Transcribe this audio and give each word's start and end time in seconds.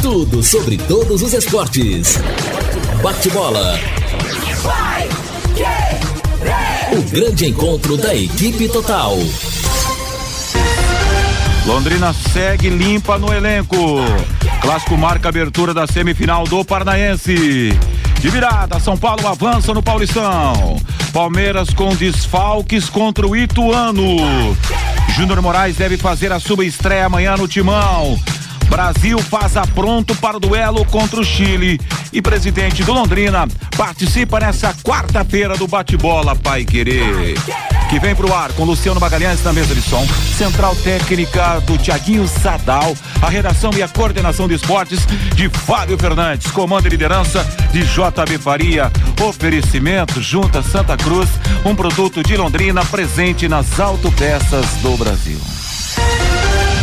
Tudo 0.00 0.40
sobre 0.40 0.76
todos 0.76 1.20
os 1.20 1.32
esportes. 1.32 2.20
Bate-bola. 3.02 3.76
O 6.92 7.10
grande 7.10 7.46
encontro 7.46 7.96
da 7.96 8.14
equipe 8.14 8.68
total. 8.68 9.18
Londrina 11.66 12.12
segue 12.12 12.70
limpa 12.70 13.18
no 13.18 13.34
elenco. 13.34 13.76
Clássico 14.60 14.96
marca 14.96 15.28
abertura 15.28 15.74
da 15.74 15.88
semifinal 15.88 16.44
do 16.44 16.64
Paranaense. 16.64 17.76
De 18.22 18.30
virada, 18.30 18.78
São 18.78 18.96
Paulo 18.96 19.26
avança 19.26 19.74
no 19.74 19.82
Paulistão. 19.82 20.80
Palmeiras 21.12 21.70
com 21.70 21.92
desfalques 21.92 22.88
contra 22.88 23.26
o 23.26 23.36
Ituano. 23.36 24.16
Júnior 25.16 25.42
Moraes 25.42 25.74
deve 25.74 25.96
fazer 25.96 26.30
a 26.30 26.38
sua 26.38 26.64
estreia 26.64 27.06
amanhã 27.06 27.36
no 27.36 27.48
Timão. 27.48 28.16
Brasil 28.70 29.18
faz 29.18 29.56
a 29.56 29.66
pronto 29.66 30.14
para 30.14 30.36
o 30.36 30.40
duelo 30.40 30.84
contra 30.84 31.18
o 31.18 31.24
Chile. 31.24 31.80
E 32.12 32.22
presidente 32.22 32.84
do 32.84 32.92
Londrina 32.92 33.48
participa 33.76 34.38
nessa 34.38 34.72
quarta-feira 34.72 35.56
do 35.56 35.66
bate-bola 35.66 36.36
Pai 36.36 36.64
Querer. 36.64 37.34
Que 37.92 38.00
vem 38.00 38.14
pro 38.14 38.32
ar 38.32 38.50
com 38.54 38.64
Luciano 38.64 38.98
Magalhães 38.98 39.44
na 39.44 39.52
mesa 39.52 39.74
de 39.74 39.82
som, 39.82 40.02
central 40.38 40.74
técnica 40.76 41.60
do 41.60 41.76
Tiaguinho 41.76 42.26
Sadal, 42.26 42.96
a 43.20 43.28
redação 43.28 43.70
e 43.76 43.82
a 43.82 43.88
coordenação 43.88 44.48
de 44.48 44.54
esportes 44.54 45.00
de 45.34 45.50
Fábio 45.50 45.98
Fernandes, 45.98 46.50
comando 46.50 46.86
e 46.86 46.88
liderança 46.88 47.46
de 47.70 47.82
JB 47.84 48.38
Faria, 48.38 48.90
oferecimento 49.20 50.22
Junta 50.22 50.62
Santa 50.62 50.96
Cruz, 50.96 51.28
um 51.66 51.74
produto 51.74 52.22
de 52.22 52.34
Londrina 52.34 52.82
presente 52.86 53.46
nas 53.46 53.78
autopeças 53.78 54.64
do 54.80 54.96
Brasil. 54.96 55.38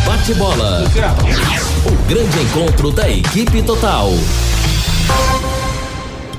Bate-bola. 0.06 0.84
O 1.86 2.08
grande 2.08 2.38
encontro 2.38 2.92
da 2.92 3.10
equipe 3.10 3.60
total. 3.62 4.12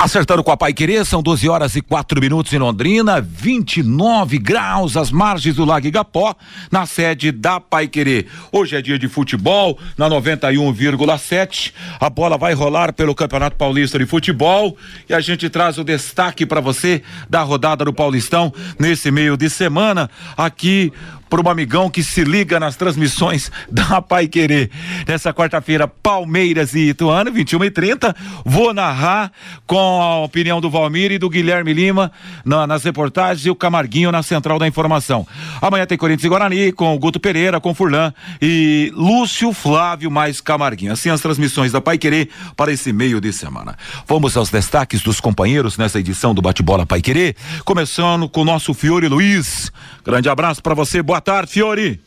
Acertando 0.01 0.43
com 0.43 0.51
a 0.51 0.57
Pai 0.57 0.73
Querer, 0.73 1.05
são 1.05 1.21
12 1.21 1.47
horas 1.47 1.75
e 1.75 1.81
4 1.81 2.19
minutos 2.19 2.51
em 2.51 2.57
Londrina, 2.57 3.21
29 3.21 4.39
graus 4.39 4.97
às 4.97 5.11
margens 5.11 5.57
do 5.57 5.63
Lago 5.63 5.85
Igapó, 5.85 6.35
na 6.71 6.87
sede 6.87 7.31
da 7.31 7.59
Pai 7.59 7.87
Querer. 7.87 8.25
Hoje 8.51 8.75
é 8.75 8.81
dia 8.81 8.97
de 8.97 9.07
futebol, 9.07 9.77
na 9.95 10.09
91,7. 10.09 11.71
A 11.99 12.09
bola 12.09 12.35
vai 12.35 12.55
rolar 12.55 12.93
pelo 12.93 13.13
Campeonato 13.13 13.55
Paulista 13.57 13.99
de 13.99 14.07
Futebol 14.07 14.75
e 15.07 15.13
a 15.13 15.21
gente 15.21 15.47
traz 15.51 15.77
o 15.77 15.83
destaque 15.83 16.47
para 16.47 16.59
você 16.59 17.03
da 17.29 17.43
rodada 17.43 17.85
do 17.85 17.93
Paulistão 17.93 18.51
nesse 18.79 19.11
meio 19.11 19.37
de 19.37 19.51
semana. 19.51 20.09
Aqui 20.35 20.91
para 21.31 21.41
um 21.41 21.49
amigão 21.49 21.89
que 21.89 22.03
se 22.03 22.25
liga 22.25 22.59
nas 22.59 22.75
transmissões 22.75 23.49
da 23.71 24.01
Pai 24.01 24.27
Querer. 24.27 24.69
Nessa 25.07 25.33
quarta-feira, 25.33 25.87
Palmeiras 25.87 26.75
e 26.75 26.89
Ituano, 26.89 27.31
21 27.31 27.63
e 27.63 27.71
30 27.71 28.13
Vou 28.45 28.73
narrar 28.73 29.31
com 29.65 30.01
a 30.01 30.19
opinião 30.19 30.59
do 30.59 30.69
Valmir 30.69 31.11
e 31.13 31.17
do 31.17 31.29
Guilherme 31.29 31.73
Lima 31.73 32.11
na, 32.43 32.67
nas 32.67 32.83
reportagens 32.83 33.45
e 33.45 33.49
o 33.49 33.55
Camarguinho 33.55 34.11
na 34.11 34.21
central 34.21 34.59
da 34.59 34.67
informação. 34.67 35.25
Amanhã 35.61 35.85
tem 35.85 35.97
Corinthians 35.97 36.25
e 36.25 36.29
Guarani 36.29 36.71
com 36.73 36.93
o 36.93 36.99
Guto 36.99 37.17
Pereira, 37.17 37.61
com 37.61 37.73
Furlan 37.73 38.13
e 38.41 38.91
Lúcio 38.93 39.53
Flávio 39.53 40.11
mais 40.11 40.41
Camarguinho. 40.41 40.91
Assim 40.91 41.09
as 41.09 41.21
transmissões 41.21 41.71
da 41.71 41.79
Pai 41.79 41.97
Querer 41.97 42.29
para 42.57 42.73
esse 42.73 42.91
meio 42.91 43.21
de 43.21 43.31
semana. 43.31 43.77
Vamos 44.05 44.35
aos 44.35 44.49
destaques 44.49 45.01
dos 45.01 45.21
companheiros 45.21 45.77
nessa 45.77 45.99
edição 45.99 46.33
do 46.33 46.41
Bate-Bola 46.41 46.85
Pai 46.85 47.01
Querer, 47.01 47.37
começando 47.63 48.27
com 48.27 48.41
o 48.41 48.45
nosso 48.45 48.73
Fiore 48.73 49.07
Luiz. 49.07 49.71
Grande 50.03 50.29
abraço 50.29 50.61
para 50.61 50.73
você, 50.73 51.01
boa 51.01 51.21
tarde, 51.21 51.51
Fiore. 51.51 51.99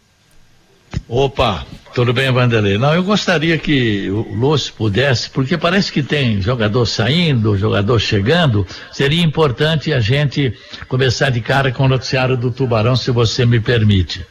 Opa, 1.08 1.64
tudo 1.94 2.12
bem, 2.12 2.30
Vanderlei? 2.32 2.78
Não, 2.78 2.94
eu 2.94 3.02
gostaria 3.02 3.58
que 3.58 4.08
o 4.10 4.34
Lúcio 4.34 4.72
pudesse, 4.74 5.30
porque 5.30 5.56
parece 5.56 5.92
que 5.92 6.02
tem 6.02 6.40
jogador 6.40 6.86
saindo, 6.86 7.56
jogador 7.56 7.98
chegando. 7.98 8.66
Seria 8.92 9.22
importante 9.22 9.92
a 9.92 10.00
gente 10.00 10.52
começar 10.88 11.30
de 11.30 11.40
cara 11.40 11.70
com 11.70 11.84
o 11.84 11.88
noticiário 11.88 12.36
do 12.36 12.50
Tubarão, 12.50 12.96
se 12.96 13.10
você 13.10 13.44
me 13.46 13.60
permite. 13.60 14.24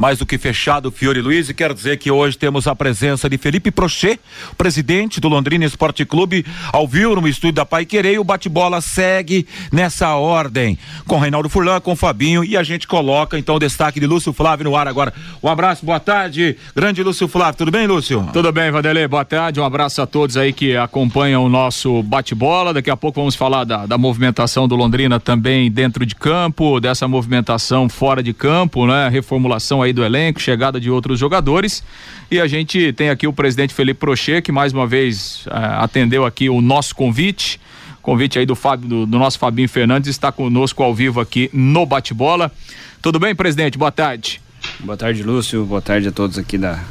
Mais 0.00 0.18
do 0.18 0.26
que 0.26 0.36
fechado, 0.36 0.90
Fiore 0.90 1.20
Luiz, 1.20 1.48
e 1.48 1.54
quero 1.54 1.72
dizer 1.72 1.98
que 1.98 2.10
hoje 2.10 2.36
temos 2.36 2.66
a 2.66 2.74
presença 2.74 3.30
de 3.30 3.38
Felipe 3.38 3.70
Prochet, 3.70 4.18
presidente 4.58 5.20
do 5.20 5.28
Londrina 5.28 5.64
Esporte 5.64 6.04
Clube, 6.04 6.44
ao 6.72 6.86
vivo 6.88 7.14
no 7.14 7.28
estúdio 7.28 7.54
da 7.54 7.64
Pai 7.64 7.86
Querer, 7.86 8.14
e 8.14 8.18
o 8.18 8.24
bate-bola 8.24 8.80
segue 8.80 9.46
nessa 9.72 10.16
ordem, 10.16 10.76
com 11.06 11.16
Reinaldo 11.16 11.48
Furlan, 11.48 11.80
com 11.80 11.94
Fabinho, 11.94 12.42
e 12.42 12.56
a 12.56 12.64
gente 12.64 12.88
coloca 12.88 13.38
então 13.38 13.54
o 13.54 13.58
destaque 13.60 14.00
de 14.00 14.06
Lúcio 14.06 14.32
Flávio 14.32 14.64
no 14.64 14.76
ar 14.76 14.88
agora. 14.88 15.14
Um 15.40 15.48
abraço, 15.48 15.86
boa 15.86 16.00
tarde, 16.00 16.56
grande 16.74 17.00
Lúcio 17.00 17.28
Flávio, 17.28 17.58
tudo 17.58 17.70
bem, 17.70 17.86
Lúcio? 17.86 18.28
Tudo 18.32 18.50
bem, 18.50 18.72
Vanderlei, 18.72 19.06
boa 19.06 19.24
tarde, 19.24 19.60
um 19.60 19.64
abraço 19.64 20.02
a 20.02 20.06
todos 20.06 20.36
aí 20.36 20.52
que 20.52 20.76
acompanham 20.76 21.44
o 21.44 21.48
nosso 21.48 22.02
bate-bola, 22.02 22.74
daqui 22.74 22.90
a 22.90 22.96
pouco 22.96 23.20
vamos 23.20 23.36
falar 23.36 23.62
da, 23.62 23.86
da 23.86 23.96
movimentação 23.96 24.66
do 24.66 24.74
Londrina 24.74 25.20
também 25.20 25.70
dentro 25.70 26.04
de 26.04 26.16
campo, 26.16 26.80
dessa 26.80 27.06
movimentação 27.06 27.88
fora 27.88 28.24
de 28.24 28.32
campo, 28.32 28.88
né, 28.88 29.08
reformulação 29.08 29.83
aí 29.84 29.92
do 29.92 30.04
elenco, 30.04 30.40
chegada 30.40 30.80
de 30.80 30.90
outros 30.90 31.18
jogadores. 31.18 31.84
E 32.30 32.40
a 32.40 32.46
gente 32.46 32.92
tem 32.92 33.10
aqui 33.10 33.26
o 33.26 33.32
presidente 33.32 33.72
Felipe 33.72 34.00
Prochet, 34.00 34.42
que 34.42 34.50
mais 34.50 34.72
uma 34.72 34.86
vez 34.86 35.46
uh, 35.46 35.82
atendeu 35.82 36.24
aqui 36.24 36.48
o 36.48 36.60
nosso 36.60 36.94
convite. 36.94 37.60
Convite 38.02 38.38
aí 38.38 38.44
do, 38.44 38.54
Fábio, 38.54 38.88
do, 38.88 39.06
do 39.06 39.18
nosso 39.18 39.38
Fabinho 39.38 39.68
Fernandes, 39.68 40.10
está 40.10 40.30
conosco 40.32 40.82
ao 40.82 40.94
vivo 40.94 41.20
aqui 41.20 41.48
no 41.52 41.86
Bate-Bola. 41.86 42.52
Tudo 43.00 43.18
bem, 43.18 43.34
presidente? 43.34 43.78
Boa 43.78 43.92
tarde. 43.92 44.40
Boa 44.80 44.96
tarde, 44.96 45.22
Lúcio. 45.22 45.64
Boa 45.64 45.80
tarde 45.80 46.08
a 46.08 46.12
todos 46.12 46.38
aqui 46.38 46.58
da, 46.58 46.82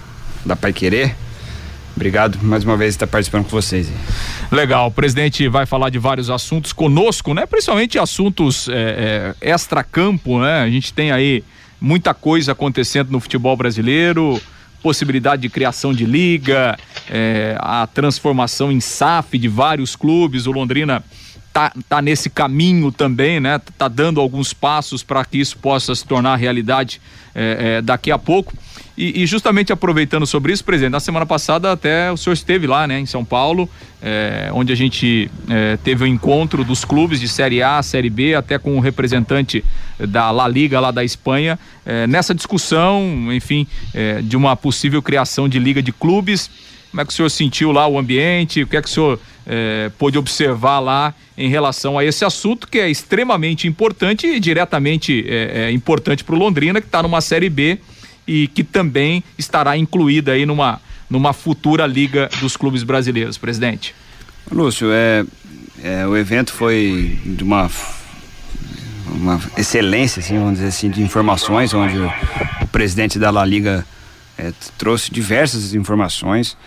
da 0.45 0.55
Pai 0.55 0.73
Querer. 0.73 1.15
Obrigado 1.95 2.39
mais 2.41 2.63
uma 2.63 2.75
vez 2.75 2.95
por 2.95 3.03
estar 3.03 3.07
participando 3.07 3.43
com 3.43 3.51
vocês. 3.51 3.87
Legal, 4.51 4.87
o 4.87 4.91
presidente 4.91 5.47
vai 5.47 5.65
falar 5.65 5.89
de 5.89 5.99
vários 5.99 6.29
assuntos 6.29 6.73
conosco, 6.73 7.33
né? 7.33 7.45
Principalmente 7.45 7.99
assuntos 7.99 8.67
é, 8.67 9.35
é, 9.41 9.51
extra-campo, 9.51 10.39
né? 10.39 10.61
A 10.61 10.69
gente 10.69 10.91
tem 10.93 11.11
aí 11.11 11.43
muita 11.83 12.13
coisa 12.13 12.53
acontecendo 12.53 13.11
no 13.11 13.19
futebol 13.19 13.57
brasileiro, 13.57 14.41
possibilidade 14.81 15.41
de 15.41 15.49
criação 15.49 15.93
de 15.93 16.05
liga, 16.05 16.77
é, 17.09 17.57
a 17.59 17.85
transformação 17.85 18.71
em 18.71 18.79
SAF 18.79 19.37
de 19.37 19.49
vários 19.49 19.93
clubes, 19.93 20.47
o 20.47 20.51
Londrina 20.53 21.03
tá, 21.51 21.73
tá 21.89 22.01
nesse 22.01 22.29
caminho 22.29 22.89
também, 22.89 23.41
né? 23.41 23.59
Tá 23.77 23.89
dando 23.89 24.21
alguns 24.21 24.53
passos 24.53 25.03
para 25.03 25.25
que 25.25 25.37
isso 25.37 25.57
possa 25.57 25.93
se 25.93 26.05
tornar 26.05 26.37
realidade 26.37 27.01
é, 27.35 27.57
é, 27.59 27.81
daqui 27.81 28.11
a 28.11 28.17
pouco. 28.17 28.53
E, 28.95 29.23
e, 29.23 29.25
justamente 29.25 29.73
aproveitando 29.73 30.25
sobre 30.27 30.53
isso, 30.53 30.63
presidente, 30.63 30.91
na 30.91 30.99
semana 30.99 31.25
passada 31.25 31.71
até 31.71 32.11
o 32.11 32.17
senhor 32.17 32.35
esteve 32.35 32.67
lá, 32.67 32.85
né, 32.87 32.99
em 32.99 33.07
São 33.07 33.25
Paulo, 33.25 33.67
é, 33.99 34.51
onde 34.53 34.71
a 34.71 34.75
gente 34.75 35.31
é, 35.49 35.77
teve 35.77 36.03
o 36.03 36.05
um 36.05 36.07
encontro 36.07 36.63
dos 36.63 36.85
clubes 36.85 37.19
de 37.19 37.27
Série 37.27 37.63
A, 37.63 37.81
Série 37.81 38.09
B, 38.09 38.35
até 38.35 38.59
com 38.59 38.73
o 38.73 38.75
um 38.75 38.79
representante 38.79 39.63
da 39.97 40.29
La 40.29 40.47
Liga 40.47 40.79
lá 40.79 40.91
da 40.91 41.03
Espanha, 41.03 41.57
é, 41.83 42.05
nessa 42.05 42.35
discussão, 42.35 43.29
enfim, 43.31 43.65
de 44.23 44.37
uma 44.37 44.55
possível 44.55 45.01
criação 45.01 45.49
de 45.49 45.57
liga 45.57 45.81
de 45.81 45.91
clubes. 45.91 46.49
Como 46.91 47.01
é 47.01 47.05
que 47.05 47.11
o 47.11 47.15
senhor 47.15 47.29
sentiu 47.29 47.71
lá 47.71 47.87
o 47.87 47.97
ambiente? 47.97 48.61
O 48.61 48.67
que 48.67 48.77
é 48.77 48.81
que 48.81 48.87
o 48.87 48.91
senhor 48.91 49.19
pôde 49.97 50.17
observar 50.17 50.79
lá 50.79 51.13
em 51.37 51.49
relação 51.49 51.97
a 51.97 52.05
esse 52.05 52.23
assunto 52.23 52.67
que 52.67 52.79
é 52.79 52.89
extremamente 52.89 53.67
importante 53.67 54.27
e 54.27 54.39
diretamente 54.39 55.25
importante 55.73 56.23
para 56.23 56.35
o 56.35 56.37
Londrina, 56.37 56.79
que 56.79 56.87
está 56.87 57.01
numa 57.01 57.21
Série 57.21 57.49
B 57.49 57.79
e 58.27 58.47
que 58.47 58.63
também 58.63 59.23
estará 59.37 59.77
incluída 59.77 60.31
aí 60.31 60.45
numa, 60.45 60.81
numa 61.09 61.33
futura 61.33 61.85
liga 61.85 62.29
dos 62.39 62.55
clubes 62.57 62.83
brasileiros, 62.83 63.37
presidente. 63.37 63.93
Lúcio, 64.51 64.89
é, 64.91 65.25
é, 65.83 66.07
o 66.07 66.15
evento 66.15 66.53
foi 66.53 67.19
de 67.25 67.43
uma, 67.43 67.69
uma 69.07 69.41
excelência, 69.57 70.19
assim, 70.19 70.37
vamos 70.37 70.55
dizer 70.55 70.67
assim, 70.67 70.89
de 70.89 71.01
informações, 71.01 71.73
onde 71.73 71.97
o, 71.97 72.11
o 72.61 72.67
presidente 72.67 73.17
da 73.17 73.29
La 73.29 73.45
Liga 73.45 73.85
é, 74.37 74.51
trouxe 74.77 75.11
diversas 75.11 75.73
informações, 75.73 76.57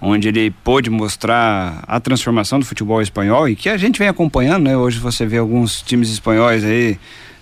onde 0.00 0.28
ele 0.28 0.50
pôde 0.64 0.90
mostrar 0.90 1.84
a 1.86 2.00
transformação 2.00 2.58
do 2.58 2.66
futebol 2.66 3.00
espanhol 3.00 3.48
e 3.48 3.54
que 3.54 3.68
a 3.68 3.76
gente 3.76 3.98
vem 3.98 4.08
acompanhando, 4.08 4.64
né? 4.64 4.76
Hoje 4.76 4.98
você 4.98 5.24
vê 5.24 5.38
alguns 5.38 5.80
times 5.80 6.10
espanhóis 6.10 6.64
aí 6.64 6.98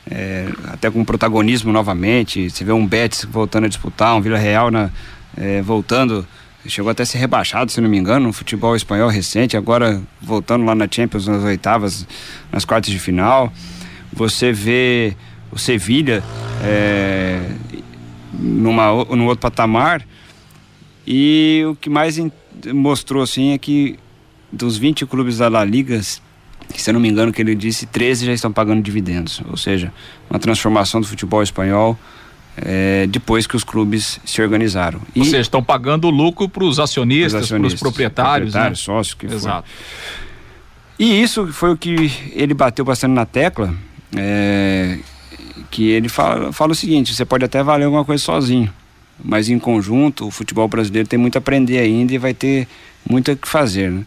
é, 0.09 0.49
até 0.69 0.91
com 0.91 1.05
protagonismo 1.05 1.73
novamente. 1.73 2.51
Você 2.51 2.65
vê 2.65 2.73
um 2.73 2.87
Betis 2.87 3.25
voltando 3.25 3.65
a 3.65 3.69
disputar, 3.69 4.17
um 4.17 4.21
Vila 4.21 4.39
Real 4.39 4.71
na, 4.71 4.91
é, 5.37 5.61
voltando, 5.63 6.27
chegou 6.67 6.91
até 6.91 7.03
a 7.03 7.07
ser 7.07 7.19
rebaixado, 7.19 7.73
se 7.73 7.81
não 7.81 7.89
me 7.89 7.99
engano, 7.99 8.27
no 8.27 8.33
futebol 8.33 8.77
espanhol 8.77 9.09
recente, 9.09 9.57
agora 9.57 10.01
voltando 10.21 10.65
lá 10.65 10.75
na 10.75 10.87
Champions 10.91 11.27
nas 11.27 11.43
oitavas, 11.43 12.07
nas 12.53 12.65
quartas 12.65 12.91
de 12.91 12.99
final. 12.99 13.53
Você 14.13 14.53
vê 14.53 15.17
o 15.53 15.59
Sevilha 15.59 16.23
é, 16.63 17.41
numa, 18.33 19.05
num 19.05 19.27
outro 19.27 19.41
patamar. 19.41 20.07
E 21.07 21.65
o 21.69 21.75
que 21.75 21.89
mais 21.89 22.21
mostrou 22.73 23.23
assim 23.23 23.53
é 23.53 23.59
que 23.59 23.99
dos 24.53 24.77
20 24.77 25.07
clubes 25.07 25.39
da 25.39 25.49
La 25.49 25.65
Liga, 25.65 26.01
se 26.79 26.91
eu 26.91 26.95
não 26.95 27.01
me 27.01 27.09
engano, 27.09 27.33
que 27.33 27.41
ele 27.41 27.55
disse 27.55 27.87
13 27.87 28.27
já 28.27 28.33
estão 28.33 28.53
pagando 28.53 28.83
dividendos, 28.83 29.41
ou 29.49 29.57
seja, 29.57 29.93
uma 30.29 30.39
transformação 30.39 31.01
do 31.01 31.07
futebol 31.07 31.43
espanhol 31.43 31.99
é, 32.57 33.07
depois 33.07 33.47
que 33.47 33.57
os 33.57 33.65
clubes 33.65 34.21
se 34.25 34.43
organizaram. 34.43 35.01
E, 35.15 35.21
ou 35.21 35.25
seja, 35.25 35.41
estão 35.41 35.63
pagando 35.63 36.11
lucro 36.11 36.49
para 36.49 36.65
os 36.65 36.79
acionistas, 36.79 37.49
para 37.49 37.61
os 37.63 37.75
proprietários, 37.75 38.53
proprietários 38.53 38.81
né? 38.81 38.85
sócios 38.85 39.15
que 39.15 39.27
Exato. 39.27 39.69
E 40.99 41.23
isso 41.23 41.47
foi 41.53 41.73
o 41.73 41.77
que 41.77 42.13
ele 42.35 42.53
bateu 42.53 42.85
bastante 42.85 43.13
na 43.13 43.25
tecla, 43.25 43.75
é, 44.15 44.99
que 45.71 45.89
ele 45.89 46.09
fala, 46.09 46.53
fala 46.53 46.73
o 46.73 46.75
seguinte: 46.75 47.15
você 47.15 47.25
pode 47.25 47.45
até 47.45 47.63
valer 47.63 47.85
alguma 47.85 48.05
coisa 48.05 48.23
sozinho, 48.23 48.71
mas 49.23 49.49
em 49.49 49.59
conjunto 49.59 50.27
o 50.27 50.31
futebol 50.31 50.69
brasileiro 50.69 51.09
tem 51.09 51.19
muito 51.19 51.37
a 51.37 51.39
aprender 51.39 51.79
ainda 51.79 52.13
e 52.13 52.19
vai 52.19 52.35
ter 52.35 52.69
muito 53.09 53.31
a 53.31 53.37
que 53.37 53.49
fazer. 53.49 53.91
Né? 53.91 54.05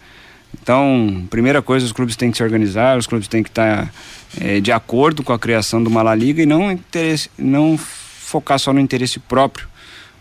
Então, 0.63 1.25
primeira 1.29 1.61
coisa, 1.61 1.85
os 1.85 1.91
clubes 1.91 2.15
têm 2.15 2.31
que 2.31 2.37
se 2.37 2.43
organizar, 2.43 2.97
os 2.97 3.05
clubes 3.05 3.27
têm 3.27 3.43
que 3.43 3.49
estar 3.49 3.93
é, 4.39 4.61
de 4.61 4.71
acordo 4.71 5.21
com 5.21 5.33
a 5.33 5.37
criação 5.37 5.83
de 5.83 5.89
uma 5.89 6.01
La 6.01 6.15
Liga 6.15 6.41
e 6.41 6.45
não, 6.45 6.71
interesse, 6.71 7.29
não 7.37 7.77
focar 7.77 8.57
só 8.57 8.71
no 8.71 8.79
interesse 8.79 9.19
próprio, 9.19 9.67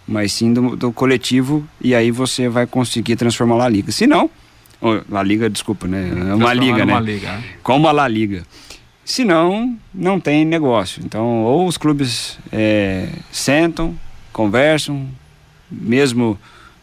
mas 0.04 0.32
sim 0.32 0.52
do, 0.52 0.74
do 0.74 0.92
coletivo, 0.92 1.64
e 1.80 1.94
aí 1.94 2.10
você 2.10 2.48
vai 2.48 2.66
conseguir 2.66 3.14
transformar 3.14 3.54
a 3.54 3.58
La 3.58 3.68
Liga. 3.68 3.92
Se 3.92 4.04
não, 4.04 4.28
oh, 4.80 5.00
La 5.08 5.22
Liga, 5.22 5.48
desculpa, 5.48 5.86
né? 5.86 6.10
É 6.30 6.34
uma 6.34 6.52
liga, 6.52 6.84
né? 6.84 7.00
Liga. 7.00 7.40
Como 7.62 7.86
a 7.86 7.92
La 7.92 8.08
Liga. 8.08 8.42
Se 9.04 9.24
não, 9.24 9.78
não 9.94 10.18
tem 10.18 10.44
negócio. 10.44 11.00
Então, 11.04 11.44
ou 11.44 11.68
os 11.68 11.76
clubes 11.76 12.36
é, 12.50 13.10
sentam, 13.30 13.96
conversam, 14.32 15.06
mesmo 15.70 16.36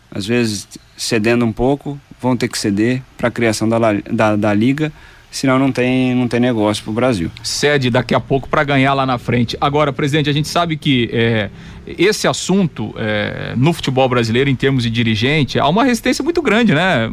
às 0.09 0.25
vezes 0.25 0.65
cedendo 0.95 1.43
um 1.43 1.51
pouco, 1.51 1.99
vão 2.21 2.35
ter 2.35 2.47
que 2.47 2.57
ceder 2.57 3.01
para 3.17 3.27
a 3.27 3.31
criação 3.31 3.67
da, 3.67 3.77
da, 4.11 4.35
da 4.35 4.53
liga 4.53 4.91
senão 5.31 5.59
não 5.59 5.71
tem, 5.71 6.15
não 6.15 6.27
tem 6.27 6.39
negócio 6.39 6.83
para 6.83 6.91
o 6.91 6.93
Brasil. 6.93 7.31
Cede 7.43 7.89
daqui 7.89 8.15
a 8.15 8.19
pouco 8.19 8.49
para 8.49 8.63
ganhar 8.63 8.93
lá 8.93 9.05
na 9.05 9.17
frente. 9.17 9.55
Agora, 9.61 9.93
presidente, 9.93 10.29
a 10.29 10.33
gente 10.33 10.47
sabe 10.47 10.75
que 10.75 11.09
é, 11.13 11.49
esse 11.85 12.27
assunto 12.27 12.93
é, 12.97 13.53
no 13.55 13.71
futebol 13.71 14.09
brasileiro, 14.09 14.49
em 14.49 14.55
termos 14.55 14.83
de 14.83 14.89
dirigente, 14.89 15.59
há 15.59 15.67
uma 15.67 15.83
resistência 15.83 16.23
muito 16.23 16.41
grande, 16.41 16.73
né? 16.73 17.11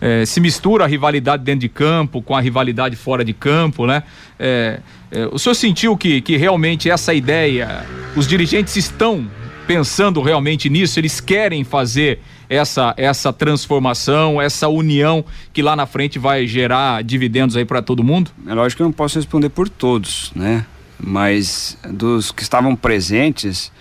É, 0.00 0.26
se 0.26 0.40
mistura 0.40 0.84
a 0.84 0.86
rivalidade 0.86 1.44
dentro 1.44 1.60
de 1.60 1.68
campo 1.68 2.20
com 2.20 2.34
a 2.34 2.40
rivalidade 2.40 2.96
fora 2.96 3.24
de 3.24 3.32
campo, 3.32 3.86
né? 3.86 4.02
É, 4.38 4.80
é, 5.10 5.26
o 5.26 5.38
senhor 5.38 5.54
sentiu 5.54 5.96
que, 5.96 6.20
que 6.20 6.36
realmente 6.36 6.90
essa 6.90 7.14
ideia, 7.14 7.86
os 8.16 8.26
dirigentes 8.26 8.74
estão 8.76 9.28
pensando 9.66 10.20
realmente 10.20 10.68
nisso, 10.68 10.98
eles 10.98 11.20
querem 11.20 11.64
fazer 11.64 12.20
essa, 12.48 12.94
essa 12.96 13.32
transformação, 13.32 14.40
essa 14.40 14.68
união 14.68 15.24
que 15.52 15.62
lá 15.62 15.74
na 15.74 15.86
frente 15.86 16.18
vai 16.18 16.46
gerar 16.46 17.02
dividendos 17.02 17.56
aí 17.56 17.64
para 17.64 17.80
todo 17.80 18.04
mundo? 18.04 18.30
É 18.46 18.54
lógico 18.54 18.78
que 18.78 18.82
eu 18.82 18.86
não 18.86 18.92
posso 18.92 19.18
responder 19.18 19.48
por 19.48 19.68
todos, 19.68 20.32
né? 20.34 20.66
Mas 20.98 21.78
dos 21.88 22.30
que 22.30 22.42
estavam 22.42 22.76
presentes 22.76 23.72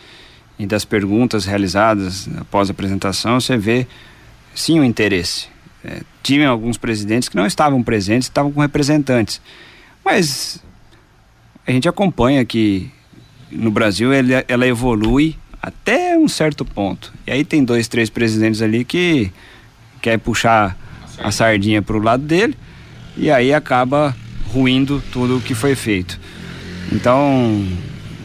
e 0.58 0.66
das 0.66 0.86
perguntas 0.86 1.46
realizadas 1.46 2.30
após 2.40 2.70
a 2.70 2.72
apresentação, 2.72 3.40
você 3.40 3.58
vê 3.58 3.88
sim 4.54 4.80
o 4.80 4.84
interesse. 4.84 5.48
É, 5.84 6.02
tinha 6.22 6.48
alguns 6.48 6.78
presidentes 6.78 7.28
que 7.28 7.36
não 7.36 7.46
estavam 7.46 7.82
presentes, 7.82 8.28
estavam 8.28 8.52
com 8.52 8.62
representantes. 8.62 9.42
Mas 10.06 10.64
a 11.66 11.72
gente 11.72 11.90
acompanha 11.90 12.46
que 12.46 12.90
no 13.52 13.70
Brasil 13.70 14.12
ela 14.48 14.68
evolui 14.68 15.36
até 15.62 16.18
um 16.18 16.28
certo 16.28 16.66
ponto. 16.66 17.14
E 17.28 17.32
aí 17.32 17.46
tem 17.46 17.64
dois, 17.64 17.88
três 17.88 18.10
presidentes 18.10 18.62
ali 18.62 18.84
que 18.84 19.32
quer 20.02 20.18
puxar 20.18 20.78
a 21.20 21.32
sardinha 21.32 21.82
para 21.82 21.96
o 21.96 22.02
lado 22.02 22.24
dele 22.24 22.58
e 23.16 23.30
aí 23.30 23.54
acaba 23.54 24.16
ruindo 24.52 25.02
tudo 25.12 25.38
o 25.38 25.42
que 25.42 25.54
foi 25.54 25.76
feito. 25.76 26.20
Então, 26.92 27.66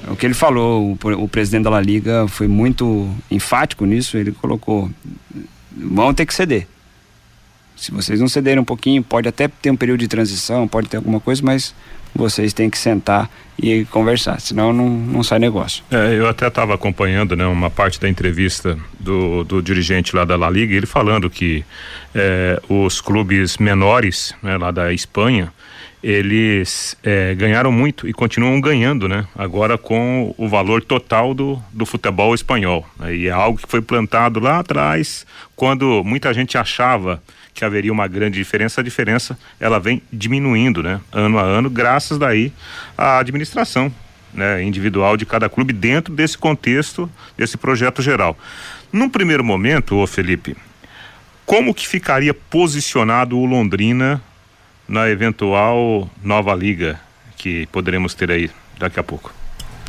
é 0.06 0.10
o 0.10 0.16
que 0.16 0.26
ele 0.26 0.34
falou, 0.34 0.96
o, 1.02 1.22
o 1.22 1.28
presidente 1.28 1.64
da 1.64 1.70
La 1.70 1.80
Liga 1.80 2.26
foi 2.28 2.48
muito 2.48 3.08
enfático 3.30 3.84
nisso, 3.84 4.16
ele 4.16 4.32
colocou, 4.32 4.90
vão 5.76 6.14
ter 6.14 6.26
que 6.26 6.34
ceder. 6.34 6.66
Se 7.76 7.90
vocês 7.90 8.18
não 8.18 8.28
cederem 8.28 8.60
um 8.60 8.64
pouquinho, 8.64 9.02
pode 9.02 9.28
até 9.28 9.48
ter 9.48 9.70
um 9.70 9.76
período 9.76 10.00
de 10.00 10.08
transição, 10.08 10.66
pode 10.66 10.88
ter 10.88 10.96
alguma 10.96 11.20
coisa, 11.20 11.42
mas 11.44 11.74
vocês 12.16 12.52
têm 12.52 12.70
que 12.70 12.78
sentar 12.78 13.30
e 13.58 13.84
conversar, 13.86 14.40
senão 14.40 14.72
não, 14.72 14.88
não 14.88 15.22
sai 15.22 15.38
negócio. 15.38 15.82
É, 15.90 16.14
eu 16.14 16.28
até 16.28 16.46
estava 16.46 16.74
acompanhando 16.74 17.34
né, 17.34 17.46
uma 17.46 17.70
parte 17.70 17.98
da 17.98 18.08
entrevista 18.08 18.78
do, 19.00 19.44
do 19.44 19.62
dirigente 19.62 20.14
lá 20.14 20.24
da 20.24 20.36
La 20.36 20.50
Liga, 20.50 20.74
ele 20.74 20.86
falando 20.86 21.30
que 21.30 21.64
é, 22.14 22.60
os 22.68 23.00
clubes 23.00 23.56
menores 23.56 24.34
né, 24.42 24.56
lá 24.58 24.70
da 24.70 24.92
Espanha, 24.92 25.52
eles 26.02 26.96
é, 27.02 27.34
ganharam 27.34 27.72
muito 27.72 28.06
e 28.06 28.12
continuam 28.12 28.60
ganhando, 28.60 29.08
né? 29.08 29.26
Agora 29.34 29.76
com 29.76 30.32
o 30.38 30.46
valor 30.46 30.82
total 30.84 31.34
do, 31.34 31.60
do 31.72 31.84
futebol 31.84 32.34
espanhol. 32.34 32.86
Né, 32.98 33.16
e 33.16 33.26
é 33.26 33.32
algo 33.32 33.58
que 33.58 33.68
foi 33.68 33.80
plantado 33.80 34.38
lá 34.38 34.60
atrás, 34.60 35.26
quando 35.56 36.04
muita 36.04 36.32
gente 36.32 36.56
achava 36.56 37.20
que 37.56 37.64
haveria 37.64 37.90
uma 37.90 38.06
grande 38.06 38.38
diferença, 38.38 38.82
a 38.82 38.84
diferença 38.84 39.36
ela 39.58 39.80
vem 39.80 40.02
diminuindo, 40.12 40.82
né? 40.82 41.00
Ano 41.10 41.38
a 41.38 41.42
ano, 41.42 41.70
graças 41.70 42.18
daí 42.18 42.52
à 42.96 43.18
administração 43.18 43.90
né, 44.32 44.62
individual 44.62 45.16
de 45.16 45.24
cada 45.24 45.48
clube 45.48 45.72
dentro 45.72 46.14
desse 46.14 46.36
contexto, 46.36 47.10
desse 47.36 47.56
projeto 47.56 48.02
geral. 48.02 48.38
Num 48.92 49.08
primeiro 49.08 49.42
momento, 49.42 49.96
ô 49.96 50.06
Felipe, 50.06 50.54
como 51.46 51.74
que 51.74 51.88
ficaria 51.88 52.34
posicionado 52.34 53.38
o 53.38 53.46
Londrina 53.46 54.20
na 54.86 55.08
eventual 55.08 56.10
nova 56.22 56.54
liga 56.54 57.00
que 57.38 57.66
poderemos 57.68 58.12
ter 58.12 58.30
aí 58.30 58.50
daqui 58.78 59.00
a 59.00 59.02
pouco? 59.02 59.32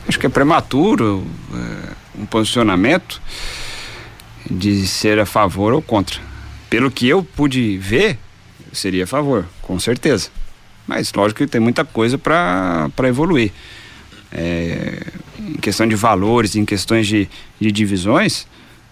Acho 0.08 0.18
que 0.18 0.26
é 0.26 0.30
prematuro 0.30 1.28
é, 1.54 2.22
um 2.22 2.26
posicionamento 2.26 3.22
de 4.50 4.88
ser 4.88 5.20
a 5.20 5.26
favor 5.26 5.74
ou 5.74 5.82
contra 5.82 6.22
pelo 6.70 6.92
que 6.92 7.08
eu 7.08 7.24
pude 7.24 7.78
ver, 7.78 8.18
seria 8.74 9.06
a 9.06 9.08
favor, 9.08 9.46
com 9.62 9.80
certeza. 9.80 10.30
Mas 10.88 11.12
lógico 11.14 11.44
que 11.44 11.48
tem 11.48 11.60
muita 11.62 11.84
coisa 11.84 12.18
para 12.18 12.90
evoluir. 13.04 13.52
É, 14.32 15.02
em 15.40 15.54
questão 15.54 15.88
de 15.88 15.96
valores, 15.96 16.56
em 16.56 16.66
questões 16.66 17.08
de, 17.08 17.30
de 17.60 17.72
divisões, 17.72 18.48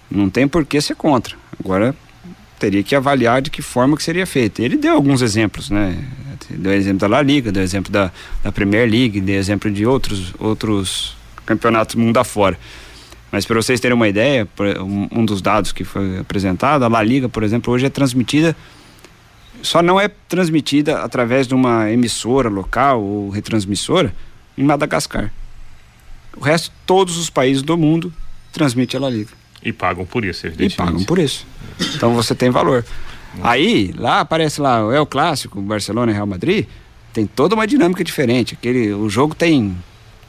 não 0.10 0.30
tem 0.30 0.48
por 0.48 0.66
que 0.66 0.80
ser 0.82 0.96
contra. 0.96 1.36
Agora 1.60 1.96
teria 2.60 2.84
que 2.84 2.96
avaliar 2.96 3.42
de 3.42 3.50
que 3.50 3.62
forma 3.62 3.98
que 3.98 4.04
seria 4.04 4.26
feito. 4.26 4.62
Ele 4.62 4.78
deu 4.78 4.94
alguns 4.94 5.22
exemplos, 5.22 5.70
né? 5.70 5.98
Deu 6.50 6.74
exemplo 6.74 7.00
da 7.00 7.08
La 7.08 7.22
Liga, 7.22 7.52
deu 7.52 7.64
exemplo 7.64 7.92
da, 7.92 8.12
da 8.44 8.52
Premier 8.52 8.90
League, 8.90 9.20
deu 9.20 9.36
exemplo 9.36 9.72
de 9.72 9.86
outros, 9.86 10.34
outros 10.38 11.16
campeonatos 11.46 11.96
mundo 11.96 12.18
afora. 12.18 12.58
Mas 13.36 13.46
para 13.46 13.62
vocês 13.62 13.82
terem 13.82 13.94
uma 13.94 14.08
ideia, 14.08 14.48
um 15.12 15.26
dos 15.26 15.42
dados 15.42 15.74
que 15.74 15.84
foi 15.84 16.20
apresentado, 16.20 16.86
a 16.86 16.88
La 16.88 17.04
Liga, 17.04 17.28
por 17.28 17.44
exemplo, 17.44 17.74
hoje 17.74 17.86
é 17.86 17.90
transmitida, 17.90 18.56
só 19.62 19.82
não 19.82 20.00
é 20.00 20.08
transmitida 20.08 21.00
através 21.00 21.46
de 21.46 21.54
uma 21.54 21.92
emissora 21.92 22.48
local 22.48 23.04
ou 23.04 23.30
retransmissora 23.30 24.16
em 24.58 24.64
Madagascar. 24.64 25.34
O 26.38 26.40
resto, 26.40 26.72
todos 26.86 27.18
os 27.18 27.30
países 27.30 27.62
do 27.62 27.76
mundo 27.78 28.14
transmitem 28.54 28.98
a 29.00 29.02
La 29.02 29.10
Liga. 29.10 29.32
E 29.62 29.74
pagam 29.74 30.06
por 30.06 30.24
isso, 30.24 30.48
evidentemente. 30.48 30.76
E 30.76 30.78
pagam 30.78 31.04
por 31.04 31.20
isso. 31.20 31.46
Então 31.94 32.14
você 32.14 32.34
tem 32.34 32.50
valor. 32.50 32.86
Aí, 33.44 33.94
lá 33.98 34.22
aparece 34.22 34.62
lá, 34.62 34.78
é 34.96 35.00
o 35.02 35.06
clássico, 35.06 35.62
Barcelona 35.62 36.10
e 36.10 36.16
Real 36.16 36.26
Madrid, 36.26 36.68
tem 37.12 37.28
toda 37.28 37.54
uma 37.54 37.68
dinâmica 37.68 38.02
diferente. 38.02 38.54
Aquele, 38.54 38.94
o 38.94 39.10
jogo 39.10 39.36
tem 39.36 39.76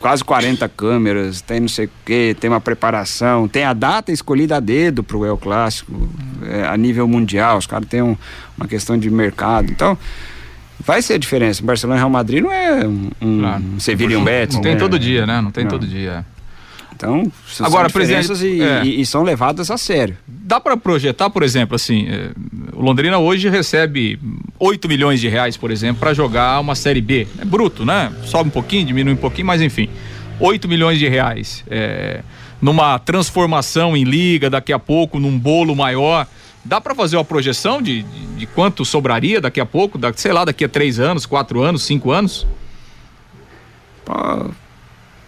quase 0.01 0.23
40 0.23 0.69
câmeras, 0.69 1.41
tem 1.41 1.61
não 1.61 1.69
sei 1.69 1.87
o 1.87 1.91
quê, 2.05 2.37
tem 2.39 2.51
uma 2.51 2.61
preparação, 2.61 3.49
tem 3.49 3.65
a 3.65 3.73
data 3.73 4.13
escolhida 4.13 4.57
a 4.57 4.61
dedo 4.61 5.03
para 5.03 5.17
o 5.17 5.25
El 5.25 5.37
Clássico, 5.37 6.09
é, 6.45 6.65
a 6.65 6.77
nível 6.77 7.09
mundial, 7.09 7.59
os 7.59 7.67
caras 7.67 7.89
têm 7.89 8.03
um, 8.03 8.17
uma 8.57 8.69
questão 8.69 8.99
de 8.99 9.11
mercado. 9.11 9.71
Então, 9.71 9.99
vai 10.81 11.03
ser 11.03 11.15
a 11.15 11.19
diferença. 11.19 11.63
Barcelona 11.63 11.99
e 11.99 12.01
Real 12.01 12.11
Madrid 12.11 12.43
não 12.43 12.53
é 12.53 12.87
um, 12.87 13.11
um 13.21 13.41
claro. 13.41 13.65
Sevilla 13.79 14.13
e 14.13 14.17
um 14.17 14.25
Betis. 14.25 14.57
Não, 14.57 14.63
tem 14.63 14.75
né? 14.75 14.79
todo 14.79 14.99
dia, 14.99 15.27
né? 15.27 15.41
Não 15.41 15.51
tem 15.51 15.65
não. 15.65 15.71
todo 15.71 15.87
dia. 15.87 16.25
Então, 16.97 17.31
agora 17.61 17.91
presidente, 17.91 18.33
e, 18.43 18.63
é. 18.63 18.83
e, 18.83 19.03
e, 19.03 19.07
são 19.07 19.23
levadas 19.23 19.71
a 19.71 19.77
sério. 19.77 20.17
Dá 20.27 20.59
para 20.59 20.79
projetar, 20.79 21.29
por 21.29 21.43
exemplo, 21.43 21.77
assim, 21.77 22.07
é, 22.09 22.31
o 22.73 22.81
Londrina 22.81 23.19
hoje 23.19 23.51
recebe 23.51 24.19
8 24.59 24.89
milhões 24.89 25.21
de 25.21 25.29
reais, 25.29 25.59
por 25.59 25.71
exemplo, 25.71 26.01
para 26.01 26.15
jogar 26.15 26.59
uma 26.59 26.75
série 26.75 27.03
B. 27.03 27.29
É 27.39 27.45
bruto, 27.45 27.85
né? 27.85 28.11
Sobe 28.25 28.49
um 28.49 28.51
pouquinho, 28.51 28.87
diminui 28.87 29.13
um 29.13 29.19
pouquinho, 29.19 29.47
mas 29.47 29.61
enfim, 29.61 29.91
8 30.41 30.67
milhões 30.67 30.99
de 30.99 31.07
reais. 31.07 31.63
É, 31.71 32.23
numa 32.63 32.99
transformação 32.99 33.95
em 33.95 34.05
liga, 34.05 34.49
daqui 34.49 34.73
a 34.73 34.79
pouco, 34.79 35.21
num 35.21 35.39
bolo 35.39 35.77
maior. 35.77 36.27
Dá 36.65 36.81
para 36.81 36.95
fazer 36.95 37.19
uma 37.19 37.25
projeção 37.25 37.83
de, 37.83 38.03
de, 38.03 38.27
de, 38.39 38.47
quanto 38.47 38.87
sobraria 38.87 39.39
daqui 39.39 39.61
a 39.61 39.67
pouco, 39.67 39.99
da, 39.99 40.13
sei 40.15 40.33
lá, 40.33 40.47
daqui 40.47 40.65
a 40.65 40.69
três 40.69 40.99
anos, 40.99 41.27
quatro 41.27 41.63
anos, 41.63 41.83
cinco 41.83 42.11
anos? 42.11 42.47
Pô 44.03 44.15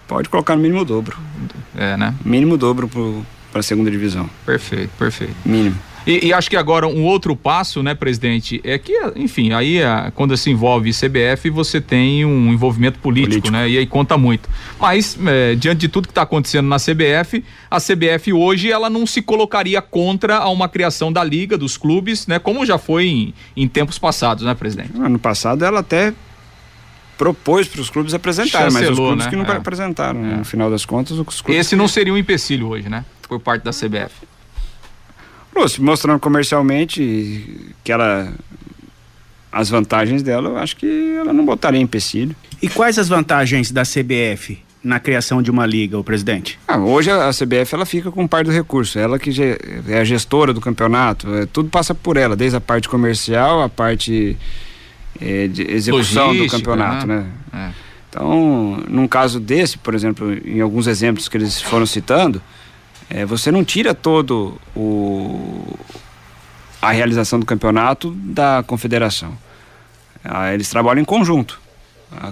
pode 0.09 0.29
colocar 0.29 0.57
no 0.57 0.63
mínimo 0.63 0.85
dobro. 0.85 1.17
É, 1.77 1.97
né? 1.97 2.15
Mínimo 2.25 2.57
dobro 2.57 2.89
para 3.53 3.61
a 3.61 3.63
segunda 3.63 3.91
divisão. 3.91 4.29
Perfeito, 4.45 4.91
perfeito. 4.99 5.35
Mínimo. 5.45 5.77
E, 6.07 6.29
e, 6.29 6.33
acho 6.33 6.49
que 6.49 6.57
agora 6.57 6.89
um 6.89 7.05
outro 7.05 7.37
passo, 7.37 7.83
né, 7.83 7.95
presidente, 7.95 8.63
é 8.65 8.79
que, 8.79 8.95
enfim, 9.15 9.53
aí 9.53 9.83
a, 9.83 10.11
quando 10.15 10.35
se 10.39 10.51
envolve 10.51 10.91
CBF, 10.91 11.51
você 11.51 11.83
tem 11.83 12.25
um 12.25 12.51
envolvimento 12.51 12.99
político, 12.99 13.43
político. 13.43 13.53
né? 13.53 13.69
E 13.69 13.77
aí 13.77 13.85
conta 13.87 14.17
muito. 14.17 14.49
Mas, 14.81 15.19
é, 15.27 15.55
diante 15.55 15.81
de 15.81 15.89
tudo 15.89 16.07
que 16.07 16.13
está 16.13 16.23
acontecendo 16.23 16.67
na 16.67 16.77
CBF, 16.77 17.45
a 17.71 17.79
CBF 17.79 18.33
hoje 18.33 18.73
ela 18.73 18.89
não 18.89 19.07
se 19.07 19.21
colocaria 19.21 19.83
contra 19.83 20.39
a 20.39 20.49
uma 20.49 20.67
criação 20.67 21.13
da 21.13 21.23
liga, 21.23 21.59
dos 21.59 21.77
clubes, 21.77 22.27
né? 22.27 22.39
Como 22.39 22.65
já 22.65 22.79
foi 22.79 23.07
em, 23.07 23.35
em 23.55 23.69
tempos 23.69 23.99
passados, 23.99 24.45
né, 24.45 24.55
presidente? 24.55 24.93
Ano 24.99 25.19
passado 25.19 25.63
ela 25.63 25.81
até 25.81 26.15
propôs 27.19 27.69
para 27.69 27.81
os 27.81 27.91
clubes 27.91 28.15
apresentarem, 28.15 28.73
mas 28.73 28.89
os 28.89 28.97
clubes 28.97 29.25
né? 29.25 29.31
que 29.31 29.37
não 29.37 29.45
é. 29.45 29.57
apresentaram. 29.57 30.25
É. 30.25 30.37
No 30.37 30.45
final 30.45 30.71
das 30.71 30.87
contas, 30.87 31.19
os 31.19 31.41
clubes. 31.43 31.61
Esse 31.61 31.77
não 31.77 31.89
seria 31.89 32.15
um 32.15 32.17
empecilho 32.17 32.69
hoje, 32.69 32.89
né? 32.89 33.05
Por 33.29 33.41
parte 33.41 33.63
da 33.63 33.73
CBF 33.73 34.29
mostrando 35.81 36.21
comercialmente 36.21 37.75
que 37.83 37.91
ela 37.91 38.33
as 39.51 39.71
vantagens 39.71 40.23
dela, 40.23 40.51
eu 40.51 40.59
acho 40.59 40.77
que 40.77 41.17
ela 41.19 41.33
não 41.33 41.45
botaria 41.45 41.81
empecilho. 41.81 42.37
E 42.61 42.69
quais 42.69 42.99
as 42.99 43.09
vantagens 43.09 43.71
da 43.71 43.83
CBF 43.83 44.59
na 44.85 45.01
criação 45.01 45.41
de 45.43 45.51
uma 45.51 45.65
liga, 45.65 45.99
o 45.99 46.05
presidente? 46.05 46.59
Ah, 46.69 46.79
hoje 46.79 47.11
a, 47.11 47.31
CBF 47.31 47.75
ela 47.75 47.87
fica 47.87 48.11
com 48.11 48.27
parte 48.29 48.47
do 48.47 48.53
recurso, 48.53 48.99
ela 48.99 49.19
que 49.19 49.31
é 49.89 49.99
a 49.99 50.05
gestora 50.05 50.53
do 50.53 50.61
campeonato, 50.61 51.35
é, 51.35 51.47
tudo 51.47 51.71
passa 51.71 51.95
por 51.95 52.17
ela, 52.17 52.37
desde 52.37 52.59
a 52.59 52.61
parte 52.61 52.89
comercial, 52.89 53.63
a 53.63 53.69
parte 53.69 54.37
é, 55.21 55.47
de 55.49 55.63
execução 55.71 56.29
Logística, 56.29 56.57
do 56.57 56.61
campeonato, 56.61 57.07
né? 57.07 57.27
né? 57.53 57.71
É. 57.75 57.89
Então, 58.09 58.83
num 58.89 59.07
caso 59.07 59.39
desse, 59.39 59.77
por 59.77 59.95
exemplo, 59.95 60.33
em 60.47 60.61
alguns 60.61 60.87
exemplos 60.87 61.29
que 61.29 61.37
eles 61.37 61.61
foram 61.61 61.85
citando, 61.85 62.41
é, 63.11 63.25
você 63.25 63.51
não 63.51 63.65
tira 63.65 63.95
todo 63.95 64.59
o 64.75 65.79
a 66.81 66.93
realização 66.93 67.41
do 67.41 67.47
campeonato 67.47 68.11
da 68.13 68.63
confederação. 68.67 69.37
Ah, 70.25 70.55
eles 70.55 70.69
trabalham 70.69 71.03
em 71.03 71.05
conjunto. 71.05 71.61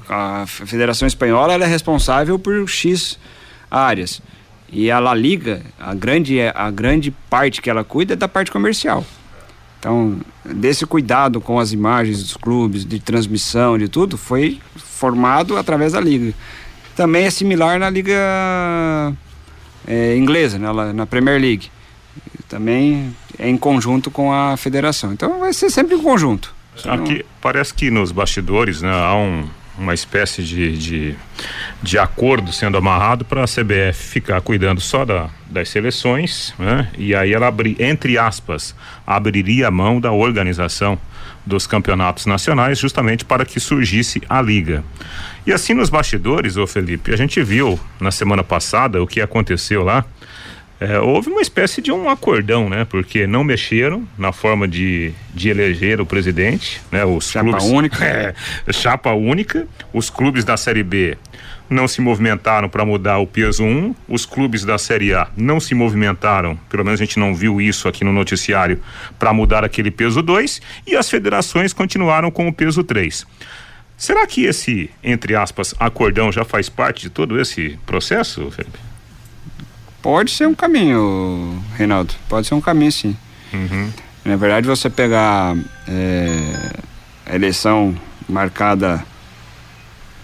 A, 0.08 0.42
a 0.42 0.46
Federação 0.46 1.06
Espanhola 1.06 1.54
é 1.54 1.66
responsável 1.66 2.38
por 2.38 2.66
X 2.68 3.18
áreas. 3.70 4.22
E 4.70 4.90
a 4.90 4.98
La 4.98 5.14
Liga, 5.14 5.62
a 5.78 5.94
grande, 5.94 6.40
a 6.40 6.70
grande 6.70 7.10
parte 7.10 7.60
que 7.60 7.70
ela 7.70 7.84
cuida 7.84 8.14
é 8.14 8.16
da 8.16 8.28
parte 8.28 8.50
comercial. 8.50 9.04
Então, 9.86 10.18
desse 10.44 10.84
cuidado 10.84 11.40
com 11.40 11.60
as 11.60 11.70
imagens 11.70 12.20
dos 12.20 12.36
clubes, 12.36 12.84
de 12.84 12.98
transmissão, 12.98 13.78
de 13.78 13.88
tudo, 13.88 14.18
foi 14.18 14.58
formado 14.74 15.56
através 15.56 15.92
da 15.92 16.00
Liga. 16.00 16.34
Também 16.96 17.24
é 17.26 17.30
similar 17.30 17.78
na 17.78 17.88
Liga 17.88 18.12
é, 19.86 20.16
inglesa, 20.16 20.58
né, 20.58 20.92
na 20.92 21.06
Premier 21.06 21.40
League. 21.40 21.70
Também 22.48 23.14
é 23.38 23.48
em 23.48 23.56
conjunto 23.56 24.10
com 24.10 24.32
a 24.32 24.56
federação. 24.56 25.12
Então 25.12 25.38
vai 25.38 25.52
ser 25.52 25.70
sempre 25.70 25.94
em 25.94 26.02
conjunto. 26.02 26.52
Aqui 26.84 27.24
parece 27.40 27.72
que 27.72 27.88
nos 27.88 28.10
bastidores 28.10 28.82
né, 28.82 28.90
há 28.90 29.14
um, 29.14 29.48
uma 29.78 29.94
espécie 29.94 30.42
de, 30.42 30.76
de, 30.76 31.14
de, 31.82 31.98
acordo 31.98 32.52
sendo 32.52 32.78
amarrado 32.78 33.24
para 33.24 33.44
a 33.44 33.46
CBF 33.46 33.94
ficar 33.94 34.40
cuidando 34.40 34.80
só 34.80 35.04
da, 35.04 35.28
das 35.50 35.68
seleções, 35.68 36.54
né? 36.58 36.90
E 36.96 37.14
aí 37.14 37.32
ela 37.32 37.46
abri, 37.46 37.76
entre 37.78 38.16
aspas, 38.16 38.74
abriria 39.06 39.68
a 39.68 39.70
mão 39.70 40.00
da 40.00 40.12
organização 40.12 40.98
dos 41.44 41.66
campeonatos 41.66 42.26
nacionais 42.26 42.78
justamente 42.78 43.24
para 43.24 43.44
que 43.44 43.60
surgisse 43.60 44.20
a 44.28 44.42
liga. 44.42 44.82
E 45.46 45.52
assim 45.52 45.74
nos 45.74 45.88
bastidores, 45.88 46.56
ô 46.56 46.66
Felipe, 46.66 47.12
a 47.12 47.16
gente 47.16 47.40
viu 47.42 47.78
na 48.00 48.10
semana 48.10 48.42
passada 48.42 49.00
o 49.00 49.06
que 49.06 49.20
aconteceu 49.20 49.84
lá. 49.84 50.04
É, 50.78 50.98
houve 50.98 51.30
uma 51.30 51.40
espécie 51.40 51.80
de 51.80 51.90
um 51.90 52.08
acordão, 52.08 52.68
né? 52.68 52.84
Porque 52.84 53.26
não 53.26 53.42
mexeram 53.42 54.06
na 54.18 54.30
forma 54.30 54.68
de, 54.68 55.12
de 55.32 55.48
eleger 55.48 56.00
o 56.00 56.06
presidente, 56.06 56.82
né? 56.92 57.04
Os 57.04 57.30
chapa 57.30 57.48
clubes, 57.50 57.64
única. 57.64 58.04
É, 58.04 58.34
chapa 58.72 59.12
única. 59.12 59.66
Os 59.92 60.10
clubes 60.10 60.44
da 60.44 60.56
Série 60.56 60.82
B 60.82 61.16
não 61.68 61.88
se 61.88 62.00
movimentaram 62.00 62.68
para 62.68 62.84
mudar 62.84 63.18
o 63.18 63.26
peso 63.26 63.64
1. 63.64 63.94
Os 64.06 64.26
clubes 64.26 64.64
da 64.64 64.76
Série 64.76 65.14
A 65.14 65.28
não 65.36 65.58
se 65.58 65.74
movimentaram, 65.74 66.56
pelo 66.68 66.84
menos 66.84 67.00
a 67.00 67.04
gente 67.04 67.18
não 67.18 67.34
viu 67.34 67.60
isso 67.60 67.88
aqui 67.88 68.04
no 68.04 68.12
noticiário, 68.12 68.80
para 69.18 69.32
mudar 69.32 69.64
aquele 69.64 69.90
peso 69.90 70.22
2. 70.22 70.60
E 70.86 70.94
as 70.94 71.08
federações 71.08 71.72
continuaram 71.72 72.30
com 72.30 72.46
o 72.48 72.52
peso 72.52 72.84
3. 72.84 73.26
Será 73.96 74.26
que 74.26 74.44
esse, 74.44 74.90
entre 75.02 75.34
aspas, 75.34 75.74
acordão 75.78 76.30
já 76.30 76.44
faz 76.44 76.68
parte 76.68 77.02
de 77.02 77.10
todo 77.10 77.40
esse 77.40 77.78
processo, 77.86 78.50
Felipe? 78.50 78.78
Pode 80.06 80.30
ser 80.30 80.46
um 80.46 80.54
caminho, 80.54 81.60
Reinaldo. 81.76 82.14
Pode 82.28 82.46
ser 82.46 82.54
um 82.54 82.60
caminho, 82.60 82.92
sim. 82.92 83.16
Uhum. 83.52 83.90
Na 84.24 84.36
verdade, 84.36 84.64
você 84.64 84.88
pegar 84.88 85.56
é, 85.88 86.70
a 87.26 87.34
eleição 87.34 87.92
marcada 88.28 89.04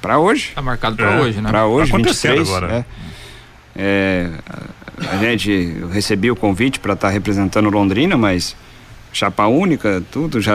para 0.01 0.21
hoje. 0.21 0.51
Está 0.51 0.63
marcado 0.63 0.95
para 0.95 1.15
é. 1.15 1.21
hoje, 1.21 1.41
né? 1.41 1.51
Para 1.51 1.67
hoje, 1.67 1.91
tá 1.91 1.97
23. 1.97 2.49
Agora. 2.49 2.87
É, 3.75 4.31
é, 5.01 5.09
a 5.11 5.17
gente 5.17 5.51
eu 5.51 5.89
recebi 5.89 6.31
o 6.31 6.37
convite 6.37 6.79
para 6.79 6.93
estar 6.93 7.09
tá 7.09 7.13
representando 7.13 7.69
Londrina, 7.69 8.17
mas 8.17 8.55
chapa 9.13 9.49
única, 9.49 10.01
tudo 10.13 10.41
já 10.41 10.55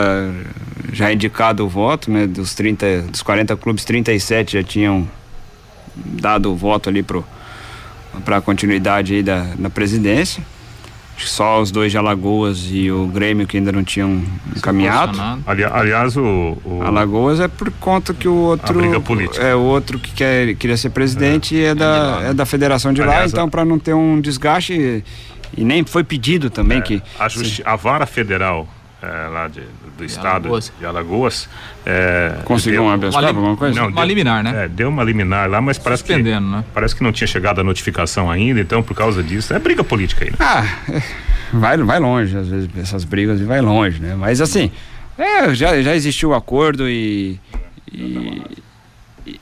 já 0.90 1.10
é 1.10 1.12
indicado 1.12 1.66
o 1.66 1.68
voto, 1.68 2.10
né? 2.10 2.26
Dos 2.26 2.54
30, 2.54 3.02
dos 3.02 3.20
40 3.20 3.54
clubes, 3.58 3.84
37 3.84 4.54
já 4.54 4.62
tinham 4.62 5.06
dado 5.94 6.50
o 6.50 6.56
voto 6.56 6.88
ali 6.88 7.02
pro 7.02 7.22
para 8.24 8.38
a 8.38 8.40
continuidade 8.40 9.14
aí 9.14 9.22
da, 9.22 9.46
na 9.58 9.70
presidência. 9.70 10.42
Só 11.18 11.60
os 11.60 11.72
dois 11.72 11.90
de 11.90 11.98
Alagoas 11.98 12.68
e 12.70 12.92
o 12.92 13.06
Grêmio 13.08 13.44
que 13.44 13.56
ainda 13.56 13.72
não 13.72 13.82
tinham 13.82 14.22
encaminhado. 14.56 15.18
Ali, 15.44 15.64
aliás, 15.64 16.16
o, 16.16 16.56
o, 16.64 16.80
Alagoas 16.82 17.40
é 17.40 17.48
por 17.48 17.72
conta 17.72 18.14
que 18.14 18.28
o 18.28 18.34
outro. 18.34 18.78
A 18.78 18.82
briga 18.82 19.00
política. 19.00 19.42
É 19.42 19.52
o 19.54 19.60
outro 19.60 19.98
que 19.98 20.12
quer, 20.12 20.54
queria 20.54 20.76
ser 20.76 20.90
presidente 20.90 21.60
é, 21.60 21.68
é 21.68 21.74
da, 21.74 22.20
é, 22.22 22.30
é 22.30 22.34
da 22.34 22.46
federação 22.46 22.92
de 22.92 23.02
aliás, 23.02 23.32
lá, 23.32 23.38
então 23.38 23.50
para 23.50 23.64
não 23.64 23.80
ter 23.80 23.94
um 23.94 24.20
desgaste. 24.20 25.02
E 25.56 25.64
nem 25.64 25.84
foi 25.84 26.04
pedido 26.04 26.50
também 26.50 26.78
é, 26.78 26.82
que. 26.82 27.02
A, 27.18 27.28
justi- 27.28 27.62
a 27.64 27.74
vara 27.74 28.06
federal 28.06 28.68
é, 29.02 29.28
lá 29.28 29.48
de, 29.48 29.60
do 29.60 29.66
de 29.98 30.06
estado 30.06 30.48
Alagoas. 30.48 30.72
de 30.78 30.86
Alagoas. 30.86 31.48
É, 31.86 32.38
Conseguiu 32.44 32.82
uma 32.82 32.94
habeas 32.94 33.14
corpus, 33.14 33.28
alguma 33.36 33.56
coisa? 33.56 33.80
Não, 33.80 33.88
uma 33.88 34.00
deu, 34.00 34.08
liminar, 34.08 34.42
né? 34.42 34.64
É, 34.64 34.68
deu 34.68 34.88
uma 34.88 35.04
liminar 35.04 35.48
lá, 35.48 35.60
mas 35.60 35.78
parece 35.78 36.02
que, 36.02 36.16
né? 36.16 36.64
parece 36.74 36.96
que 36.96 37.02
não 37.02 37.12
tinha 37.12 37.28
chegado 37.28 37.60
a 37.60 37.64
notificação 37.64 38.30
ainda, 38.30 38.60
então 38.60 38.82
por 38.82 38.94
causa 38.94 39.22
disso, 39.22 39.54
é 39.54 39.58
briga 39.58 39.84
política 39.84 40.24
aí, 40.24 40.30
né? 40.30 40.36
Ah, 40.40 41.02
vai, 41.52 41.76
vai 41.78 41.98
longe, 41.98 42.36
às 42.36 42.48
vezes, 42.48 42.68
essas 42.76 43.04
brigas 43.04 43.40
vai 43.40 43.60
longe, 43.60 44.00
né? 44.00 44.14
Mas 44.16 44.40
assim, 44.40 44.70
é, 45.16 45.54
já, 45.54 45.80
já 45.80 45.94
existiu 45.94 46.30
o 46.30 46.34
acordo 46.34 46.88
e, 46.88 47.38
e, 47.92 48.42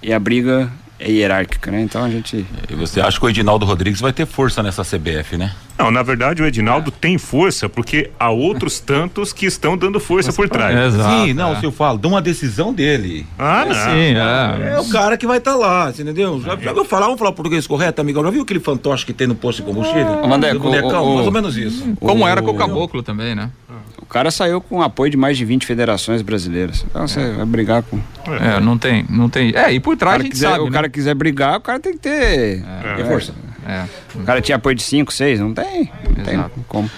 e 0.02 0.12
a 0.12 0.18
briga 0.18 0.70
é 0.98 1.10
hierárquica, 1.10 1.70
né? 1.70 1.82
Então 1.82 2.04
a 2.04 2.10
gente. 2.10 2.46
E 2.68 2.74
você 2.74 3.00
acha 3.00 3.18
que 3.18 3.24
o 3.24 3.28
Edinaldo 3.28 3.66
Rodrigues 3.66 4.00
vai 4.00 4.12
ter 4.12 4.26
força 4.26 4.62
nessa 4.62 4.82
CBF, 4.82 5.36
né? 5.36 5.54
Não, 5.78 5.90
na 5.90 6.02
verdade 6.02 6.42
o 6.42 6.46
Edinaldo 6.46 6.90
é. 6.90 7.00
tem 7.00 7.18
força 7.18 7.68
porque 7.68 8.10
há 8.18 8.30
outros 8.30 8.80
tantos 8.80 9.32
que 9.32 9.46
estão 9.46 9.76
dando 9.76 10.00
força 10.00 10.32
por 10.32 10.48
trás. 10.48 10.94
Exato, 10.94 11.26
Sim, 11.26 11.32
não, 11.34 11.52
é. 11.52 11.60
se 11.60 11.64
eu 11.64 11.72
falo, 11.72 11.98
de 11.98 12.06
uma 12.06 12.22
decisão 12.22 12.72
dele. 12.72 13.26
Ah, 13.38 13.62
é, 13.62 13.68
não. 13.68 13.74
Sim, 13.74 14.64
é. 14.64 14.74
é. 14.74 14.80
o 14.80 14.88
cara 14.88 15.16
que 15.16 15.26
vai 15.26 15.38
estar 15.38 15.52
tá 15.52 15.56
lá, 15.56 15.90
entendeu? 15.90 16.40
Já, 16.40 16.56
já 16.56 16.72
vou 16.72 16.84
falar, 16.84 17.06
vamos 17.06 17.18
falar 17.18 17.32
português 17.32 17.66
correto, 17.66 18.00
amigão? 18.00 18.22
Já 18.24 18.30
viu 18.30 18.42
aquele 18.42 18.60
fantoche 18.60 19.04
que 19.04 19.12
tem 19.12 19.26
no 19.26 19.34
posto 19.34 19.58
de 19.58 19.68
combustível? 19.68 20.20
Ah, 20.22 20.26
Mandei, 20.26 20.54
bonecão, 20.54 21.04
o, 21.04 21.12
o, 21.12 21.14
mais 21.16 21.26
ou 21.26 21.32
menos 21.32 21.56
isso. 21.56 21.94
Como 22.00 22.24
o, 22.24 22.28
era 22.28 22.42
com 22.42 22.50
o 22.50 22.54
Caboclo 22.54 23.02
também, 23.02 23.34
né? 23.34 23.50
O 24.00 24.06
cara 24.06 24.30
saiu 24.30 24.60
com 24.60 24.80
apoio 24.82 25.10
de 25.10 25.16
mais 25.16 25.36
de 25.36 25.44
20 25.44 25.66
federações 25.66 26.22
brasileiras. 26.22 26.86
Então 26.88 27.08
você 27.08 27.32
vai 27.32 27.44
brigar 27.44 27.82
com. 27.82 27.98
É, 28.40 28.60
não 28.60 28.78
tem, 28.78 29.04
não 29.10 29.28
tem. 29.28 29.52
É, 29.54 29.72
e 29.72 29.80
por 29.80 29.96
trás 29.96 30.20
a 30.20 30.22
gente 30.22 30.30
quiser, 30.30 30.50
sabe. 30.50 30.60
O 30.60 30.66
né? 30.66 30.70
cara 30.70 30.88
quiser 30.88 31.14
brigar, 31.14 31.56
o 31.58 31.60
cara 31.60 31.80
tem 31.80 31.92
que 31.92 31.98
ter. 31.98 32.64
É, 32.98 33.04
força. 33.04 33.34
É. 33.66 33.84
O 34.14 34.22
cara 34.22 34.40
tinha 34.40 34.56
apoio 34.56 34.76
de 34.76 34.82
5, 34.82 35.12
6, 35.12 35.40
não 35.40 35.52
tem. 35.52 35.90
Não 36.16 36.24
tem 36.24 36.44
como. 36.68 36.90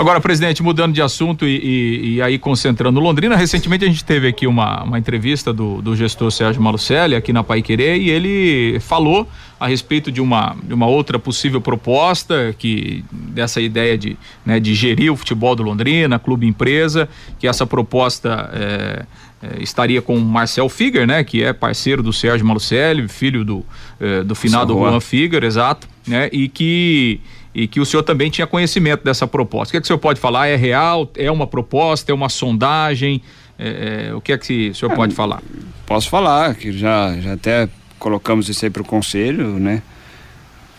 Agora, 0.00 0.18
presidente, 0.18 0.62
mudando 0.62 0.94
de 0.94 1.02
assunto 1.02 1.46
e, 1.46 1.58
e, 1.58 2.14
e, 2.14 2.22
aí 2.22 2.38
concentrando 2.38 2.98
Londrina, 3.00 3.36
recentemente 3.36 3.84
a 3.84 3.88
gente 3.88 4.02
teve 4.02 4.28
aqui 4.28 4.46
uma, 4.46 4.82
uma 4.82 4.98
entrevista 4.98 5.52
do, 5.52 5.82
do 5.82 5.94
gestor 5.94 6.30
Sérgio 6.30 6.62
Malucelli 6.62 7.14
aqui 7.14 7.34
na 7.34 7.44
Pai 7.44 7.60
Querer 7.60 7.98
e 7.98 8.08
ele 8.08 8.80
falou 8.80 9.28
a 9.58 9.66
respeito 9.66 10.10
de 10.10 10.22
uma, 10.22 10.56
de 10.62 10.72
uma 10.72 10.86
outra 10.86 11.18
possível 11.18 11.60
proposta 11.60 12.54
que 12.58 13.04
dessa 13.12 13.60
ideia 13.60 13.98
de, 13.98 14.16
né, 14.42 14.58
de 14.58 14.74
gerir 14.74 15.12
o 15.12 15.16
futebol 15.16 15.54
do 15.54 15.62
Londrina, 15.62 16.18
clube 16.18 16.46
empresa, 16.46 17.06
que 17.38 17.46
essa 17.46 17.66
proposta 17.66 18.48
é, 18.54 19.04
é, 19.42 19.62
estaria 19.62 20.00
com 20.00 20.16
o 20.16 20.20
Marcel 20.22 20.70
Figer, 20.70 21.06
né, 21.06 21.22
que 21.22 21.44
é 21.44 21.52
parceiro 21.52 22.02
do 22.02 22.10
Sérgio 22.10 22.46
Malucelli, 22.46 23.06
filho 23.06 23.44
do, 23.44 23.62
é, 24.00 24.22
do 24.22 24.34
finado 24.34 24.72
Juan 24.72 24.98
Figer, 24.98 25.44
exato, 25.44 25.86
né, 26.06 26.28
e 26.32 26.48
que 26.48 27.20
e 27.52 27.66
que 27.66 27.80
o 27.80 27.84
senhor 27.84 28.02
também 28.04 28.30
tinha 28.30 28.46
conhecimento 28.46 29.02
dessa 29.02 29.26
proposta. 29.26 29.70
O 29.70 29.72
que, 29.72 29.76
é 29.78 29.80
que 29.80 29.84
o 29.84 29.86
senhor 29.88 29.98
pode 29.98 30.20
falar? 30.20 30.46
É 30.46 30.54
real? 30.54 31.10
É 31.16 31.30
uma 31.30 31.48
proposta? 31.48 32.12
É 32.12 32.14
uma 32.14 32.28
sondagem? 32.28 33.20
É, 33.58 34.08
é, 34.08 34.14
o 34.14 34.20
que 34.20 34.32
é 34.32 34.38
que 34.38 34.70
o 34.70 34.74
senhor 34.74 34.92
é, 34.92 34.96
pode 34.96 35.14
falar? 35.14 35.42
Posso 35.84 36.08
falar, 36.08 36.54
que 36.54 36.72
já, 36.72 37.18
já 37.20 37.32
até 37.32 37.68
colocamos 37.98 38.48
isso 38.48 38.64
aí 38.64 38.70
para 38.70 38.82
o 38.82 38.84
conselho, 38.84 39.58
né? 39.58 39.82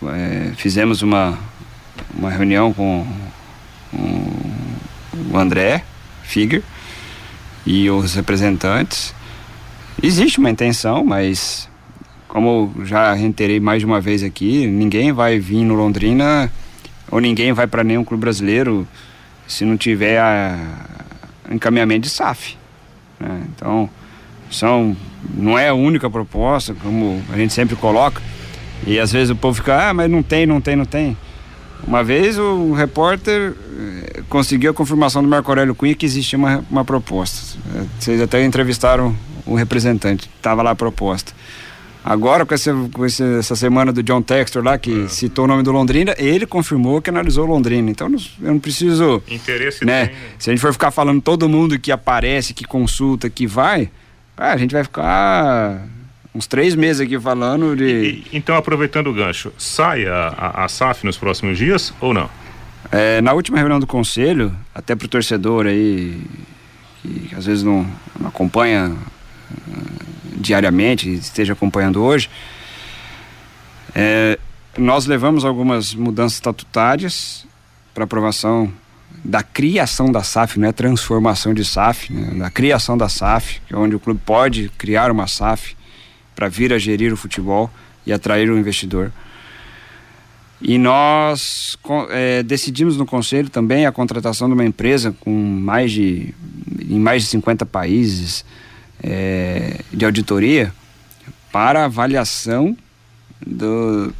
É, 0.04 0.54
fizemos 0.56 1.04
uma, 1.04 1.38
uma 2.18 2.32
reunião 2.32 2.74
com, 2.74 3.06
com, 3.92 4.32
o 5.32 5.38
André 5.38 5.84
Figuer 6.24 6.64
e 7.66 7.90
os 7.90 8.16
representantes. 8.16 9.14
Existe 10.02 10.40
uma 10.40 10.50
intenção, 10.50 11.06
mas 11.06 11.70
como 12.32 12.72
já 12.86 13.12
reiterei 13.12 13.60
mais 13.60 13.82
de 13.82 13.86
uma 13.86 14.00
vez 14.00 14.24
aqui, 14.24 14.66
ninguém 14.66 15.12
vai 15.12 15.38
vir 15.38 15.66
no 15.66 15.74
Londrina 15.74 16.50
ou 17.12 17.20
ninguém 17.20 17.52
vai 17.52 17.68
para 17.68 17.84
nenhum 17.84 18.06
clube 18.06 18.22
brasileiro 18.22 18.88
se 19.46 19.66
não 19.66 19.76
tiver 19.76 20.18
a, 20.18 20.58
encaminhamento 21.52 22.04
de 22.04 22.10
SAF. 22.10 22.56
Né? 23.20 23.42
Então, 23.54 23.90
são, 24.50 24.96
não 25.34 25.60
é 25.60 25.68
a 25.68 25.74
única 25.74 26.10
proposta, 26.10 26.74
como 26.74 27.22
a 27.34 27.36
gente 27.36 27.54
sempre 27.54 27.76
coloca, 27.76 28.22
e 28.88 28.98
às 28.98 29.12
vezes 29.12 29.30
o 29.30 29.36
povo 29.36 29.56
fica, 29.56 29.90
ah, 29.90 29.94
mas 29.94 30.10
não 30.10 30.24
tem, 30.24 30.46
não 30.46 30.62
tem, 30.62 30.78
não 30.78 30.86
tem. 30.86 31.18
Uma 31.86 32.02
vez 32.02 32.40
o 32.40 32.72
repórter 32.72 33.56
eh, 33.78 34.24
conseguiu 34.30 34.72
a 34.72 34.74
confirmação 34.74 35.22
do 35.22 35.28
Marco 35.28 35.52
Aurélio 35.52 35.76
Cunha 35.76 35.96
que 35.96 36.06
existia 36.06 36.40
uma, 36.40 36.64
uma 36.72 36.86
proposta. 36.86 37.60
Vocês 38.00 38.22
até 38.22 38.42
entrevistaram 38.46 39.14
o 39.46 39.54
representante, 39.56 40.30
estava 40.38 40.62
lá 40.62 40.72
a 40.72 40.76
proposta. 40.76 41.34
Agora, 42.04 42.46
com, 42.46 42.54
essa, 42.54 42.74
com 42.92 43.06
essa 43.06 43.56
semana 43.56 43.94
do 43.94 44.02
John 44.02 44.22
Textor 44.22 44.64
lá, 44.64 44.78
que 44.78 45.04
é. 45.04 45.08
citou 45.08 45.46
o 45.46 45.48
nome 45.48 45.62
do 45.62 45.72
Londrina, 45.72 46.16
ele 46.18 46.48
confirmou 46.48 47.02
que 47.02 47.10
analisou 47.10 47.46
Londrina. 47.46 47.92
Então, 47.92 48.08
eu 48.42 48.52
não 48.52 48.60
preciso. 48.60 49.22
Interesse 49.28 49.86
né? 49.86 50.08
Tem. 50.08 50.16
Se 50.40 50.50
a 50.50 50.54
gente 50.54 50.62
for 50.62 50.74
ficar 50.74 50.90
falando 50.90 51.22
todo 51.22 51.48
mundo 51.48 51.78
que 51.78 51.92
aparece, 51.92 52.54
que 52.54 52.66
consulta, 52.66 53.30
que 53.30 53.46
vai, 53.46 53.90
ah, 54.36 54.52
a 54.54 54.58
gente 54.58 54.72
vai 54.72 54.84
ficar 54.84 55.86
uns 56.34 56.48
três 56.48 56.74
meses 56.76 57.02
aqui 57.02 57.20
falando 57.20 57.76
de. 57.76 57.84
E, 57.84 58.24
então, 58.34 58.56
aproveitando 58.56 59.08
o 59.08 59.14
gancho, 59.14 59.54
sai 59.58 60.08
a, 60.08 60.34
a, 60.36 60.66
a 60.66 60.68
SAF 60.68 61.06
nos 61.06 61.18
próximos 61.18 61.58
dias 61.58 61.94
ou 62.02 62.14
não? 62.14 62.28
É, 62.92 63.22
na 63.22 63.34
última 63.34 63.58
reunião 63.58 63.80
do 63.80 63.86
conselho, 63.86 64.52
até 64.74 64.96
para 64.96 65.06
o 65.06 65.08
torcedor 65.08 65.68
aí, 65.68 66.20
que 67.04 67.36
às 67.38 67.46
vezes 67.46 67.64
não, 67.64 67.86
não 68.20 68.28
acompanha 68.28 68.96
diariamente, 70.42 71.10
esteja 71.14 71.54
acompanhando 71.54 72.02
hoje, 72.02 72.30
é, 73.94 74.38
nós 74.78 75.06
levamos 75.06 75.46
algumas 75.46 75.94
mudanças 75.94 76.34
estatutárias 76.34 77.46
para 77.94 78.06
aprovação 78.06 78.72
da 79.24 79.44
criação 79.44 80.12
da 80.12 80.24
SAF, 80.24 80.60
não 80.60 80.68
é 80.68 80.72
transformação 80.72 81.54
de 81.54 81.64
SAF, 81.64 82.12
né? 82.12 82.40
da 82.40 82.50
criação 82.50 82.98
da 82.98 83.10
SAF, 83.10 83.62
é 83.70 83.76
onde 83.76 83.96
o 83.96 84.00
clube 84.00 84.20
pode 84.26 84.70
criar 84.78 85.12
uma 85.12 85.28
SAF 85.28 85.76
para 86.36 86.48
vir 86.48 86.74
a 86.74 86.80
gerir 86.80 87.14
o 87.14 87.18
futebol 87.18 87.70
e 88.06 88.14
atrair 88.14 88.50
o 88.50 88.58
investidor. 88.58 89.12
E 90.62 90.78
nós 90.78 91.78
é, 92.10 92.44
decidimos 92.44 92.96
no 92.96 93.06
conselho 93.06 93.50
também 93.50 93.86
a 93.86 93.92
contratação 93.92 94.48
de 94.48 94.54
uma 94.54 94.66
empresa 94.66 95.14
com 95.20 95.32
mais 95.32 95.92
de 95.92 96.34
em 96.88 97.00
mais 97.00 97.24
de 97.24 97.30
50 97.30 97.66
países, 97.66 98.46
é, 99.04 99.82
de 99.92 100.06
auditoria 100.06 100.74
para 101.52 101.86
avaliação 101.86 102.76
do, 103.46 104.14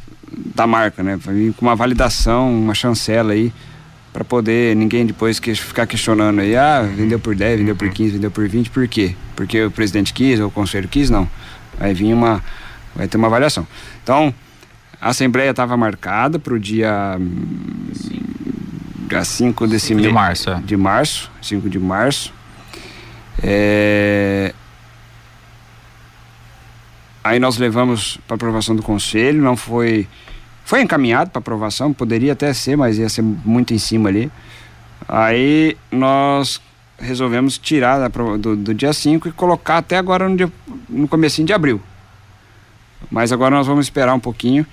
da 0.54 0.66
marca, 0.66 1.02
né? 1.02 1.18
Com 1.56 1.66
uma 1.66 1.76
validação, 1.76 2.52
uma 2.52 2.74
chancela 2.74 3.32
aí, 3.32 3.52
para 4.12 4.24
poder 4.24 4.76
ninguém 4.76 5.06
depois 5.06 5.40
que, 5.40 5.54
ficar 5.54 5.86
questionando 5.86 6.40
aí, 6.40 6.54
ah, 6.54 6.82
vendeu 6.82 7.18
por 7.18 7.34
10, 7.34 7.60
vendeu 7.60 7.76
por 7.76 7.88
15, 7.88 8.12
vendeu 8.12 8.30
por 8.30 8.46
20, 8.46 8.70
por 8.70 8.86
quê? 8.86 9.14
Porque 9.34 9.64
o 9.64 9.70
presidente 9.70 10.12
quis 10.12 10.38
ou 10.38 10.48
o 10.48 10.50
conselho 10.50 10.88
quis? 10.88 11.08
Não. 11.08 11.28
Vai 11.78 11.94
vir 11.94 12.12
uma. 12.12 12.42
Vai 12.94 13.08
ter 13.08 13.16
uma 13.16 13.28
avaliação. 13.28 13.66
Então, 14.02 14.34
a 15.00 15.08
Assembleia 15.08 15.50
estava 15.50 15.76
marcada 15.76 16.38
para 16.38 16.52
o 16.52 16.58
dia. 16.58 17.18
Dia 19.08 19.24
5 19.24 19.66
desse 19.66 19.94
mês. 19.94 20.06
De 20.06 20.12
março. 20.12 20.50
É. 20.50 20.60
De 20.60 20.76
março. 20.76 21.30
5 21.40 21.70
de 21.70 21.78
março. 21.78 22.32
É, 23.42 24.54
Aí 27.24 27.38
nós 27.38 27.56
levamos 27.56 28.18
para 28.26 28.34
aprovação 28.34 28.74
do 28.74 28.82
conselho, 28.82 29.40
não 29.40 29.56
foi 29.56 30.08
foi 30.64 30.80
encaminhado 30.80 31.30
para 31.30 31.40
aprovação, 31.40 31.92
poderia 31.92 32.32
até 32.32 32.52
ser, 32.52 32.76
mas 32.76 32.96
ia 32.96 33.08
ser 33.08 33.22
muito 33.22 33.74
em 33.74 33.78
cima 33.78 34.08
ali. 34.08 34.30
Aí 35.08 35.76
nós 35.90 36.60
resolvemos 36.98 37.58
tirar 37.58 38.08
do, 38.08 38.56
do 38.56 38.72
dia 38.72 38.92
5 38.92 39.28
e 39.28 39.32
colocar 39.32 39.78
até 39.78 39.96
agora 39.98 40.28
no, 40.28 40.36
dia, 40.36 40.50
no 40.88 41.08
comecinho 41.08 41.46
de 41.46 41.52
abril. 41.52 41.80
Mas 43.10 43.32
agora 43.32 43.54
nós 43.54 43.66
vamos 43.66 43.86
esperar 43.86 44.14
um 44.14 44.20
pouquinho 44.20 44.64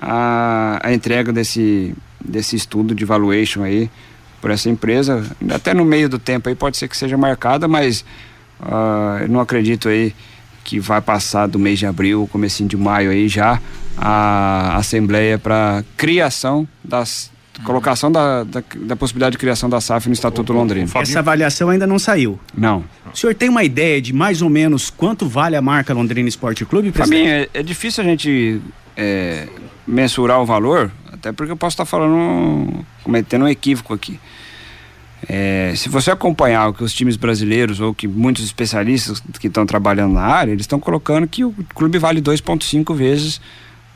a, 0.00 0.78
a 0.82 0.92
entrega 0.92 1.32
desse, 1.32 1.94
desse 2.20 2.56
estudo 2.56 2.94
de 2.94 3.04
valuation 3.04 3.62
aí 3.62 3.90
por 4.40 4.50
essa 4.50 4.70
empresa. 4.70 5.24
Até 5.52 5.74
no 5.74 5.84
meio 5.84 6.08
do 6.08 6.18
tempo 6.18 6.48
aí 6.48 6.54
pode 6.54 6.76
ser 6.76 6.88
que 6.88 6.96
seja 6.96 7.16
marcada, 7.16 7.66
mas 7.66 8.04
uh, 8.60 9.22
eu 9.22 9.28
não 9.28 9.40
acredito 9.40 9.88
aí 9.88 10.14
que 10.64 10.78
vai 10.78 11.00
passar 11.00 11.46
do 11.46 11.58
mês 11.58 11.78
de 11.78 11.86
abril, 11.86 12.28
comecinho 12.30 12.68
de 12.68 12.76
maio 12.76 13.10
aí 13.10 13.28
já, 13.28 13.60
a 13.96 14.76
Assembleia 14.76 15.38
para 15.38 15.84
criação 15.96 16.66
das 16.82 17.30
colocação 17.64 18.10
da, 18.10 18.44
da, 18.44 18.62
da, 18.74 18.96
possibilidade 18.96 19.32
de 19.32 19.38
criação 19.38 19.68
da 19.68 19.80
SAF 19.80 20.08
no 20.08 20.14
Estatuto 20.14 20.52
Londrino. 20.52 20.88
Essa 20.94 21.18
avaliação 21.18 21.68
ainda 21.68 21.86
não 21.86 21.98
saiu? 21.98 22.40
Não. 22.56 22.84
O 23.12 23.16
senhor 23.16 23.34
tem 23.34 23.48
uma 23.48 23.62
ideia 23.62 24.00
de 24.00 24.12
mais 24.12 24.42
ou 24.42 24.48
menos 24.48 24.90
quanto 24.90 25.28
vale 25.28 25.54
a 25.54 25.62
marca 25.62 25.92
Londrina 25.92 26.28
Esporte 26.28 26.64
Clube, 26.64 26.92
mim, 27.08 27.26
é, 27.26 27.48
é, 27.52 27.62
difícil 27.62 28.02
a 28.02 28.06
gente 28.06 28.60
é, 28.96 29.46
mensurar 29.86 30.40
o 30.40 30.46
valor, 30.46 30.90
até 31.12 31.30
porque 31.30 31.52
eu 31.52 31.56
posso 31.56 31.74
estar 31.74 31.84
falando, 31.84 32.84
cometendo 33.04 33.44
um 33.44 33.48
equívoco 33.48 33.92
aqui. 33.92 34.18
É, 35.28 35.72
se 35.76 35.88
você 35.88 36.10
acompanhar 36.10 36.68
o 36.68 36.74
que 36.74 36.82
os 36.82 36.92
times 36.92 37.16
brasileiros 37.16 37.80
ou 37.80 37.94
que 37.94 38.08
muitos 38.08 38.44
especialistas 38.44 39.22
que 39.40 39.46
estão 39.46 39.64
trabalhando 39.64 40.14
na 40.14 40.22
área, 40.22 40.52
eles 40.52 40.64
estão 40.64 40.80
colocando 40.80 41.28
que 41.28 41.44
o 41.44 41.54
clube 41.74 41.98
vale 41.98 42.20
2,5 42.20 42.94
vezes 42.94 43.40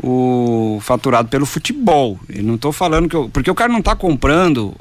o 0.02 0.78
faturado 0.82 1.28
pelo 1.28 1.46
futebol. 1.46 2.18
Eu 2.28 2.42
não 2.42 2.54
estou 2.54 2.72
falando 2.72 3.08
que. 3.08 3.16
Eu, 3.16 3.28
porque 3.28 3.50
o 3.50 3.54
cara 3.54 3.72
não 3.72 3.80
está 3.80 3.96
comprando 3.96 4.74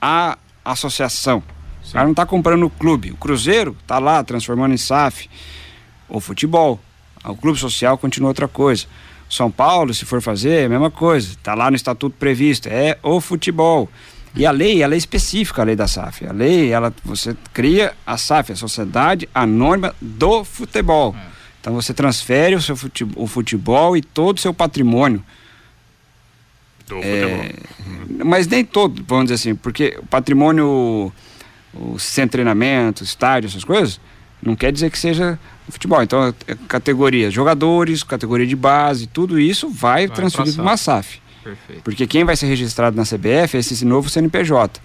a 0.00 0.36
associação. 0.64 1.42
Sim. 1.82 1.90
O 1.90 1.92
cara 1.92 2.04
não 2.04 2.12
está 2.12 2.26
comprando 2.26 2.64
o 2.64 2.70
clube. 2.70 3.12
O 3.12 3.16
Cruzeiro 3.16 3.76
está 3.80 3.98
lá 3.98 4.22
transformando 4.22 4.74
em 4.74 4.78
SAF 4.78 5.30
o 6.08 6.20
futebol. 6.20 6.80
O 7.24 7.36
clube 7.36 7.58
social 7.58 7.96
continua 7.96 8.30
outra 8.30 8.48
coisa. 8.48 8.86
São 9.28 9.50
Paulo, 9.50 9.92
se 9.92 10.04
for 10.04 10.22
fazer, 10.22 10.62
é 10.62 10.64
a 10.66 10.68
mesma 10.68 10.90
coisa. 10.90 11.30
Está 11.30 11.54
lá 11.54 11.70
no 11.70 11.76
estatuto 11.76 12.14
previsto. 12.18 12.68
É 12.68 12.98
o 13.02 13.20
futebol. 13.20 13.88
E 14.36 14.44
a 14.44 14.50
lei, 14.50 14.82
ela 14.82 14.94
é 14.94 14.98
específica, 14.98 15.62
a 15.62 15.64
lei 15.64 15.74
da 15.74 15.88
SAF. 15.88 16.26
A 16.26 16.32
lei, 16.32 16.70
ela, 16.70 16.92
você 17.02 17.34
cria 17.54 17.94
a 18.06 18.18
SAF, 18.18 18.52
a 18.52 18.56
Sociedade 18.56 19.28
Anônima 19.34 19.94
do 20.00 20.44
Futebol. 20.44 21.16
É. 21.18 21.36
Então 21.60 21.74
você 21.74 21.92
transfere 21.92 22.54
o 22.54 22.62
seu 22.62 22.76
futebol, 22.76 23.24
o 23.24 23.26
futebol 23.26 23.96
e 23.96 24.02
todo 24.02 24.36
o 24.36 24.40
seu 24.40 24.54
patrimônio. 24.54 25.24
Do 26.86 26.98
é, 26.98 27.54
futebol. 27.82 28.24
Mas 28.24 28.46
nem 28.46 28.64
todo, 28.64 29.02
vamos 29.04 29.24
dizer 29.24 29.34
assim, 29.34 29.54
porque 29.56 29.98
o 30.00 30.06
patrimônio, 30.06 31.12
o 31.74 31.98
centro 31.98 32.26
de 32.26 32.32
treinamento, 32.32 33.02
estádio, 33.02 33.48
essas 33.48 33.64
coisas, 33.64 33.98
não 34.40 34.54
quer 34.54 34.70
dizer 34.70 34.90
que 34.90 34.98
seja 34.98 35.38
futebol. 35.68 36.02
Então, 36.02 36.32
é 36.46 36.54
categoria 36.68 37.30
jogadores, 37.30 38.04
categoria 38.04 38.46
de 38.46 38.54
base, 38.54 39.06
tudo 39.06 39.40
isso 39.40 39.68
vai, 39.68 40.06
vai 40.06 40.14
transferido 40.14 40.56
para 40.56 40.62
uma 40.62 40.76
SAF. 40.76 41.20
Perfeito. 41.46 41.82
Porque 41.82 42.06
quem 42.08 42.24
vai 42.24 42.34
ser 42.34 42.46
registrado 42.46 42.96
na 42.96 43.04
CBF 43.04 43.56
é 43.56 43.60
esse 43.60 43.84
novo 43.84 44.10
CNPJ. 44.10 44.80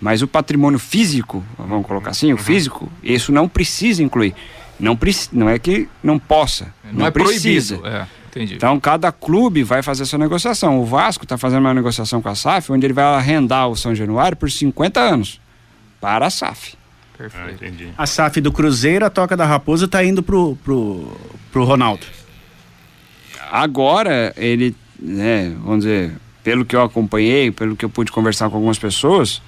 Mas 0.00 0.22
o 0.22 0.26
patrimônio 0.26 0.78
físico, 0.78 1.44
vamos 1.58 1.86
colocar 1.86 2.10
assim, 2.10 2.32
o 2.32 2.36
uhum. 2.36 2.42
físico, 2.42 2.90
isso 3.02 3.30
não 3.30 3.46
precisa 3.46 4.02
incluir. 4.02 4.34
Não, 4.78 4.98
não 5.30 5.50
é 5.50 5.58
que 5.58 5.86
não 6.02 6.18
possa, 6.18 6.72
não, 6.84 7.00
não 7.00 7.06
é 7.06 7.10
precisa. 7.10 7.78
É, 7.84 8.06
então 8.34 8.80
cada 8.80 9.12
clube 9.12 9.62
vai 9.62 9.82
fazer 9.82 10.06
sua 10.06 10.18
negociação. 10.18 10.80
O 10.80 10.86
Vasco 10.86 11.24
está 11.24 11.36
fazendo 11.36 11.60
uma 11.60 11.74
negociação 11.74 12.22
com 12.22 12.30
a 12.30 12.34
SAF, 12.34 12.72
onde 12.72 12.86
ele 12.86 12.94
vai 12.94 13.04
arrendar 13.04 13.68
o 13.68 13.76
São 13.76 13.94
Januário 13.94 14.38
por 14.38 14.50
50 14.50 14.98
anos 14.98 15.38
para 16.00 16.26
a 16.26 16.30
SAF. 16.30 16.78
Perfeito. 17.18 17.92
Ah, 17.98 18.04
a 18.04 18.06
SAF 18.06 18.40
do 18.40 18.50
Cruzeiro, 18.50 19.04
a 19.04 19.10
Toca 19.10 19.36
da 19.36 19.44
Raposa 19.44 19.84
está 19.84 20.02
indo 20.02 20.22
pro, 20.22 20.56
pro, 20.64 21.14
pro 21.52 21.64
Ronaldo. 21.64 22.06
Agora 23.50 24.32
ele 24.38 24.74
né, 25.00 25.54
vamos 25.62 25.84
dizer, 25.84 26.12
pelo 26.42 26.64
que 26.64 26.74
eu 26.74 26.82
acompanhei, 26.82 27.50
pelo 27.50 27.76
que 27.76 27.84
eu 27.84 27.90
pude 27.90 28.12
conversar 28.12 28.48
com 28.48 28.56
algumas 28.56 28.78
pessoas, 28.78 29.40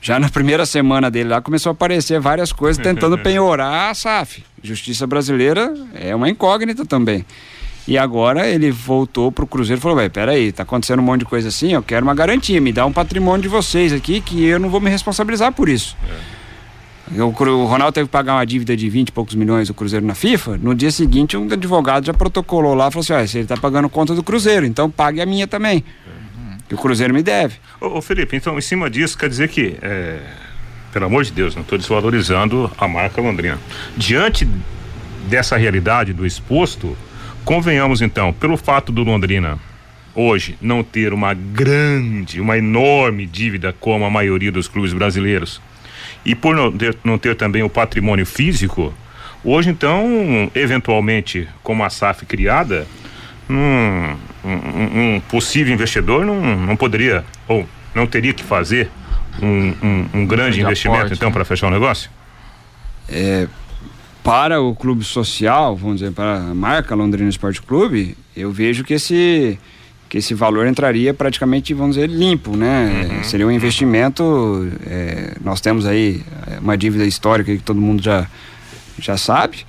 já 0.00 0.18
na 0.18 0.28
primeira 0.30 0.64
semana 0.66 1.10
dele 1.10 1.30
lá 1.30 1.40
começou 1.40 1.70
a 1.70 1.72
aparecer 1.72 2.20
várias 2.20 2.52
coisas 2.52 2.82
tentando 2.82 3.18
penhorar 3.18 3.90
a 3.90 3.94
SAF. 3.94 4.44
Justiça 4.62 5.06
brasileira 5.06 5.74
é 5.94 6.14
uma 6.14 6.28
incógnita 6.28 6.84
também. 6.84 7.24
E 7.88 7.96
agora 7.96 8.48
ele 8.48 8.70
voltou 8.70 9.30
pro 9.30 9.46
Cruzeiro 9.46 9.78
e 9.78 9.82
falou: 9.82 9.98
Ué, 9.98 10.08
peraí, 10.08 10.50
tá 10.50 10.64
acontecendo 10.64 10.98
um 10.98 11.04
monte 11.04 11.20
de 11.20 11.26
coisa 11.26 11.48
assim, 11.48 11.72
eu 11.72 11.82
quero 11.82 12.04
uma 12.04 12.14
garantia, 12.14 12.60
me 12.60 12.72
dá 12.72 12.84
um 12.84 12.92
patrimônio 12.92 13.42
de 13.42 13.48
vocês 13.48 13.92
aqui 13.92 14.20
que 14.20 14.44
eu 14.44 14.58
não 14.58 14.68
vou 14.68 14.80
me 14.80 14.90
responsabilizar 14.90 15.52
por 15.52 15.68
isso. 15.68 15.96
É. 16.10 16.35
O, 17.12 17.64
Ronaldo 17.66 17.92
teve 17.92 18.06
que 18.06 18.12
pagar 18.12 18.34
uma 18.34 18.44
dívida 18.44 18.76
de 18.76 18.88
20 18.88 19.08
e 19.08 19.12
poucos 19.12 19.34
milhões 19.34 19.68
do 19.68 19.74
Cruzeiro 19.74 20.04
na 20.04 20.14
FIFA. 20.14 20.58
No 20.58 20.74
dia 20.74 20.90
seguinte, 20.90 21.36
um 21.36 21.50
advogado 21.50 22.04
já 22.04 22.12
protocolou 22.12 22.74
lá 22.74 22.88
e 22.88 22.90
falou 22.90 23.02
assim: 23.02 23.12
ah, 23.12 23.38
ele 23.38 23.44
está 23.44 23.56
pagando 23.56 23.88
conta 23.88 24.14
do 24.14 24.22
Cruzeiro, 24.22 24.66
então 24.66 24.90
pague 24.90 25.20
a 25.20 25.26
minha 25.26 25.46
também. 25.46 25.84
Que 26.68 26.74
o 26.74 26.78
Cruzeiro 26.78 27.14
me 27.14 27.22
deve. 27.22 27.54
Ô, 27.80 27.98
ô, 27.98 28.02
Felipe, 28.02 28.36
então 28.36 28.58
em 28.58 28.60
cima 28.60 28.90
disso 28.90 29.16
quer 29.16 29.28
dizer 29.28 29.48
que, 29.48 29.76
é, 29.80 30.20
pelo 30.92 31.06
amor 31.06 31.22
de 31.22 31.30
Deus, 31.30 31.54
não 31.54 31.62
estou 31.62 31.78
desvalorizando 31.78 32.70
a 32.76 32.88
marca 32.88 33.20
Londrina. 33.20 33.58
Diante 33.96 34.48
dessa 35.28 35.56
realidade 35.56 36.12
do 36.12 36.26
exposto, 36.26 36.96
convenhamos 37.44 38.02
então, 38.02 38.32
pelo 38.32 38.56
fato 38.56 38.90
do 38.90 39.04
Londrina 39.04 39.60
hoje 40.16 40.56
não 40.62 40.82
ter 40.82 41.12
uma 41.12 41.34
grande, 41.34 42.40
uma 42.40 42.56
enorme 42.56 43.26
dívida 43.26 43.74
como 43.78 44.04
a 44.04 44.10
maioria 44.10 44.50
dos 44.50 44.66
clubes 44.66 44.94
brasileiros 44.94 45.60
e 46.26 46.34
por 46.34 46.56
não 46.56 46.72
ter, 46.72 46.96
não 47.04 47.16
ter 47.16 47.36
também 47.36 47.62
o 47.62 47.70
patrimônio 47.70 48.26
físico, 48.26 48.92
hoje 49.44 49.70
então, 49.70 50.50
eventualmente, 50.56 51.48
com 51.62 51.82
a 51.84 51.88
SAF 51.88 52.26
criada, 52.26 52.84
um, 53.48 54.16
um, 54.44 55.14
um 55.14 55.20
possível 55.20 55.72
investidor 55.72 56.26
não, 56.26 56.40
não 56.40 56.76
poderia 56.76 57.24
ou 57.46 57.64
não 57.94 58.08
teria 58.08 58.34
que 58.34 58.42
fazer 58.42 58.90
um, 59.40 59.72
um, 59.80 60.08
um 60.14 60.26
grande 60.26 60.60
investimento 60.60 60.98
aporte, 60.98 61.16
então 61.16 61.28
né? 61.28 61.32
para 61.32 61.44
fechar 61.44 61.68
o 61.68 61.70
negócio? 61.70 62.10
É, 63.08 63.46
para 64.24 64.60
o 64.60 64.74
clube 64.74 65.04
social, 65.04 65.76
vamos 65.76 66.00
dizer, 66.00 66.10
para 66.10 66.38
a 66.38 66.54
marca 66.54 66.92
Londrina 66.96 67.30
Esporte 67.30 67.62
Clube, 67.62 68.18
eu 68.36 68.50
vejo 68.50 68.82
que 68.82 68.94
esse 68.94 69.60
que 70.08 70.18
esse 70.18 70.34
valor 70.34 70.66
entraria 70.66 71.12
praticamente, 71.12 71.74
vamos 71.74 71.96
dizer, 71.96 72.08
limpo, 72.08 72.56
né? 72.56 73.08
Uhum. 73.10 73.24
Seria 73.24 73.46
um 73.46 73.50
investimento. 73.50 74.70
É, 74.86 75.34
nós 75.42 75.60
temos 75.60 75.86
aí 75.86 76.22
uma 76.60 76.76
dívida 76.76 77.04
histórica 77.04 77.54
que 77.54 77.62
todo 77.62 77.80
mundo 77.80 78.02
já, 78.02 78.26
já 78.98 79.16
sabe. 79.16 79.66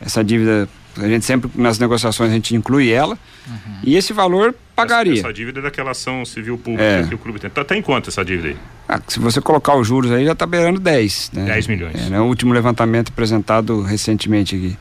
Essa 0.00 0.22
dívida, 0.22 0.68
a 0.96 1.08
gente 1.08 1.24
sempre 1.24 1.50
nas 1.54 1.78
negociações 1.78 2.30
a 2.30 2.34
gente 2.34 2.54
inclui 2.54 2.90
ela. 2.90 3.18
Uhum. 3.46 3.74
E 3.82 3.96
esse 3.96 4.12
valor 4.12 4.54
pagaria. 4.76 5.14
Essa, 5.14 5.28
essa, 5.28 5.32
dívida 5.32 5.60
é 5.60 5.62
daquela 5.62 5.92
ação 5.92 6.24
civil 6.24 6.58
pública 6.58 6.82
é. 6.82 7.02
que 7.04 7.14
o 7.14 7.18
clube 7.18 7.38
tem. 7.38 7.48
Tá, 7.48 7.64
tá 7.64 7.76
em 7.76 7.82
quanto 7.82 8.10
essa 8.10 8.24
dívida 8.24 8.48
aí? 8.48 8.56
Ah, 8.88 9.00
se 9.06 9.18
você 9.18 9.40
colocar 9.40 9.76
os 9.76 9.86
juros 9.86 10.10
aí, 10.12 10.24
já 10.26 10.32
está 10.32 10.44
beirando 10.46 10.78
10. 10.78 11.30
Né? 11.34 11.44
10 11.46 11.66
milhões. 11.68 12.06
É, 12.06 12.10
né? 12.10 12.20
O 12.20 12.24
último 12.24 12.52
levantamento 12.52 13.08
apresentado 13.08 13.80
recentemente 13.82 14.56
aqui. 14.56 14.76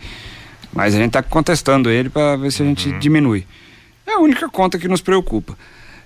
Mas 0.74 0.94
a 0.94 0.98
gente 0.98 1.08
está 1.08 1.24
contestando 1.24 1.90
ele 1.90 2.10
para 2.10 2.36
ver 2.36 2.52
se 2.52 2.62
a 2.62 2.66
gente 2.66 2.90
uhum. 2.90 3.00
diminui. 3.00 3.46
É 4.10 4.14
a 4.16 4.20
única 4.20 4.50
conta 4.50 4.80
que 4.80 4.88
nos 4.88 5.02
preocupa. 5.02 5.56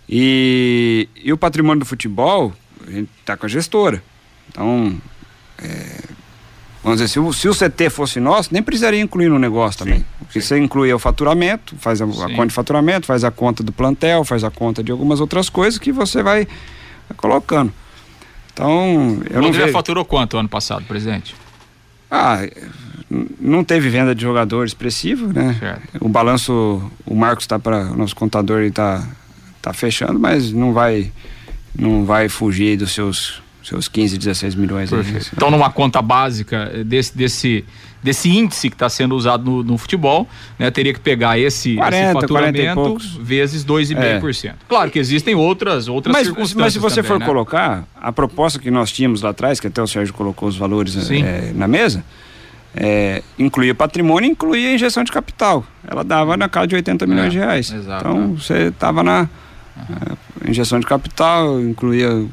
E, 0.09 1.07
e 1.15 1.31
o 1.31 1.37
patrimônio 1.37 1.79
do 1.79 1.85
futebol, 1.85 2.51
a 2.85 2.91
gente 2.91 3.09
está 3.21 3.37
com 3.37 3.45
a 3.45 3.49
gestora. 3.49 4.03
Então, 4.49 4.93
é, 5.57 5.99
vamos 6.83 6.99
dizer, 6.99 7.07
se 7.07 7.17
o, 7.17 7.31
se 7.31 7.47
o 7.47 7.53
CT 7.53 7.89
fosse 7.89 8.19
nosso, 8.19 8.49
nem 8.51 8.61
precisaria 8.61 8.99
incluir 8.99 9.29
no 9.29 9.39
negócio 9.39 9.79
também. 9.79 9.99
Sim, 9.99 10.05
Porque 10.19 10.41
sim. 10.41 10.47
você 10.47 10.59
inclui 10.59 10.91
o 10.91 10.99
faturamento, 10.99 11.77
faz 11.77 12.01
a, 12.01 12.05
a, 12.05 12.35
conta 12.35 12.47
de 12.47 12.53
faturamento, 12.53 13.07
faz 13.07 13.23
a 13.23 13.31
conta 13.31 13.63
do 13.63 13.71
plantel, 13.71 14.25
faz 14.25 14.43
a 14.43 14.51
conta 14.51 14.83
de 14.83 14.91
algumas 14.91 15.21
outras 15.21 15.47
coisas 15.49 15.79
que 15.79 15.93
você 15.93 16.21
vai, 16.21 16.45
vai 17.07 17.15
colocando. 17.15 17.73
Então, 18.51 19.23
eu 19.29 19.39
o 19.39 19.43
não 19.43 19.53
vejo... 19.53 19.71
faturou 19.71 20.03
quanto 20.03 20.37
ano 20.37 20.49
passado, 20.49 20.83
presidente? 20.83 21.33
Ah, 22.11 22.39
não 23.39 23.63
teve 23.63 23.89
venda 23.89 24.15
de 24.15 24.21
jogador 24.21 24.65
expressivo, 24.65 25.31
né? 25.31 25.55
Certo. 25.59 25.97
O 25.99 26.09
balanço, 26.09 26.91
o 27.05 27.15
Marcos 27.15 27.43
está 27.43 27.59
para 27.59 27.91
o 27.91 27.97
nosso 27.97 28.15
contador 28.15 28.61
está 28.61 29.07
tá 29.61 29.73
fechando, 29.73 30.19
mas 30.19 30.51
não 30.51 30.73
vai 30.73 31.11
não 31.77 32.05
vai 32.05 32.29
fugir 32.29 32.77
dos 32.77 32.91
seus 32.91 33.41
seus 33.63 33.87
15, 33.87 34.17
16 34.17 34.55
milhões. 34.55 34.91
Aí, 34.91 34.99
então, 35.33 35.49
numa 35.49 35.69
conta 35.69 36.01
básica 36.01 36.83
desse 36.83 37.15
desse 37.15 37.65
desse 38.03 38.29
índice 38.29 38.69
que 38.69 38.75
está 38.75 38.89
sendo 38.89 39.15
usado 39.15 39.49
no, 39.49 39.63
no, 39.63 39.77
futebol, 39.77 40.27
né, 40.59 40.69
teria 40.69 40.93
que 40.93 40.99
pegar 40.99 41.39
esse, 41.39 41.75
40, 41.75 41.95
esse 41.95 42.13
faturamento 42.13 42.97
vezes 43.21 43.63
2,5%. 43.63 44.49
É. 44.49 44.53
Claro 44.67 44.91
que 44.91 44.99
existem 44.99 45.33
outras 45.33 45.87
outras 45.87 46.11
mas, 46.11 46.27
circunstâncias. 46.27 46.61
Mas 46.61 46.73
se 46.73 46.79
você 46.79 46.97
também, 46.97 47.07
for 47.07 47.19
né? 47.19 47.25
colocar 47.25 47.87
a 47.95 48.11
proposta 48.11 48.59
que 48.59 48.69
nós 48.69 48.91
tínhamos 48.91 49.21
lá 49.21 49.29
atrás, 49.29 49.59
que 49.61 49.67
até 49.67 49.81
o 49.81 49.87
Sérgio 49.87 50.13
colocou 50.13 50.49
os 50.49 50.57
valores 50.57 51.09
é, 51.09 51.53
na 51.55 51.67
mesa, 51.67 52.03
é, 52.75 53.21
incluía 53.37 53.75
patrimônio 53.75 54.29
incluía 54.29 54.73
injeção 54.73 55.03
de 55.03 55.11
capital. 55.11 55.65
Ela 55.87 56.03
dava 56.03 56.35
na 56.35 56.49
casa 56.49 56.67
de 56.67 56.75
80 56.75 57.05
milhões 57.05 57.27
é, 57.27 57.29
de 57.29 57.37
reais. 57.37 57.71
Exato, 57.71 58.07
então 58.07 58.35
você 58.35 58.67
estava 58.67 59.03
na 59.03 59.29
uhum. 59.77 60.49
injeção 60.49 60.79
de 60.79 60.85
capital, 60.85 61.59
incluía 61.61 62.25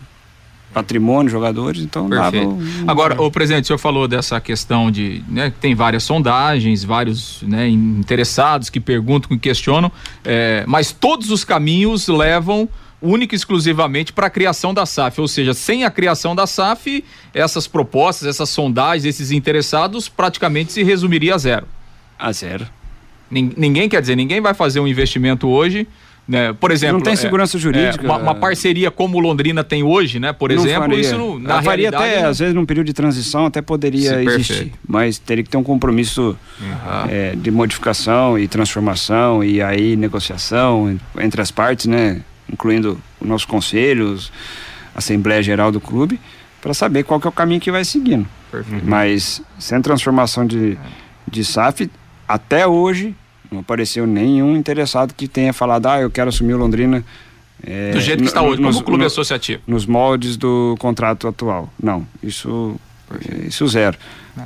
patrimônio, 0.73 1.31
jogadores, 1.31 1.83
então 1.83 2.09
Perfeito. 2.09 2.47
dava. 2.47 2.61
Um... 2.61 2.85
Agora, 2.87 3.21
o 3.21 3.31
presidente, 3.31 3.65
o 3.65 3.67
senhor 3.67 3.79
falou 3.79 4.07
dessa 4.07 4.41
questão 4.41 4.91
de, 4.91 5.23
né, 5.29 5.53
tem 5.61 5.75
várias 5.75 6.05
sondagens, 6.05 6.85
vários 6.85 7.43
né, 7.43 7.69
interessados 7.69 8.71
que 8.71 8.81
perguntam, 8.81 9.31
que 9.31 9.39
questionam, 9.39 9.91
é, 10.25 10.65
mas 10.67 10.93
todos 10.93 11.31
os 11.31 11.45
caminhos 11.45 12.07
levam 12.09 12.69
única 13.01 13.35
e 13.35 13.37
exclusivamente 13.37 14.13
para 14.13 14.27
a 14.27 14.31
criação 14.31 14.75
da 14.75 14.85
SAF, 14.85 15.21
ou 15.21 15.29
seja, 15.29 15.55
sem 15.55 15.85
a 15.85 15.91
criação 15.91 16.35
da 16.35 16.47
SAF, 16.47 17.05
essas 17.33 17.67
propostas, 17.67 18.29
essas 18.29 18.49
sondagens, 18.49 19.05
esses 19.05 19.31
interessados 19.31 20.09
praticamente 20.09 20.73
se 20.73 20.83
resumiria 20.83 21.35
a 21.35 21.39
zero. 21.39 21.67
A 22.19 22.33
zero. 22.33 22.67
Ninguém 23.31 23.89
quer 23.89 24.01
dizer, 24.01 24.17
ninguém 24.17 24.41
vai 24.41 24.55
fazer 24.55 24.81
um 24.81 24.89
investimento 24.89 25.49
hoje 25.49 25.87
né? 26.31 26.53
Por 26.53 26.71
exemplo, 26.71 26.99
não 26.99 27.01
tem 27.03 27.15
é, 27.15 27.17
segurança 27.17 27.57
é, 27.57 27.61
jurídica. 27.61 28.05
É, 28.05 28.07
uma, 28.07 28.17
uma, 28.17 28.35
parceria 28.37 28.89
como 28.89 29.19
Londrina 29.19 29.65
tem 29.65 29.83
hoje, 29.83 30.21
né? 30.21 30.33
Por 30.33 30.53
exemplo, 30.53 30.83
faria. 30.83 31.01
isso 31.01 31.19
não, 31.19 31.41
na 31.41 31.61
faria 31.61 31.89
até, 31.89 32.23
às 32.23 32.39
vezes, 32.39 32.55
num 32.55 32.65
período 32.65 32.87
de 32.87 32.93
transição, 32.93 33.47
até 33.47 33.61
poderia 33.61 34.11
Sim, 34.11 34.29
existir. 34.29 34.53
Perfeito. 34.55 34.79
Mas 34.87 35.19
teria 35.19 35.43
que 35.43 35.51
ter 35.51 35.57
um 35.57 35.65
compromisso 35.65 36.39
uhum. 36.61 36.67
é, 37.11 37.35
de 37.35 37.51
modificação 37.51 38.39
e 38.39 38.47
transformação 38.47 39.43
e 39.43 39.61
aí 39.61 39.97
negociação 39.97 40.97
entre 41.19 41.43
as 41.43 41.51
partes, 41.51 41.87
né? 41.87 42.21
Incluindo 42.51 43.01
os 43.21 43.27
nossos 43.27 43.45
conselhos, 43.45 44.33
a 44.95 44.99
Assembleia 44.99 45.43
Geral 45.43 45.71
do 45.71 45.81
clube, 45.81 46.21
para 46.61 46.75
saber 46.75 47.05
qual 47.05 47.21
que 47.21 47.27
é 47.27 47.31
o 47.31 47.33
caminho 47.33 47.61
que 47.61 47.71
vai 47.71 47.85
seguindo. 47.85 48.27
Perfeito. 48.51 48.85
Mas 48.85 49.43
sem 49.59 49.81
transformação 49.81 50.47
de, 50.47 50.77
de 51.27 51.45
SAF, 51.45 51.91
até 52.27 52.67
hoje 52.67 53.15
não 53.51 53.61
apareceu 53.61 54.07
nenhum 54.07 54.57
interessado 54.57 55.13
que 55.13 55.27
tenha 55.27 55.53
falado, 55.53 55.87
ah, 55.87 56.01
eu 56.01 56.11
quero 56.11 56.29
assumir 56.29 56.55
o 56.55 56.59
Londrina. 56.59 57.05
É, 57.63 57.91
do 57.91 58.01
jeito 58.01 58.23
que 58.23 58.29
está 58.29 58.41
hoje, 58.41 58.61
nos, 58.61 58.77
como 58.77 58.87
clube 58.87 59.01
no, 59.01 59.07
associativo. 59.07 59.63
Nos 59.67 59.85
moldes 59.85 60.37
do 60.37 60.77
contrato 60.79 61.29
atual. 61.29 61.69
Não, 61.83 62.07
isso, 62.23 62.79
isso 63.47 63.67
zero. 63.67 63.99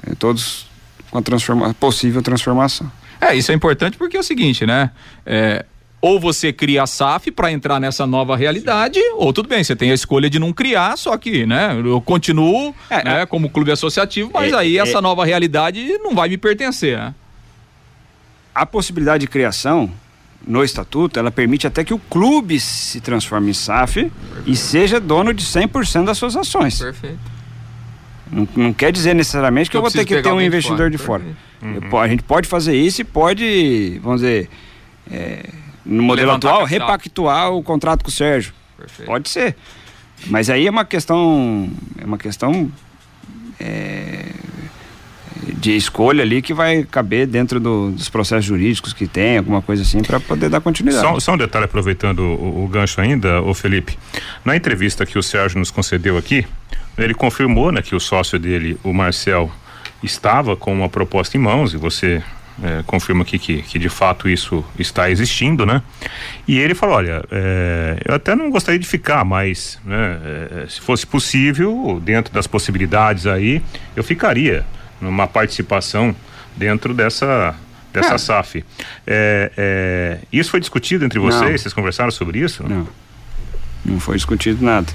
É, 0.07 0.15
todos 0.15 0.67
com 1.11 1.19
a 1.19 1.23
transforma, 1.23 1.75
possível 1.75 2.23
transformação. 2.23 2.91
É, 3.21 3.35
isso 3.35 3.53
é 3.53 3.55
importante 3.55 3.97
porque 3.97 4.17
é 4.17 4.21
o 4.21 4.23
seguinte, 4.23 4.67
né? 4.67 4.91
É, 5.25 5.65
ou 6.05 6.21
você 6.21 6.53
cria 6.53 6.83
a 6.83 6.87
SAF 6.87 7.31
para 7.31 7.51
entrar 7.51 7.81
nessa 7.81 8.07
nova 8.07 8.37
realidade, 8.37 9.01
Sim. 9.01 9.15
ou 9.15 9.33
tudo 9.33 9.49
bem, 9.49 9.65
você 9.65 9.75
tem 9.75 9.91
a 9.91 9.95
escolha 9.95 10.29
de 10.29 10.39
não 10.39 10.53
criar, 10.53 10.99
só 10.99 11.17
que, 11.17 11.47
né, 11.47 11.81
eu 11.83 11.99
continuo 11.99 12.75
é, 12.91 13.03
né, 13.03 13.23
é. 13.23 13.27
como 13.27 13.49
clube 13.49 13.73
associativo, 13.73 14.31
mas 14.35 14.53
é, 14.53 14.57
aí 14.57 14.77
essa 14.77 14.99
é. 14.99 15.01
nova 15.01 15.25
realidade 15.25 15.97
não 16.03 16.15
vai 16.15 16.29
me 16.29 16.37
pertencer, 16.37 16.99
né? 16.99 17.15
A 18.55 18.67
possibilidade 18.67 19.23
de 19.23 19.29
criação 19.29 19.91
no 20.47 20.63
estatuto, 20.63 21.19
ela 21.19 21.31
permite 21.31 21.67
até 21.67 21.83
que 21.83 21.95
o 21.95 21.99
clube 21.99 22.61
se 22.61 23.01
transforme 23.01 23.53
em 23.53 23.55
SAF 23.55 24.03
Perfeito. 24.03 24.13
e 24.47 24.55
seja 24.55 25.01
dono 25.01 25.33
de 25.33 25.43
100% 25.43 26.05
das 26.05 26.19
suas 26.19 26.37
ações. 26.37 26.81
Perfeito. 26.81 27.19
Não, 28.31 28.47
não 28.55 28.73
quer 28.75 28.93
dizer 28.93 29.15
necessariamente 29.15 29.71
que 29.71 29.77
eu, 29.77 29.79
eu 29.79 29.83
vou 29.85 29.91
ter 29.91 30.05
que 30.05 30.21
ter 30.21 30.31
um 30.31 30.41
investidor 30.41 30.91
de 30.91 30.99
fora. 30.99 31.23
De 31.23 31.35
fora. 31.65 31.87
Uhum. 31.91 31.99
a 31.99 32.09
gente 32.09 32.23
pode 32.23 32.47
fazer 32.47 32.77
isso 32.77 33.01
e 33.01 33.05
pode, 33.05 33.99
vamos 34.03 34.21
dizer, 34.21 34.51
é, 35.11 35.64
no 35.85 36.03
modelo 36.03 36.29
Levantar 36.29 36.49
atual, 36.49 36.65
repactuar 36.65 37.53
o 37.53 37.63
contrato 37.63 38.03
com 38.03 38.09
o 38.09 38.13
Sérgio. 38.13 38.53
Perfeito. 38.77 39.07
Pode 39.07 39.29
ser. 39.29 39.57
Mas 40.27 40.49
aí 40.49 40.67
é 40.67 40.71
uma 40.71 40.85
questão. 40.85 41.71
É 42.01 42.05
uma 42.05 42.19
questão. 42.19 42.71
É, 43.61 44.27
de 45.65 45.77
escolha 45.77 46.23
ali 46.23 46.43
que 46.43 46.53
vai 46.53 46.85
caber 46.85 47.27
dentro 47.27 47.59
do, 47.59 47.91
dos 47.91 48.09
processos 48.09 48.45
jurídicos 48.45 48.93
que 48.93 49.07
tem, 49.07 49.39
alguma 49.39 49.63
coisa 49.63 49.83
assim, 49.83 50.03
para 50.03 50.21
poder 50.21 50.49
dar 50.49 50.61
continuidade. 50.61 51.03
Só, 51.03 51.19
só, 51.21 51.35
um 51.35 51.37
detalhe, 51.37 51.65
aproveitando 51.65 52.21
o, 52.21 52.65
o 52.65 52.69
gancho 52.69 53.01
ainda, 53.01 53.41
o 53.43 53.55
Felipe. 53.55 53.99
Na 54.45 54.57
entrevista 54.57 55.07
que 55.07 55.19
o 55.19 55.23
Sérgio 55.23 55.59
nos 55.59 55.71
concedeu 55.71 56.17
aqui, 56.17 56.47
ele 56.97 57.15
confirmou 57.15 57.73
né, 57.73 57.83
que 57.83 57.95
o 57.95 58.01
sócio 58.01 58.39
dele, 58.39 58.79
o 58.83 58.93
Marcel, 58.93 59.51
estava 60.03 60.57
com 60.57 60.73
uma 60.73 60.89
proposta 60.89 61.37
em 61.37 61.41
mãos 61.41 61.73
e 61.73 61.77
você 61.77 62.23
é, 62.63 62.83
confirma 62.87 63.23
aqui 63.23 63.39
que, 63.39 63.63
que 63.63 63.79
de 63.79 63.89
fato 63.89 64.29
isso 64.29 64.65
está 64.79 65.11
existindo, 65.11 65.67
né? 65.67 65.83
E 66.47 66.59
ele 66.59 66.75
falou, 66.75 66.97
olha, 66.97 67.25
é, 67.31 67.99
eu 68.05 68.15
até 68.15 68.35
não 68.35 68.51
gostaria 68.51 68.79
de 68.79 68.87
ficar, 68.87 69.25
mas 69.25 69.79
né, 69.85 70.19
é, 70.63 70.67
se 70.69 70.81
fosse 70.81 71.07
possível, 71.07 72.01
dentro 72.03 72.33
das 72.33 72.47
possibilidades 72.47 73.27
aí, 73.27 73.63
eu 73.97 74.05
ficaria 74.05 74.65
numa 75.01 75.27
participação 75.27 76.15
dentro 76.57 76.95
dessa 76.95 77.55
dessa 77.93 78.15
é. 78.15 78.19
SAF. 78.19 78.65
É, 79.07 79.53
é, 79.57 80.19
isso 80.33 80.51
foi 80.51 80.59
discutido 80.59 81.05
entre 81.05 81.19
vocês? 81.21 81.51
Não. 81.51 81.59
Vocês 81.59 81.73
conversaram 81.73 82.11
sobre 82.11 82.41
isso? 82.41 82.65
Não, 82.69 82.89
não 83.85 84.01
foi 84.01 84.17
discutido 84.17 84.65
nada. 84.65 84.93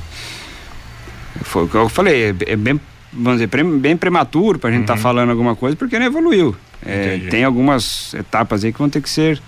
Foi 1.43 1.63
o 1.63 1.69
que 1.69 1.75
eu 1.75 1.87
falei, 1.87 2.31
é, 2.31 2.35
é 2.45 2.55
bem, 2.57 2.79
vamos 3.11 3.39
dizer, 3.39 3.63
bem 3.79 3.97
prematuro 3.97 4.59
para 4.59 4.69
a 4.69 4.73
gente 4.73 4.81
estar 4.81 4.93
uhum. 4.93 4.97
tá 4.97 5.03
falando 5.03 5.29
alguma 5.29 5.55
coisa 5.55 5.75
porque 5.75 5.97
não 5.97 6.05
evoluiu. 6.05 6.55
É, 6.85 7.17
tem 7.29 7.43
algumas 7.43 8.13
etapas 8.13 8.63
aí 8.63 8.71
que 8.71 8.79
vão 8.79 8.89
ter 8.89 9.01
que 9.01 9.09
ser 9.09 9.41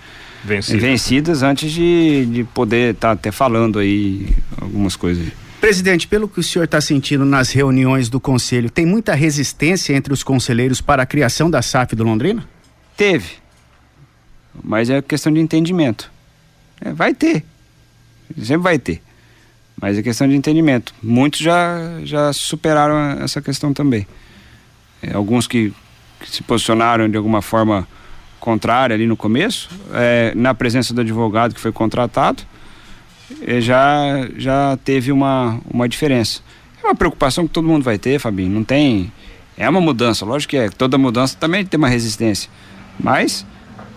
Vencidas. 0.44 0.82
vencidas 0.82 1.42
antes 1.42 1.70
de, 1.70 2.26
de 2.26 2.44
poder 2.44 2.94
estar 2.94 3.12
até 3.12 3.30
falando 3.30 3.78
aí 3.78 4.28
algumas 4.60 4.96
coisas. 4.96 5.28
Presidente, 5.60 6.08
pelo 6.08 6.26
que 6.26 6.40
o 6.40 6.42
senhor 6.42 6.64
está 6.64 6.80
sentindo 6.80 7.24
nas 7.24 7.52
reuniões 7.52 8.08
do 8.08 8.18
conselho, 8.18 8.68
tem 8.68 8.84
muita 8.84 9.14
resistência 9.14 9.94
entre 9.94 10.12
os 10.12 10.24
conselheiros 10.24 10.80
para 10.80 11.04
a 11.04 11.06
criação 11.06 11.48
da 11.48 11.62
SAF 11.62 11.94
do 11.94 12.02
Londrina? 12.02 12.44
Teve, 12.96 13.34
mas 14.62 14.90
é 14.90 15.00
questão 15.00 15.32
de 15.32 15.38
entendimento. 15.38 16.10
É, 16.80 16.92
vai 16.92 17.14
ter, 17.14 17.44
sempre 18.36 18.56
vai 18.56 18.78
ter, 18.78 19.00
mas 19.80 19.98
é 19.98 20.02
questão 20.02 20.28
de 20.28 20.34
entendimento. 20.34 20.94
Muitos 21.02 21.40
já, 21.40 22.00
já 22.04 22.32
superaram 22.32 23.22
essa 23.22 23.40
questão 23.40 23.72
também. 23.72 24.06
É, 25.02 25.14
alguns 25.14 25.46
que, 25.46 25.72
que 26.20 26.30
se 26.30 26.42
posicionaram 26.42 27.08
de 27.08 27.16
alguma 27.16 27.42
forma 27.42 27.86
contrária 28.38 28.94
ali 28.94 29.06
no 29.06 29.16
começo, 29.16 29.68
é, 29.92 30.32
na 30.34 30.54
presença 30.54 30.92
do 30.92 31.00
advogado 31.00 31.54
que 31.54 31.60
foi 31.60 31.72
contratado, 31.72 32.42
é, 33.46 33.60
já, 33.60 34.28
já 34.36 34.76
teve 34.84 35.12
uma, 35.12 35.60
uma 35.68 35.88
diferença. 35.88 36.40
É 36.82 36.86
uma 36.86 36.94
preocupação 36.94 37.46
que 37.46 37.52
todo 37.52 37.66
mundo 37.66 37.82
vai 37.82 37.98
ter, 37.98 38.18
Fabinho. 38.18 38.50
Não 38.50 38.64
tem. 38.64 39.12
É 39.56 39.68
uma 39.68 39.80
mudança, 39.80 40.24
lógico 40.24 40.50
que 40.50 40.56
é. 40.56 40.68
Toda 40.68 40.98
mudança 40.98 41.36
também 41.38 41.64
tem 41.64 41.78
uma 41.78 41.88
resistência. 41.88 42.50
Mas 42.98 43.46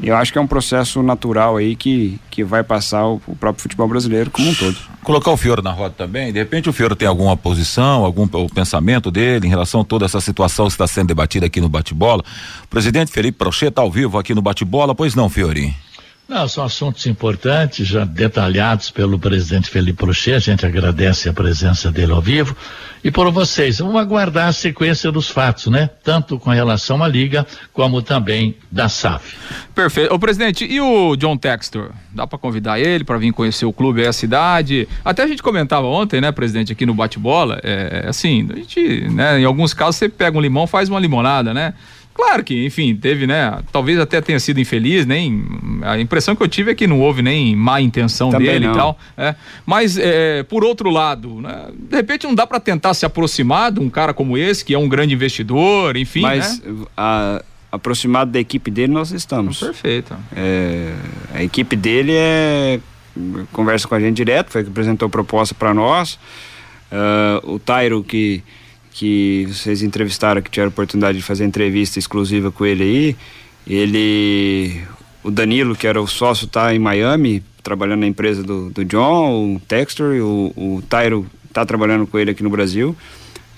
eu 0.01 0.15
acho 0.15 0.31
que 0.31 0.37
é 0.37 0.41
um 0.41 0.47
processo 0.47 1.01
natural 1.01 1.57
aí 1.57 1.75
que, 1.75 2.19
que 2.29 2.43
vai 2.43 2.63
passar 2.63 3.05
o, 3.05 3.21
o 3.27 3.35
próprio 3.35 3.61
futebol 3.61 3.87
brasileiro 3.87 4.29
como 4.29 4.49
um 4.49 4.55
todo. 4.55 4.75
Colocar 5.03 5.31
o 5.31 5.37
Fiore 5.37 5.61
na 5.61 5.71
roda 5.71 5.93
também, 5.95 6.33
de 6.33 6.39
repente 6.39 6.69
o 6.69 6.73
Fiore 6.73 6.95
tem 6.95 7.07
alguma 7.07 7.37
posição, 7.37 8.03
algum 8.03 8.27
pensamento 8.47 9.11
dele 9.11 9.47
em 9.47 9.49
relação 9.49 9.81
a 9.81 9.83
toda 9.83 10.05
essa 10.05 10.19
situação 10.19 10.65
que 10.65 10.73
está 10.73 10.87
sendo 10.87 11.07
debatida 11.07 11.45
aqui 11.45 11.61
no 11.61 11.69
bate-bola. 11.69 12.23
O 12.63 12.67
presidente 12.67 13.11
Felipe 13.11 13.37
Prochê 13.37 13.67
está 13.67 13.81
ao 13.81 13.91
vivo 13.91 14.17
aqui 14.17 14.33
no 14.33 14.41
bate-bola, 14.41 14.95
pois 14.95 15.15
não, 15.15 15.29
Fiore? 15.29 15.73
Não, 16.27 16.47
são 16.47 16.63
assuntos 16.63 17.05
importantes, 17.05 17.87
já 17.87 18.03
detalhados 18.03 18.89
pelo 18.89 19.19
presidente 19.19 19.69
Felipe 19.69 19.99
Prochê, 19.99 20.33
a 20.33 20.39
gente 20.39 20.65
agradece 20.65 21.29
a 21.29 21.33
presença 21.33 21.91
dele 21.91 22.13
ao 22.13 22.21
vivo. 22.21 22.55
E 23.03 23.11
por 23.11 23.31
vocês, 23.31 23.77
vamos 23.77 23.97
aguardar 23.97 24.47
a 24.47 24.51
sequência 24.51 25.11
dos 25.11 25.29
fatos, 25.29 25.67
né? 25.67 25.87
Tanto 26.03 26.39
com 26.39 26.49
relação 26.49 27.03
à 27.03 27.07
Liga, 27.07 27.45
como 27.71 28.01
também 28.01 28.57
da 28.71 28.89
SAF. 28.89 29.37
Perfeito. 29.75 30.11
Ô, 30.11 30.17
presidente, 30.17 30.65
e 30.65 30.81
o 30.81 31.15
John 31.15 31.37
Textor? 31.37 31.91
Dá 32.11 32.25
para 32.25 32.39
convidar 32.39 32.79
ele 32.79 33.03
para 33.03 33.19
vir 33.19 33.31
conhecer 33.31 33.67
o 33.67 33.71
clube 33.71 34.01
e 34.01 34.07
a 34.07 34.13
cidade? 34.13 34.87
Até 35.03 35.21
a 35.21 35.27
gente 35.27 35.43
comentava 35.43 35.85
ontem, 35.85 36.19
né, 36.19 36.31
presidente, 36.31 36.71
aqui 36.71 36.87
no 36.87 36.95
bate-bola, 36.95 37.59
é, 37.61 38.05
assim, 38.07 38.49
a 38.51 38.55
gente, 38.55 39.07
né, 39.09 39.39
em 39.39 39.45
alguns 39.45 39.75
casos 39.75 39.97
você 39.97 40.09
pega 40.09 40.35
um 40.35 40.41
limão, 40.41 40.65
faz 40.65 40.89
uma 40.89 40.99
limonada, 40.99 41.53
né? 41.53 41.75
Claro 42.15 42.45
que, 42.45 42.65
enfim, 42.65 42.95
teve, 42.95 43.27
né? 43.27 43.59
Talvez 43.73 43.99
até 43.99 44.21
tenha 44.21 44.39
sido 44.39 44.57
infeliz, 44.59 45.05
nem. 45.05 45.45
A 45.83 45.99
impressão 45.99 46.33
que 46.33 46.41
eu 46.41 46.47
tive 46.47 46.71
é 46.71 46.75
que 46.75 46.87
não 46.87 47.01
houve 47.01 47.21
nem 47.21 47.53
má 47.57 47.81
intenção 47.81 48.29
Também 48.29 48.47
dele 48.47 48.67
não. 48.67 48.73
e 48.73 48.77
tal. 48.77 48.99
É. 49.17 49.35
Mas, 49.65 49.97
é, 49.97 50.41
por 50.43 50.63
outro 50.63 50.89
lado, 50.89 51.41
né, 51.41 51.67
de 51.77 51.93
repente 51.93 52.25
não 52.25 52.33
dá 52.33 52.47
para 52.47 52.57
tentar 52.59 52.93
se 52.93 53.05
aproximar 53.05 53.69
de 53.69 53.81
um 53.81 53.89
cara 53.89 54.13
como 54.13 54.37
esse, 54.37 54.63
que 54.63 54.73
é 54.73 54.77
um 54.79 54.87
grande 54.87 55.13
investidor, 55.13 55.97
enfim. 55.97 56.21
Mas 56.21 56.61
né? 56.61 56.85
a, 56.95 57.43
aproximado 57.69 58.31
da 58.31 58.39
equipe 58.39 58.71
dele 58.71 58.93
nós 58.93 59.11
estamos. 59.11 59.59
Perfeito. 59.59 60.15
É, 60.33 60.93
a 61.33 61.43
equipe 61.43 61.75
dele 61.75 62.13
é 62.15 62.79
conversa 63.51 63.87
com 63.87 63.95
a 63.95 63.99
gente 63.99 64.15
direto, 64.15 64.51
foi 64.51 64.63
que 64.63 64.69
apresentou 64.69 65.09
proposta 65.09 65.53
para 65.53 65.73
nós. 65.73 66.17
Ah, 66.91 67.41
o 67.43 67.59
Tairo 67.59 68.03
que 68.03 68.41
que 68.95 69.45
vocês 69.47 69.83
entrevistaram, 69.83 70.41
que 70.41 70.49
tiveram 70.49 70.69
a 70.69 70.73
oportunidade 70.73 71.17
de 71.17 71.23
fazer 71.23 71.43
entrevista 71.43 71.99
exclusiva 71.99 72.49
com 72.49 72.65
ele 72.65 72.83
aí, 72.83 73.15
ele, 73.67 74.81
o 75.21 75.29
Danilo 75.29 75.75
que 75.75 75.85
era 75.85 76.01
o 76.01 76.07
sócio 76.07 76.47
tá 76.47 76.73
em 76.73 76.79
Miami 76.79 77.43
trabalhando 77.61 78.01
na 78.01 78.07
empresa 78.07 78.41
do, 78.41 78.69
do 78.69 78.85
John, 78.85 79.55
o 79.55 79.59
Textor, 79.59 80.15
o, 80.21 80.53
o 80.55 80.81
Tairo 80.83 81.25
tá 81.51 81.65
trabalhando 81.65 82.07
com 82.07 82.17
ele 82.17 82.31
aqui 82.31 82.41
no 82.41 82.49
Brasil. 82.49 82.95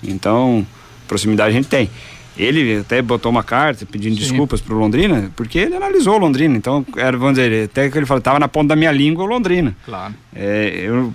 Então 0.02 0.66
proximidade 1.06 1.50
a 1.50 1.52
gente 1.52 1.68
tem. 1.68 1.88
Ele 2.36 2.78
até 2.78 3.00
botou 3.00 3.30
uma 3.30 3.42
carta 3.42 3.86
pedindo 3.86 4.14
Sim. 4.14 4.20
desculpas 4.20 4.60
pro 4.60 4.76
Londrina, 4.76 5.30
porque 5.36 5.58
ele 5.58 5.76
analisou 5.76 6.14
o 6.14 6.18
Londrina. 6.18 6.56
Então, 6.56 6.86
era, 6.96 7.16
vamos 7.16 7.34
dizer, 7.34 7.64
até 7.64 7.90
que 7.90 7.98
ele 7.98 8.06
falou, 8.06 8.20
tava 8.20 8.38
na 8.38 8.46
ponta 8.46 8.68
da 8.68 8.76
minha 8.76 8.92
língua 8.92 9.24
o 9.24 9.26
Londrina. 9.26 9.76
Claro. 9.84 10.14
É, 10.32 10.82
eu, 10.84 11.12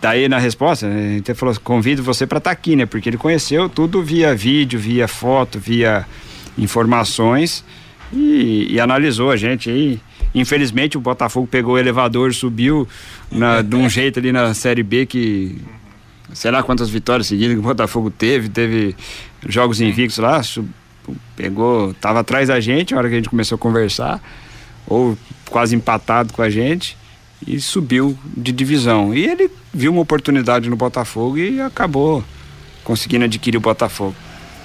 daí 0.00 0.28
na 0.28 0.38
resposta, 0.38 0.90
gente 0.90 1.20
até 1.20 1.34
falou, 1.34 1.54
convido 1.62 2.02
você 2.02 2.26
para 2.26 2.38
estar 2.38 2.50
aqui, 2.50 2.76
né? 2.76 2.86
Porque 2.86 3.08
ele 3.08 3.16
conheceu 3.16 3.68
tudo 3.68 4.02
via 4.02 4.34
vídeo, 4.34 4.78
via 4.78 5.06
foto, 5.06 5.58
via 5.58 6.06
informações 6.56 7.64
e, 8.12 8.66
e 8.70 8.80
analisou 8.80 9.30
a 9.30 9.36
gente 9.36 9.70
aí. 9.70 10.00
Infelizmente 10.34 10.96
o 10.98 11.00
Botafogo 11.00 11.46
pegou 11.46 11.74
o 11.74 11.78
elevador, 11.78 12.34
subiu 12.34 12.86
na, 13.30 13.62
de 13.62 13.76
um 13.76 13.88
jeito 13.88 14.18
ali 14.18 14.32
na 14.32 14.52
Série 14.54 14.82
B 14.82 15.06
que 15.06 15.56
sei 16.32 16.50
lá 16.50 16.62
quantas 16.62 16.90
vitórias 16.90 17.26
seguidas 17.26 17.54
que 17.54 17.60
o 17.60 17.62
Botafogo 17.62 18.10
teve, 18.10 18.48
teve 18.48 18.94
jogos 19.46 19.80
invictos 19.80 20.18
lá, 20.18 20.42
pegou, 21.34 21.94
tava 21.94 22.20
atrás 22.20 22.48
da 22.48 22.60
gente 22.60 22.92
na 22.92 22.98
hora 22.98 23.08
que 23.08 23.14
a 23.14 23.18
gente 23.18 23.30
começou 23.30 23.56
a 23.56 23.58
conversar, 23.58 24.20
ou 24.86 25.16
quase 25.48 25.74
empatado 25.74 26.32
com 26.32 26.42
a 26.42 26.50
gente, 26.50 26.97
e 27.46 27.60
subiu 27.60 28.18
de 28.36 28.52
divisão. 28.52 29.14
E 29.14 29.24
ele 29.24 29.50
viu 29.72 29.92
uma 29.92 30.00
oportunidade 30.00 30.68
no 30.68 30.76
Botafogo 30.76 31.38
e 31.38 31.60
acabou 31.60 32.24
conseguindo 32.84 33.24
adquirir 33.24 33.58
o 33.58 33.60
Botafogo. 33.60 34.14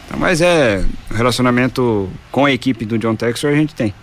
Então, 0.05 0.19
mas 0.19 0.41
é 0.41 0.83
relacionamento 1.11 2.09
com 2.31 2.45
a 2.45 2.51
equipe 2.51 2.85
do 2.85 2.97
John 2.97 3.15
Textor 3.15 3.51
a 3.51 3.55
gente 3.55 3.75
tem. 3.75 3.93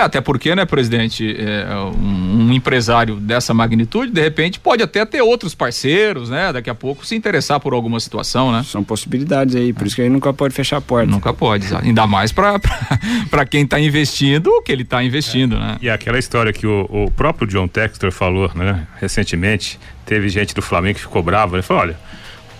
É, 0.00 0.04
até 0.04 0.20
porque, 0.20 0.54
né, 0.54 0.64
presidente, 0.64 1.36
é, 1.38 1.66
um, 1.76 2.46
um 2.48 2.52
empresário 2.52 3.16
dessa 3.16 3.52
magnitude, 3.52 4.10
de 4.10 4.20
repente, 4.20 4.58
pode 4.58 4.82
até 4.82 5.04
ter 5.04 5.20
outros 5.20 5.54
parceiros, 5.54 6.30
né? 6.30 6.52
Daqui 6.52 6.70
a 6.70 6.74
pouco 6.74 7.04
se 7.04 7.14
interessar 7.14 7.60
por 7.60 7.74
alguma 7.74 8.00
situação, 8.00 8.50
né? 8.50 8.62
São 8.64 8.82
possibilidades 8.82 9.54
aí, 9.54 9.72
por 9.74 9.86
isso 9.86 9.94
que 9.94 10.00
a 10.02 10.04
gente 10.04 10.14
nunca 10.14 10.32
pode 10.32 10.54
fechar 10.54 10.78
a 10.78 10.80
porta. 10.80 11.10
Nunca 11.10 11.34
pode, 11.34 11.66
ainda 11.76 12.06
mais 12.06 12.32
para 12.32 12.58
quem 13.48 13.64
está 13.64 13.78
investindo 13.78 14.48
o 14.48 14.62
que 14.62 14.72
ele 14.72 14.82
está 14.82 15.02
investindo, 15.04 15.58
né? 15.58 15.76
E 15.82 15.90
aquela 15.90 16.18
história 16.18 16.52
que 16.52 16.66
o, 16.66 16.86
o 16.88 17.10
próprio 17.10 17.46
John 17.46 17.68
Textor 17.68 18.10
falou, 18.10 18.50
né, 18.54 18.86
recentemente, 19.00 19.78
teve 20.06 20.28
gente 20.30 20.54
do 20.54 20.62
Flamengo 20.62 20.94
que 20.96 21.02
ficou 21.02 21.22
brava, 21.22 21.56
ele 21.56 21.62
falou, 21.62 21.82
olha, 21.82 21.96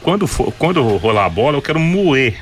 quando, 0.03 0.26
for, 0.26 0.53
quando 0.59 0.83
rolar 0.98 1.24
a 1.24 1.29
bola, 1.31 1.57
eu 1.57 1.62
quero 1.62 1.81
moer. 1.81 2.37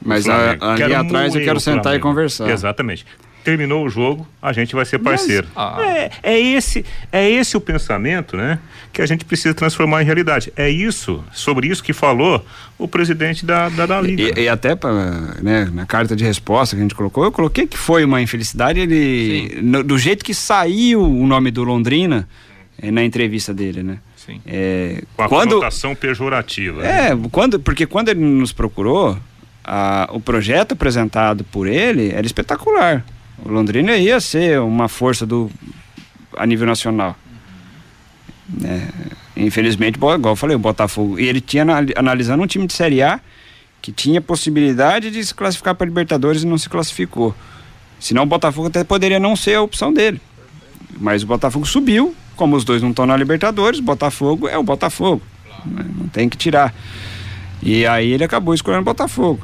Mas 0.00 0.28
a- 0.28 0.50
ali 0.60 0.76
Quero 0.76 0.96
atrás 0.96 1.34
eu 1.34 1.42
quero 1.42 1.58
sentar 1.58 1.80
e 1.80 1.82
Flamengo." 1.82 2.08
conversar. 2.08 2.50
Exatamente. 2.50 3.06
Terminou 3.44 3.84
o 3.84 3.90
jogo, 3.90 4.26
a 4.40 4.52
gente 4.54 4.74
vai 4.74 4.86
ser 4.86 4.98
parceiro. 4.98 5.46
ah. 5.54 5.76
É, 5.84 6.10
é, 6.22 6.40
esse, 6.40 6.82
é 7.12 7.28
esse 7.30 7.56
o 7.56 7.60
pensamento, 7.60 8.36
né, 8.38 8.58
que 8.90 9.02
a 9.02 9.06
gente 9.06 9.22
precisa 9.24 9.52
transformar 9.54 10.00
em 10.02 10.06
realidade. 10.06 10.50
É 10.56 10.68
isso, 10.70 11.22
sobre 11.30 11.66
isso 11.68 11.84
que 11.84 11.92
falou 11.92 12.44
o 12.78 12.88
presidente 12.88 13.44
da, 13.44 13.68
da, 13.68 13.84
da 13.84 14.00
Liga. 14.00 14.40
E, 14.40 14.44
e 14.44 14.48
até 14.48 14.74
pra, 14.74 14.92
né, 15.42 15.70
na 15.72 15.84
carta 15.84 16.16
de 16.16 16.24
resposta 16.24 16.74
que 16.74 16.80
a 16.80 16.84
gente 16.84 16.94
colocou, 16.94 17.22
eu 17.24 17.30
coloquei 17.30 17.66
que 17.66 17.76
foi 17.76 18.02
uma 18.04 18.22
infelicidade. 18.22 18.80
Ele, 18.80 19.60
no- 19.62 19.82
do 19.84 19.98
jeito 19.98 20.24
que 20.24 20.32
saiu 20.32 21.02
o 21.02 21.26
nome 21.26 21.50
do 21.50 21.62
Londrina 21.64 22.26
eh, 22.80 22.90
na 22.90 23.04
entrevista 23.04 23.52
dele, 23.52 23.82
né? 23.82 23.98
Sim. 24.16 24.40
É, 24.46 25.02
com 25.18 25.22
a 25.22 25.28
quando, 25.28 25.48
conotação 25.50 25.94
pejorativa. 25.94 26.80
né? 26.80 27.10
é, 27.10 27.18
quando, 27.30 27.60
porque 27.60 27.84
quando 27.84 28.08
ele 28.08 28.20
nos 28.20 28.52
procurou, 28.52 29.18
a- 29.62 30.08
o 30.12 30.18
projeto 30.20 30.72
apresentado 30.72 31.44
por 31.44 31.66
ele 31.66 32.10
era 32.10 32.24
espetacular. 32.26 33.04
O 33.42 33.48
Londrina 33.50 33.96
ia 33.96 34.20
ser 34.20 34.60
uma 34.60 34.88
força 34.88 35.24
do 35.26 35.50
a 36.36 36.46
nível 36.46 36.66
nacional. 36.66 37.16
É, 38.64 38.80
infelizmente, 39.36 39.96
igual 39.96 40.18
eu 40.24 40.36
falei, 40.36 40.56
o 40.56 40.58
Botafogo. 40.58 41.18
E 41.18 41.26
ele 41.26 41.40
tinha 41.40 41.62
anali- 41.62 41.94
analisando 41.96 42.42
um 42.42 42.46
time 42.46 42.66
de 42.66 42.72
Série 42.72 43.02
A 43.02 43.20
que 43.80 43.92
tinha 43.92 44.20
possibilidade 44.20 45.10
de 45.10 45.24
se 45.24 45.34
classificar 45.34 45.74
para 45.74 45.86
Libertadores 45.86 46.42
e 46.42 46.46
não 46.46 46.56
se 46.58 46.68
classificou. 46.68 47.34
Senão 48.00 48.22
o 48.22 48.26
Botafogo 48.26 48.68
até 48.68 48.82
poderia 48.84 49.18
não 49.20 49.36
ser 49.36 49.54
a 49.56 49.62
opção 49.62 49.92
dele. 49.92 50.20
Mas 50.98 51.22
o 51.22 51.26
Botafogo 51.26 51.66
subiu, 51.66 52.14
como 52.36 52.56
os 52.56 52.64
dois 52.64 52.80
não 52.82 52.90
estão 52.90 53.06
na 53.06 53.16
Libertadores, 53.16 53.80
Botafogo 53.80 54.48
é 54.48 54.56
o 54.56 54.62
Botafogo. 54.62 55.22
né? 55.64 55.84
Não 55.98 56.08
tem 56.08 56.28
que 56.28 56.36
tirar. 56.36 56.74
E 57.62 57.86
aí 57.86 58.10
ele 58.12 58.24
acabou 58.24 58.54
escolhendo 58.54 58.82
o 58.82 58.84
Botafogo. 58.84 59.40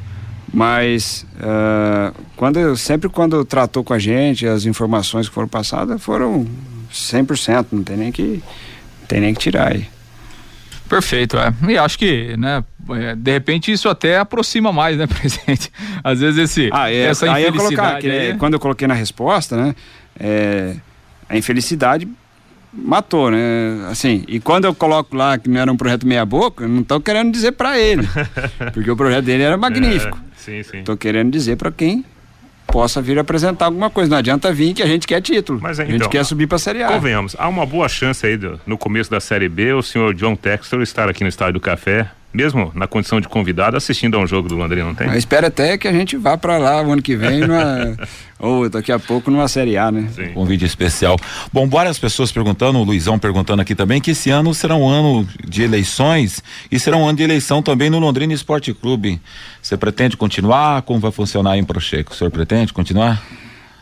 Mas 0.53 1.25
ah, 1.39 2.11
quando, 2.35 2.75
sempre 2.75 3.07
quando 3.09 3.43
tratou 3.45 3.83
com 3.83 3.93
a 3.93 3.99
gente, 3.99 4.45
as 4.47 4.65
informações 4.65 5.27
que 5.29 5.33
foram 5.33 5.47
passadas 5.47 6.01
foram 6.01 6.45
100%, 6.91 7.67
não 7.71 7.83
tem 7.83 7.95
nem 7.97 8.11
que, 8.11 8.43
tem 9.07 9.21
nem 9.21 9.33
que 9.33 9.39
tirar 9.39 9.71
aí. 9.71 9.87
Perfeito, 10.89 11.37
é. 11.37 11.53
E 11.69 11.77
acho 11.77 11.97
que, 11.97 12.35
né, 12.37 12.63
é, 12.89 13.15
de 13.15 13.31
repente 13.31 13.71
isso 13.71 13.87
até 13.87 14.17
aproxima 14.17 14.73
mais, 14.73 14.97
né, 14.97 15.07
presidente? 15.07 15.71
Às 16.03 16.19
vezes 16.19 16.37
esse, 16.37 16.69
Ah, 16.73 16.91
é, 16.91 17.03
essa 17.03 17.31
aí 17.31 17.43
eu 17.43 17.49
infelicidade 17.49 17.77
colocar, 17.77 18.01
que, 18.01 18.09
aí- 18.09 18.27
é, 18.31 18.33
quando 18.35 18.55
eu 18.55 18.59
coloquei 18.59 18.87
na 18.89 18.93
resposta, 18.93 19.55
né, 19.55 19.73
é, 20.19 20.75
a 21.29 21.37
infelicidade 21.37 22.09
matou, 22.73 23.29
né, 23.31 23.87
assim, 23.89 24.23
e 24.27 24.39
quando 24.39 24.65
eu 24.65 24.73
coloco 24.73 25.15
lá 25.15 25.37
que 25.37 25.49
não 25.49 25.59
era 25.59 25.71
um 25.71 25.77
projeto 25.77 26.07
meia 26.07 26.25
boca, 26.25 26.63
eu 26.63 26.69
não 26.69 26.83
tô 26.83 26.99
querendo 27.01 27.31
dizer 27.31 27.51
para 27.53 27.77
ele, 27.79 28.07
porque 28.73 28.89
o 28.89 28.95
projeto 28.95 29.25
dele 29.25 29.43
era 29.43 29.57
magnífico. 29.57 30.17
É, 30.17 30.35
sim, 30.37 30.63
sim. 30.63 30.83
Tô 30.83 30.95
querendo 30.95 31.29
dizer 31.31 31.57
para 31.57 31.71
quem 31.71 32.05
possa 32.67 33.01
vir 33.01 33.19
apresentar 33.19 33.65
alguma 33.65 33.89
coisa. 33.89 34.09
Não 34.09 34.17
adianta 34.17 34.53
vir 34.53 34.73
que 34.73 34.81
a 34.81 34.85
gente 34.85 35.05
quer 35.05 35.21
título. 35.21 35.59
Mas, 35.61 35.77
a 35.79 35.83
gente 35.83 35.95
então, 35.97 36.09
quer 36.09 36.23
subir 36.23 36.47
para 36.47 36.55
a 36.55 36.59
Série 36.59 36.81
A. 36.81 36.87
Convenhamos, 36.87 37.35
há 37.37 37.47
uma 37.49 37.65
boa 37.65 37.89
chance 37.89 38.25
aí 38.25 38.37
do- 38.37 38.59
no 38.65 38.77
começo 38.77 39.11
da 39.11 39.19
Série 39.19 39.49
B 39.49 39.73
o 39.73 39.81
senhor 39.83 40.13
John 40.13 40.35
Textor 40.37 40.81
estar 40.81 41.09
aqui 41.09 41.21
no 41.23 41.27
Estádio 41.29 41.55
do 41.55 41.59
Café, 41.59 42.09
mesmo 42.33 42.71
na 42.73 42.87
condição 42.87 43.19
de 43.19 43.27
convidado, 43.27 43.75
assistindo 43.75 44.17
a 44.17 44.19
um 44.19 44.27
jogo 44.27 44.47
do 44.47 44.55
Londrina, 44.55 44.85
não 44.85 44.95
tem? 44.95 45.07
Eu 45.07 45.17
espero 45.17 45.47
até 45.47 45.77
que 45.77 45.87
a 45.87 45.91
gente 45.91 46.15
vá 46.17 46.37
para 46.37 46.57
lá 46.57 46.81
o 46.81 46.91
ano 46.91 47.01
que 47.01 47.15
vem, 47.15 47.41
numa, 47.41 47.97
ou 48.39 48.69
daqui 48.69 48.91
a 48.91 48.99
pouco 48.99 49.29
numa 49.29 49.47
Série 49.47 49.77
A, 49.77 49.91
né? 49.91 50.09
Sim. 50.15 50.29
Convite 50.33 50.65
especial. 50.65 51.17
Bom, 51.51 51.67
várias 51.67 51.99
pessoas 51.99 52.31
perguntando, 52.31 52.79
o 52.79 52.83
Luizão 52.83 53.19
perguntando 53.19 53.61
aqui 53.61 53.75
também, 53.75 53.99
que 53.99 54.11
esse 54.11 54.29
ano 54.29 54.53
será 54.53 54.75
um 54.75 54.87
ano 54.87 55.27
de 55.47 55.63
eleições 55.63 56.41
e 56.71 56.79
será 56.79 56.97
um 56.97 57.07
ano 57.07 57.17
de 57.17 57.23
eleição 57.23 57.61
também 57.61 57.89
no 57.89 57.99
Londrina 57.99 58.33
Esporte 58.33 58.73
Clube. 58.73 59.21
Você 59.61 59.75
pretende 59.75 60.15
continuar? 60.15 60.81
Como 60.83 60.99
vai 60.99 61.11
funcionar 61.11 61.51
aí 61.51 61.59
em 61.59 61.63
Procheco? 61.63 62.13
O 62.13 62.15
senhor 62.15 62.31
pretende 62.31 62.71
continuar? 62.73 63.21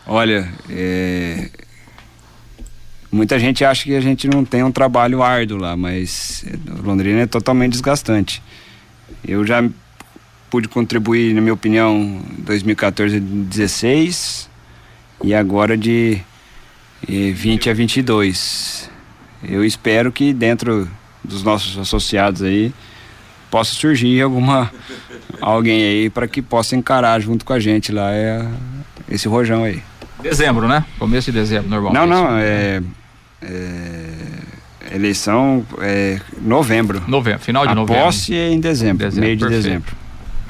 Olha, 0.07 0.49
é, 0.69 1.49
muita 3.11 3.39
gente 3.39 3.63
acha 3.65 3.83
que 3.83 3.95
a 3.95 4.01
gente 4.01 4.27
não 4.27 4.45
tem 4.45 4.63
um 4.63 4.71
trabalho 4.71 5.21
árduo 5.23 5.57
lá, 5.57 5.75
mas 5.75 6.45
Londrina 6.83 7.21
é 7.21 7.25
totalmente 7.25 7.71
desgastante. 7.73 8.41
Eu 9.27 9.45
já 9.45 9.67
pude 10.49 10.67
contribuir, 10.67 11.33
na 11.33 11.41
minha 11.41 11.53
opinião, 11.53 12.21
em 12.37 12.41
2014 12.41 13.17
e 13.17 13.19
16 13.19 14.49
e 15.23 15.33
agora 15.33 15.77
de 15.77 16.21
eh, 17.07 17.31
20 17.31 17.69
a 17.69 17.73
22. 17.73 18.89
Eu 19.47 19.63
espero 19.63 20.11
que 20.11 20.33
dentro 20.33 20.89
dos 21.23 21.43
nossos 21.43 21.77
associados 21.77 22.41
aí 22.41 22.73
possa 23.51 23.73
surgir 23.73 24.21
alguma 24.21 24.71
alguém 25.41 25.83
aí 25.83 26.09
para 26.09 26.27
que 26.27 26.41
possa 26.41 26.75
encarar 26.75 27.19
junto 27.19 27.43
com 27.45 27.53
a 27.53 27.59
gente 27.59 27.91
lá 27.91 28.11
é 28.11 28.45
esse 29.09 29.27
rojão 29.27 29.63
aí. 29.63 29.81
Dezembro, 30.21 30.67
né? 30.67 30.85
Começo 30.97 31.31
de 31.31 31.39
dezembro, 31.39 31.69
normal. 31.69 31.93
Não, 31.93 32.05
não, 32.05 32.37
é, 32.37 32.81
é 33.41 34.95
eleição 34.95 35.65
é 35.81 36.19
novembro. 36.41 37.01
Novembro, 37.07 37.39
final 37.39 37.65
de 37.65 37.71
a 37.71 37.75
novembro. 37.75 38.03
posse 38.03 38.33
é 38.35 38.49
em 38.49 38.59
dezembro, 38.59 39.05
Dezembro, 39.05 39.25
meio 39.25 39.37
de 39.37 39.43
perfeito. 39.43 39.63
dezembro. 39.63 39.95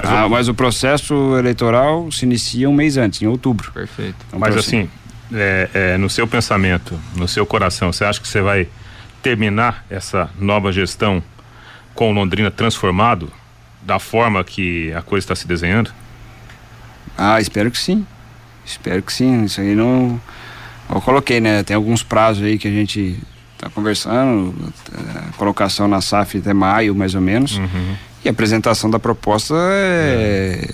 Ah, 0.01 0.29
mas 0.29 0.47
o 0.47 0.53
processo 0.53 1.35
eleitoral 1.37 2.09
se 2.11 2.23
inicia 2.25 2.69
um 2.69 2.73
mês 2.73 2.95
antes, 2.95 3.21
em 3.21 3.27
outubro. 3.27 3.71
Perfeito. 3.73 4.15
Então, 4.27 4.39
Mas 4.39 4.55
assim, 4.55 4.89
é, 5.33 5.69
é, 5.73 5.97
no 5.97 6.09
seu 6.09 6.25
pensamento, 6.25 6.97
no 7.15 7.27
seu 7.27 7.45
coração, 7.45 7.91
você 7.91 8.05
acha 8.05 8.19
que 8.21 8.27
você 8.27 8.39
vai 8.41 8.67
terminar 9.21 9.85
essa 9.89 10.29
nova 10.39 10.71
gestão 10.71 11.21
com 11.93 12.09
o 12.11 12.13
Londrina 12.13 12.49
transformado 12.49 13.29
da 13.81 13.99
forma 13.99 14.41
que 14.43 14.93
a 14.93 15.01
coisa 15.01 15.25
está 15.25 15.35
se 15.35 15.45
desenhando? 15.45 15.91
Ah, 17.17 17.41
espero 17.41 17.69
que 17.69 17.77
sim. 17.77 18.05
Espero 18.65 19.01
que 19.01 19.11
sim. 19.11 19.43
Isso 19.43 19.59
aí 19.59 19.75
não. 19.75 20.21
Eu 20.93 21.01
coloquei, 21.01 21.39
né? 21.39 21.63
Tem 21.63 21.75
alguns 21.75 22.03
prazos 22.03 22.43
aí 22.43 22.57
que 22.57 22.67
a 22.67 22.71
gente 22.71 23.19
tá 23.57 23.69
conversando. 23.69 24.55
A 25.15 25.37
colocação 25.37 25.87
na 25.87 26.01
SAF 26.01 26.37
até 26.37 26.53
maio, 26.53 26.95
mais 26.95 27.13
ou 27.15 27.21
menos. 27.21 27.57
Uhum. 27.57 27.95
E 28.23 28.27
a 28.27 28.31
apresentação 28.31 28.89
da 28.89 28.99
proposta 28.99 29.53
é. 29.57 30.67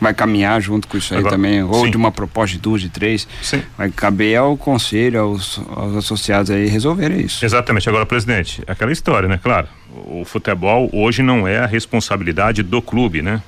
Vai 0.00 0.12
caminhar 0.12 0.60
junto 0.60 0.86
com 0.86 0.98
isso 0.98 1.14
aí 1.14 1.20
Agora, 1.20 1.34
também. 1.34 1.62
Ou 1.62 1.84
sim. 1.84 1.90
de 1.90 1.96
uma 1.96 2.12
proposta 2.12 2.56
de 2.56 2.60
duas, 2.60 2.82
de 2.82 2.90
três. 2.90 3.26
Sim. 3.40 3.62
Vai 3.78 3.90
caber 3.90 4.36
ao 4.36 4.56
conselho, 4.56 5.20
aos, 5.20 5.58
aos 5.74 5.96
associados 5.96 6.50
aí 6.50 6.66
resolverem 6.66 7.20
isso. 7.20 7.44
Exatamente. 7.44 7.88
Agora, 7.88 8.04
presidente, 8.04 8.62
aquela 8.66 8.92
história, 8.92 9.28
né? 9.28 9.38
Claro, 9.42 9.66
o 9.90 10.24
futebol 10.24 10.90
hoje 10.92 11.22
não 11.22 11.48
é 11.48 11.58
a 11.58 11.66
responsabilidade 11.66 12.62
do 12.62 12.82
clube, 12.82 13.22
né? 13.22 13.40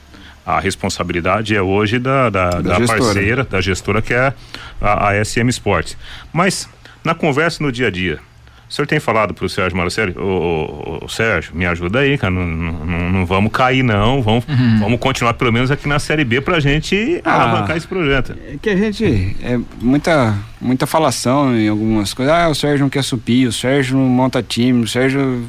A 0.47 0.61
responsabilidade 0.61 1.57
é 1.57 1.61
hoje 1.61 1.99
da, 1.99 2.31
da, 2.31 2.51
da 2.61 2.75
gestora. 2.79 3.01
parceira, 3.03 3.45
da 3.45 3.61
gestora 3.61 4.01
que 4.01 4.15
é 4.15 4.33
a, 4.81 5.09
a 5.11 5.25
SM 5.25 5.49
Sports. 5.49 5.97
Mas, 6.33 6.69
na 7.05 7.15
conversa 7.17 7.63
no 7.65 7.73
dia 7.73 7.89
a 7.89 7.91
dia, 7.91 8.21
o 8.69 8.73
senhor 8.73 8.87
tem 8.87 8.99
falado 9.01 9.33
para 9.35 9.45
o 9.45 9.49
Sérgio 9.49 9.77
Marcelo, 9.77 10.13
ô, 10.21 10.99
ô, 11.01 11.05
ô, 11.05 11.09
Sérgio, 11.09 11.55
me 11.55 11.65
ajuda 11.67 12.01
aí, 12.01 12.17
cara, 12.19 12.33
não, 12.33 12.45
não, 12.47 13.11
não 13.13 13.27
vamos 13.27 13.51
cair 13.53 13.83
não, 13.83 14.21
vamos, 14.23 14.45
vamos 14.81 14.99
continuar 15.01 15.35
pelo 15.35 15.53
menos 15.53 15.71
aqui 15.71 15.89
na 15.89 15.99
Série 15.99 16.25
B 16.25 16.41
pra 16.41 16.59
gente 16.61 17.21
Ah. 17.25 17.35
alavancar 17.43 17.77
esse 17.77 17.87
projeto. 17.87 18.33
É 18.49 18.57
que 18.61 18.71
a 18.71 18.77
gente. 18.77 19.37
É 19.43 19.59
muita, 19.81 20.35
muita 20.61 20.87
falação 20.87 21.57
em 21.57 21.69
algumas 21.69 22.13
coisas. 22.15 22.33
Ah, 22.35 22.49
o 22.49 22.55
Sérgio 22.55 22.83
não 22.85 22.91
quer 22.91 23.03
subir, 23.03 23.47
o 23.47 23.53
Sérgio 23.53 23.97
não 23.97 24.05
monta 24.05 24.43
time, 24.43 24.83
o 24.85 24.89
Sérgio 24.89 25.45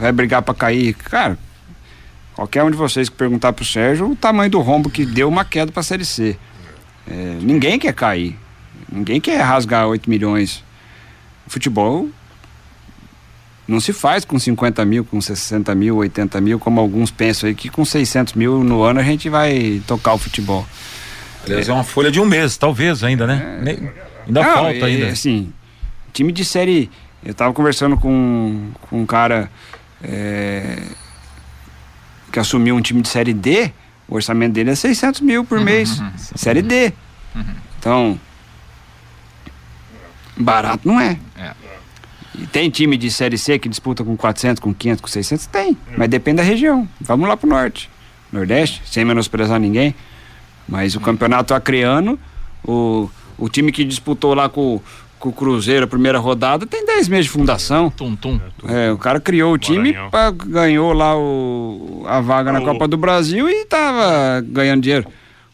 vai 0.00 0.12
brigar 0.12 0.40
pra 0.42 0.54
cair. 0.54 0.94
Cara, 0.94 1.38
qualquer 2.38 2.62
um 2.62 2.70
de 2.70 2.76
vocês 2.76 3.08
que 3.08 3.16
perguntar 3.16 3.52
pro 3.52 3.64
Sérgio 3.64 4.12
o 4.12 4.14
tamanho 4.14 4.48
do 4.48 4.60
rombo 4.60 4.88
que 4.88 5.04
deu 5.04 5.28
uma 5.28 5.44
queda 5.44 5.72
pra 5.72 5.82
Série 5.82 6.04
C. 6.04 6.36
É, 7.04 7.36
ninguém 7.42 7.80
quer 7.80 7.92
cair. 7.92 8.38
Ninguém 8.92 9.20
quer 9.20 9.40
rasgar 9.40 9.88
8 9.88 10.08
milhões. 10.08 10.62
Futebol 11.48 12.08
não 13.66 13.80
se 13.80 13.92
faz 13.92 14.24
com 14.24 14.38
50 14.38 14.84
mil, 14.84 15.04
com 15.04 15.20
60 15.20 15.74
mil, 15.74 15.96
80 15.96 16.40
mil, 16.40 16.60
como 16.60 16.80
alguns 16.80 17.10
pensam 17.10 17.48
aí, 17.48 17.56
que 17.56 17.68
com 17.68 17.84
600 17.84 18.34
mil 18.34 18.62
no 18.62 18.82
ano 18.84 19.00
a 19.00 19.02
gente 19.02 19.28
vai 19.28 19.82
tocar 19.84 20.12
o 20.14 20.18
futebol. 20.18 20.64
Aliás, 21.44 21.68
é 21.68 21.72
uma 21.72 21.82
folha 21.82 22.08
de 22.10 22.20
um 22.20 22.24
mês, 22.24 22.56
talvez 22.56 23.02
ainda, 23.02 23.26
né? 23.26 23.58
Nem- 23.60 23.90
ainda 24.28 24.42
Não, 24.42 24.54
falta 24.54 24.70
é, 24.78 24.84
ainda. 24.84 25.08
Assim, 25.08 25.52
time 26.12 26.30
de 26.30 26.44
série. 26.44 26.88
Eu 27.24 27.34
tava 27.34 27.52
conversando 27.52 27.96
com, 27.96 28.68
com 28.82 29.02
um 29.02 29.06
cara 29.06 29.50
é, 30.04 30.78
que 32.30 32.38
assumiu 32.38 32.76
um 32.76 32.80
time 32.80 33.02
de 33.02 33.08
série 33.08 33.32
D. 33.32 33.72
O 34.08 34.14
orçamento 34.14 34.52
dele 34.52 34.70
é 34.70 34.74
600 34.74 35.20
mil 35.20 35.44
por 35.44 35.60
mês. 35.60 36.00
Série 36.34 36.62
D. 36.62 36.92
Então, 37.78 38.18
barato 40.36 40.86
não 40.86 41.00
é. 41.00 41.18
É. 41.36 41.52
E 42.34 42.46
tem 42.46 42.70
time 42.70 42.96
de 42.96 43.10
série 43.10 43.36
C 43.36 43.58
que 43.58 43.68
disputa 43.68 44.04
com 44.04 44.16
400, 44.16 44.60
com 44.60 44.72
500, 44.72 45.00
com 45.00 45.08
600? 45.08 45.46
Tem. 45.46 45.76
Mas 45.96 46.08
depende 46.08 46.36
da 46.36 46.42
região. 46.42 46.88
Vamos 47.00 47.28
lá 47.28 47.36
pro 47.36 47.48
norte. 47.48 47.90
Nordeste, 48.32 48.82
sem 48.86 49.04
menosprezar 49.04 49.58
ninguém. 49.58 49.94
Mas 50.68 50.94
o 50.94 51.00
campeonato 51.00 51.54
acreano, 51.54 52.18
o, 52.62 53.10
o 53.36 53.48
time 53.48 53.72
que 53.72 53.84
disputou 53.84 54.34
lá 54.34 54.48
com, 54.48 54.80
com 55.18 55.28
o 55.28 55.32
Cruzeiro 55.32 55.84
a 55.84 55.88
primeira 55.88 56.18
rodada 56.18 56.66
tem 56.66 56.84
10 56.86 57.08
meses 57.08 57.26
de 57.26 57.30
fundação. 57.32 57.90
Tum, 57.90 58.14
tum. 58.16 58.40
É, 58.68 58.90
o 58.92 58.98
cara 58.98 59.20
criou 59.20 59.52
o 59.52 59.58
time, 59.58 59.94
pra- 60.10 60.30
ganhou 60.30 60.92
lá 60.92 61.16
o, 61.16 62.04
a 62.06 62.20
vaga 62.20 62.52
na 62.52 62.60
O- 62.60 62.64
Copa 62.64 62.86
do 62.88 62.96
Brasil 62.96 63.48
e 63.48 63.64
tava 63.64 64.40
ganhando 64.46 64.82
dinheiro. 64.82 65.06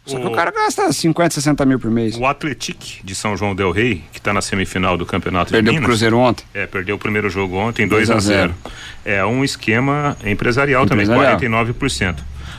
Só 0.07 0.18
que 0.18 0.27
O- 0.27 0.29
o 0.29 0.33
cara 0.33 0.50
gasta 0.50 0.92
50, 0.92 1.35
60 1.35 1.64
mil 1.64 1.79
por 1.81 1.90
mês. 1.90 2.16
O 2.18 2.27
Atletic 2.27 3.00
de 3.03 3.14
São 3.14 3.35
João 3.37 3.55
del 3.55 3.70
Rei, 3.70 4.05
que 4.12 4.18
está 4.18 4.35
na 4.35 4.42
semifinal 4.42 4.98
do 4.98 5.07
Campeonato 5.07 5.50
Perdeu 5.50 5.72
de 5.72 5.79
pro 5.79 5.83
Minas, 5.83 5.87
Cruzeiro 5.87 6.18
ontem. 6.18 6.44
É, 6.53 6.66
perdeu 6.66 6.96
o 6.96 6.98
primeiro 6.98 7.31
jogo 7.31 7.57
ontem, 7.57 7.88
2 7.88 8.09
2 8.09 8.11
a 8.11 8.14
a 8.16 8.20
0 8.20 8.55
0. 8.62 8.72
É 9.05 9.24
um 9.24 9.42
esquema 9.42 10.14
empresarial, 10.24 10.85
Empresarial. 10.85 11.37
também, 11.38 11.48
49%. 11.50 12.16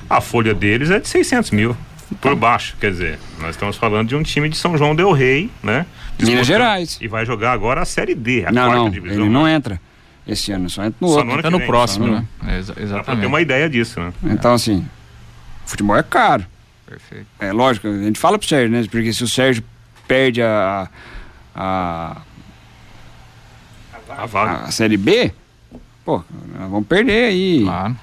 A 0.09 0.19
folha 0.21 0.53
deles 0.55 0.89
é 0.89 0.99
de 0.99 1.07
600 1.07 1.51
mil, 1.51 1.77
por 2.21 2.35
baixo. 2.35 2.75
Quer 2.79 2.91
dizer, 2.91 3.19
nós 3.39 3.51
estamos 3.51 3.75
falando 3.77 4.09
de 4.09 4.15
um 4.15 4.23
time 4.23 4.47
de 4.49 4.57
São 4.57 4.77
João 4.77 4.95
del 4.95 5.11
Rei, 5.11 5.49
né? 5.63 5.85
Minas 6.19 6.47
Gerais. 6.47 6.97
E 7.01 7.07
vai 7.07 7.25
jogar 7.25 7.51
agora 7.51 7.81
a 7.81 7.85
Série 7.85 8.15
D, 8.15 8.45
a 8.45 8.51
não, 8.51 8.63
quarta 8.63 8.75
não, 8.77 8.89
divisão. 8.89 9.21
ele 9.23 9.29
não 9.29 9.47
entra 9.47 9.79
esse 10.27 10.51
ano, 10.51 10.69
só 10.69 10.83
entra 10.83 10.97
no 11.01 11.07
Só 11.09 11.17
outro. 11.17 11.33
ano 11.33 11.41
Tá 11.43 11.49
no 11.51 11.57
vem, 11.59 11.67
próximo, 11.67 12.05
só 12.07 12.11
né? 12.13 12.25
É, 12.47 12.57
exa- 12.59 12.73
Dá 12.73 12.73
pra 12.73 12.81
ter 12.81 12.83
exatamente. 12.83 13.25
uma 13.27 13.41
ideia 13.41 13.69
disso, 13.69 13.99
né? 13.99 14.13
Então, 14.23 14.53
assim, 14.53 14.85
futebol 15.65 15.95
é 15.97 16.03
caro. 16.03 16.45
Perfeito. 16.87 17.25
É 17.39 17.51
lógico, 17.51 17.87
a 17.87 18.03
gente 18.03 18.19
fala 18.19 18.37
pro 18.39 18.47
Sérgio, 18.47 18.69
né? 18.69 18.85
Porque 18.89 19.11
se 19.11 19.23
o 19.23 19.27
Sérgio 19.27 19.63
perde 20.07 20.41
a, 20.41 20.87
a, 21.55 22.17
A 24.09 24.25
vaga. 24.25 24.65
a 24.65 24.71
Série 24.71 24.97
B, 24.97 25.31
pô, 26.05 26.23
nós 26.57 26.69
vamos 26.69 26.87
perder 26.87 27.25
aí 27.25 27.63
Claro. 27.63 27.95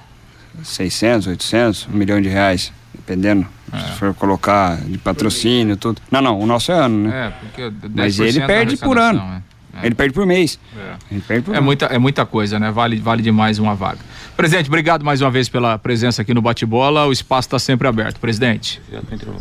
600, 0.63 1.27
800, 1.27 1.87
um 1.87 1.93
milhão 1.97 2.21
de 2.21 2.29
reais, 2.29 2.71
dependendo. 2.93 3.45
Se 3.73 3.97
for 3.97 4.13
colocar 4.13 4.77
de 4.77 4.97
patrocínio, 4.99 5.75
tudo. 5.75 5.99
Não, 6.11 6.21
não, 6.21 6.39
o 6.39 6.45
nosso 6.45 6.71
é 6.71 6.75
ano, 6.75 7.07
né? 7.07 7.27
É, 7.27 7.29
porque 7.31 7.61
10% 7.63 7.91
Mas 7.95 8.19
ele 8.19 8.41
perde 8.41 8.77
por 8.77 8.99
ano. 8.99 9.19
é. 9.19 9.85
Ele 9.87 9.95
perde 9.95 10.13
por 10.13 10.25
mês. 10.25 10.59
É. 10.77 10.93
Ele 11.11 11.21
perde 11.21 11.45
por 11.45 11.55
É 11.55 11.59
muita, 11.59 11.85
é 11.87 11.97
muita 11.97 12.25
coisa, 12.25 12.59
né? 12.59 12.69
Vale, 12.71 12.97
vale 12.99 13.23
demais 13.23 13.57
uma 13.57 13.73
vaga. 13.73 13.97
Presidente, 14.37 14.67
obrigado 14.67 15.03
mais 15.03 15.21
uma 15.21 15.31
vez 15.31 15.49
pela 15.49 15.79
presença 15.79 16.21
aqui 16.21 16.33
no 16.33 16.41
Bate-Bola. 16.41 17.07
O 17.07 17.11
espaço 17.11 17.47
está 17.47 17.57
sempre 17.57 17.87
aberto. 17.87 18.19
Presidente. 18.19 18.79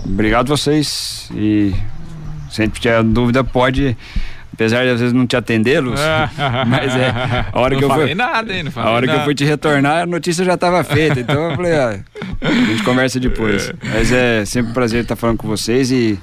Obrigado 0.05 0.49
vocês 0.49 1.29
e 1.35 1.75
sempre 2.51 2.81
tiver 2.81 3.03
dúvida 3.03 3.45
pode, 3.45 3.97
apesar 4.53 4.85
de 4.85 4.91
às 4.91 5.01
vezes 5.01 5.13
não 5.13 5.27
te 5.27 5.37
atendê-los, 5.37 5.99
mas 6.67 6.95
é 6.95 7.11
a 7.53 7.61
hora 7.61 7.75
não 7.75 7.79
que 7.79 7.85
eu 7.85 7.89
falei 7.89 8.07
fui, 8.07 8.15
nada, 8.15 8.55
hein? 8.55 8.63
Não 8.63 8.69
a 8.71 8.73
falei 8.73 8.91
hora 8.91 9.07
que 9.07 9.13
eu 9.13 9.15
nada. 9.15 9.25
fui 9.25 9.35
te 9.35 9.45
retornar 9.45 10.03
a 10.03 10.07
notícia 10.07 10.45
já 10.45 10.55
estava 10.55 10.83
feita, 10.85 11.21
então 11.21 11.51
eu 11.51 11.57
falei, 11.57 11.75
ah, 11.75 12.01
a 12.41 12.53
gente 12.53 12.83
conversa 12.83 13.19
depois. 13.19 13.73
Mas 13.83 14.13
é 14.13 14.45
sempre 14.45 14.71
um 14.71 14.75
prazer 14.75 15.03
estar 15.03 15.17
falando 15.17 15.39
com 15.39 15.49
vocês 15.49 15.91
e 15.91 16.19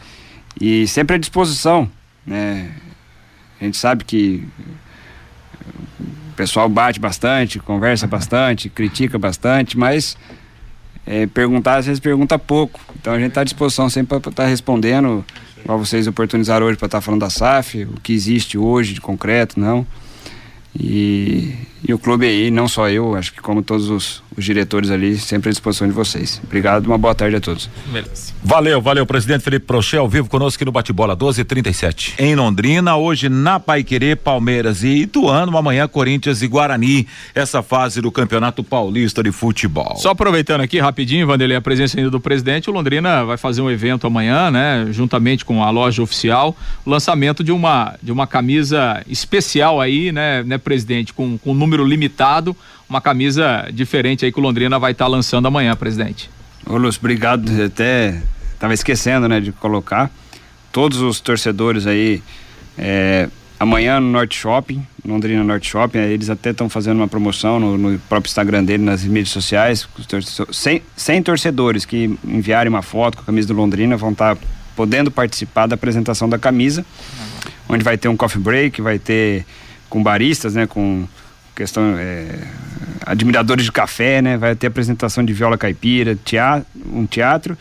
e 0.60 0.88
sempre 0.88 1.16
à 1.16 1.20
disposição, 1.20 1.90
né? 2.26 2.70
A 3.60 3.66
gente 3.66 3.78
sabe 3.78 4.04
que 4.04 4.48
o 6.00 6.34
pessoal 6.36 6.70
bate 6.70 7.00
bastante, 7.00 7.60
conversa 7.60 8.08
bastante, 8.08 8.70
critica 8.70 9.18
bastante, 9.18 9.78
mas 9.78 10.18
é, 11.06 11.28
perguntar, 11.28 11.78
às 11.78 11.86
vezes 11.86 12.00
pergunta 12.00 12.38
pouco. 12.38 12.80
Então 13.00 13.14
a 13.14 13.20
gente 13.20 13.30
está 13.30 13.42
à 13.42 13.44
disposição 13.44 13.90
sempre 13.90 14.20
para 14.20 14.30
estar 14.30 14.44
tá 14.44 14.50
respondendo, 14.50 15.26
igual 15.64 15.78
vocês 15.78 16.08
oportunizaram 16.08 16.66
hoje 16.66 16.78
para 16.78 16.86
estar 16.88 16.98
tá 16.98 17.02
falando 17.02 17.22
da 17.22 17.30
SAF, 17.30 17.84
o 17.84 18.00
que 18.02 18.14
existe 18.14 18.58
hoje 18.58 18.94
de 18.94 19.02
concreto, 19.02 19.60
não. 19.60 19.86
E, 20.78 21.56
e, 21.88 21.94
o 21.94 21.98
clube 21.98 22.28
aí, 22.28 22.52
não 22.52 22.68
só 22.68 22.90
eu, 22.90 23.16
acho 23.16 23.34
que 23.34 23.42
como 23.42 23.64
todos 23.64 23.90
os, 23.90 24.22
os, 24.38 24.46
diretores 24.46 24.92
ali, 24.92 25.18
sempre 25.18 25.50
à 25.50 25.52
disposição 25.52 25.88
de 25.88 25.94
vocês. 25.94 26.40
Obrigado, 26.44 26.86
uma 26.86 26.98
boa 26.98 27.16
tarde 27.16 27.36
a 27.38 27.42
todos. 27.42 27.70
Beleza. 27.88 28.34
Valeu, 28.44 28.80
valeu, 28.80 29.06
presidente 29.06 29.44
Felipe 29.44 29.66
Prochel, 29.66 30.02
ao 30.02 30.10
vivo 30.10 30.30
conosco 30.30 30.58
aqui 30.58 30.66
no 30.66 30.72
Bate-Bola 30.72 31.16
1237. 31.16 32.16
Em 32.20 32.36
Londrina, 32.36 32.96
hoje 32.98 33.30
na 33.30 33.60
Paiquerê, 33.60 34.16
Palmeiras 34.16 34.84
e 34.84 35.02
Ituano, 35.02 35.58
amanhã 35.58 35.88
Corinthians 35.88 36.44
e 36.44 36.48
Guarani, 36.48 37.08
essa 37.34 37.64
fase 37.64 38.00
do 38.00 38.12
Campeonato 38.12 38.64
Paulista 38.64 39.24
de 39.24 39.32
Futebol. 39.32 39.96
Só 39.98 40.12
aproveitando 40.12 40.62
aqui 40.62 40.80
rapidinho, 40.80 41.26
Vanderlei, 41.26 41.58
a 41.58 41.62
presença 41.62 41.98
ainda 41.98 42.12
do 42.12 42.20
presidente, 42.20 42.70
o 42.70 42.74
Londrina 42.74 43.26
vai 43.26 43.38
fazer 43.38 43.62
um 43.62 43.72
evento 43.72 44.06
amanhã, 44.06 44.52
né, 44.52 44.88
juntamente 44.92 45.44
com 45.44 45.64
a 45.64 45.72
loja 45.72 46.04
oficial, 46.04 46.56
o 46.86 46.90
lançamento 46.90 47.44
de 47.44 47.52
uma 47.52 47.96
de 48.02 48.12
uma 48.12 48.28
camisa 48.28 49.04
especial 49.08 49.82
aí, 49.82 50.12
né, 50.12 50.44
né 50.44 50.59
presidente, 50.60 51.14
com, 51.14 51.38
com 51.38 51.54
número 51.54 51.84
limitado, 51.84 52.56
uma 52.90 53.02
camisa 53.02 53.68
diferente 53.74 54.26
aí 54.26 54.32
que 54.32 54.40
o 54.40 54.44
Londrina 54.44 54.78
vai 54.78 54.92
estar 54.92 55.06
tá 55.06 55.10
lançando 55.10 55.48
amanhã, 55.48 55.76
presidente. 55.76 56.30
Ô 56.66 56.78
Lúcio, 56.78 57.00
obrigado. 57.00 57.50
Até 57.64 58.22
estava 58.54 58.74
esquecendo, 58.74 59.28
né, 59.28 59.40
de 59.40 59.52
colocar. 59.52 60.12
Todos 60.72 61.02
os 61.02 61.20
torcedores 61.20 61.88
aí, 61.88 62.22
é, 62.78 63.30
amanhã 63.60 64.00
no 64.00 64.12
Norte 64.12 64.38
Shopping, 64.38 64.86
Londrina 65.06 65.44
Norte 65.44 65.70
Shopping, 65.70 65.98
eles 65.98 66.30
até 66.30 66.52
estão 66.52 66.70
fazendo 66.70 66.98
uma 66.98 67.08
promoção 67.08 67.60
no, 67.60 67.78
no, 67.78 68.00
próprio 68.00 68.30
Instagram 68.30 68.64
dele, 68.64 68.84
nas 68.84 69.04
mídias 69.04 69.30
sociais. 69.30 69.88
100, 70.52 70.82
100 70.96 71.24
torcedores 71.24 71.86
que 71.86 72.18
enviarem 72.24 72.70
uma 72.70 72.82
foto 72.82 73.18
com 73.18 73.24
a 73.24 73.26
camisa 73.26 73.48
do 73.48 73.54
Londrina 73.54 73.98
vão 73.98 74.12
estar 74.12 74.36
tá 74.36 74.42
podendo 74.76 75.10
participar 75.10 75.68
da 75.68 75.76
apresentação 75.76 76.30
da 76.30 76.38
camisa, 76.38 76.86
onde 77.68 77.84
vai 77.84 77.98
ter 77.98 78.08
um 78.08 78.16
coffee 78.16 78.42
break, 78.42 78.82
vai 78.82 78.98
ter 78.98 79.46
com 79.90 80.02
baristas, 80.02 80.56
né, 80.56 80.68
com 80.68 81.08
questão 81.56 81.96
é, 81.98 82.28
admiradores 83.06 83.66
de 83.66 83.72
café, 83.72 84.22
né? 84.22 84.38
Vai 84.38 84.56
ter 84.56 84.68
apresentação 84.68 85.26
de 85.26 85.34
viola 85.34 85.58
caipira, 85.58 86.16
teatro, 86.16 86.66
um 86.94 87.06
teatro 87.06 87.58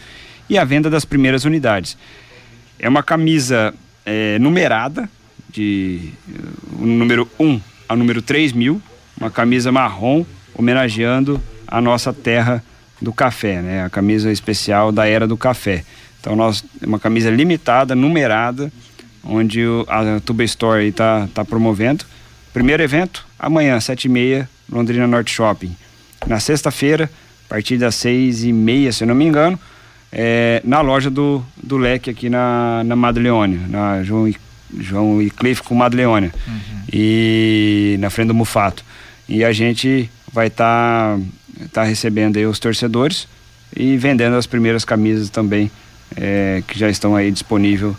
e 0.48 0.56
a 0.56 0.64
venda 0.64 0.88
das 0.88 1.04
primeiras 1.04 1.44
unidades. 1.44 1.96
É 2.78 2.88
uma 2.88 3.02
camisa 3.02 3.74
é, 4.06 4.38
numerada 4.38 5.08
de 5.50 6.12
o 6.78 6.86
número 6.86 7.28
1 7.40 7.60
ao 7.88 7.96
número 7.96 8.22
3 8.22 8.52
mil, 8.52 8.80
uma 9.18 9.30
camisa 9.30 9.72
marrom 9.72 10.24
homenageando 10.54 11.42
a 11.66 11.80
nossa 11.80 12.12
terra 12.12 12.62
do 13.00 13.12
café, 13.12 13.60
né? 13.62 13.84
A 13.84 13.90
camisa 13.90 14.30
especial 14.30 14.92
da 14.92 15.06
era 15.06 15.26
do 15.26 15.36
café. 15.36 15.84
Então 16.20 16.36
nós 16.36 16.64
é 16.80 16.86
uma 16.86 16.98
camisa 16.98 17.30
limitada, 17.30 17.94
numerada, 17.94 18.70
onde 19.24 19.64
o, 19.64 19.84
a 19.88 20.20
Tuba 20.20 20.44
Store 20.44 20.86
está 20.86 21.28
tá 21.34 21.44
promovendo. 21.44 22.04
Primeiro 22.58 22.82
evento 22.82 23.24
amanhã, 23.38 23.78
sete 23.78 24.06
e 24.06 24.08
meia, 24.08 24.50
Londrina 24.68 25.06
Norte 25.06 25.32
Shopping. 25.32 25.76
Na 26.26 26.40
sexta-feira, 26.40 27.08
a 27.46 27.48
partir 27.48 27.78
das 27.78 27.94
seis 27.94 28.42
e 28.42 28.52
meia, 28.52 28.90
se 28.90 29.04
eu 29.04 29.06
não 29.06 29.14
me 29.14 29.24
engano, 29.24 29.56
é, 30.10 30.60
na 30.64 30.80
loja 30.80 31.08
do, 31.08 31.40
do 31.62 31.76
Leque 31.76 32.10
aqui 32.10 32.28
na, 32.28 32.82
na 32.82 32.96
Madleônia, 32.96 33.60
na 33.68 34.02
João, 34.02 34.34
João 34.76 35.22
e 35.22 35.30
Cliff 35.30 35.62
com 35.62 35.72
Madleônia. 35.72 36.34
Uhum. 36.48 36.82
E 36.92 37.96
na 38.00 38.10
frente 38.10 38.26
do 38.26 38.34
Mufato. 38.34 38.84
E 39.28 39.44
a 39.44 39.52
gente 39.52 40.10
vai 40.32 40.48
estar 40.48 41.16
tá, 41.16 41.66
tá 41.72 41.82
recebendo 41.84 42.38
aí 42.38 42.44
os 42.46 42.58
torcedores 42.58 43.28
e 43.76 43.96
vendendo 43.96 44.34
as 44.34 44.48
primeiras 44.48 44.84
camisas 44.84 45.30
também 45.30 45.70
é, 46.16 46.60
que 46.66 46.76
já 46.76 46.90
estão 46.90 47.14
aí 47.14 47.30
disponível 47.30 47.96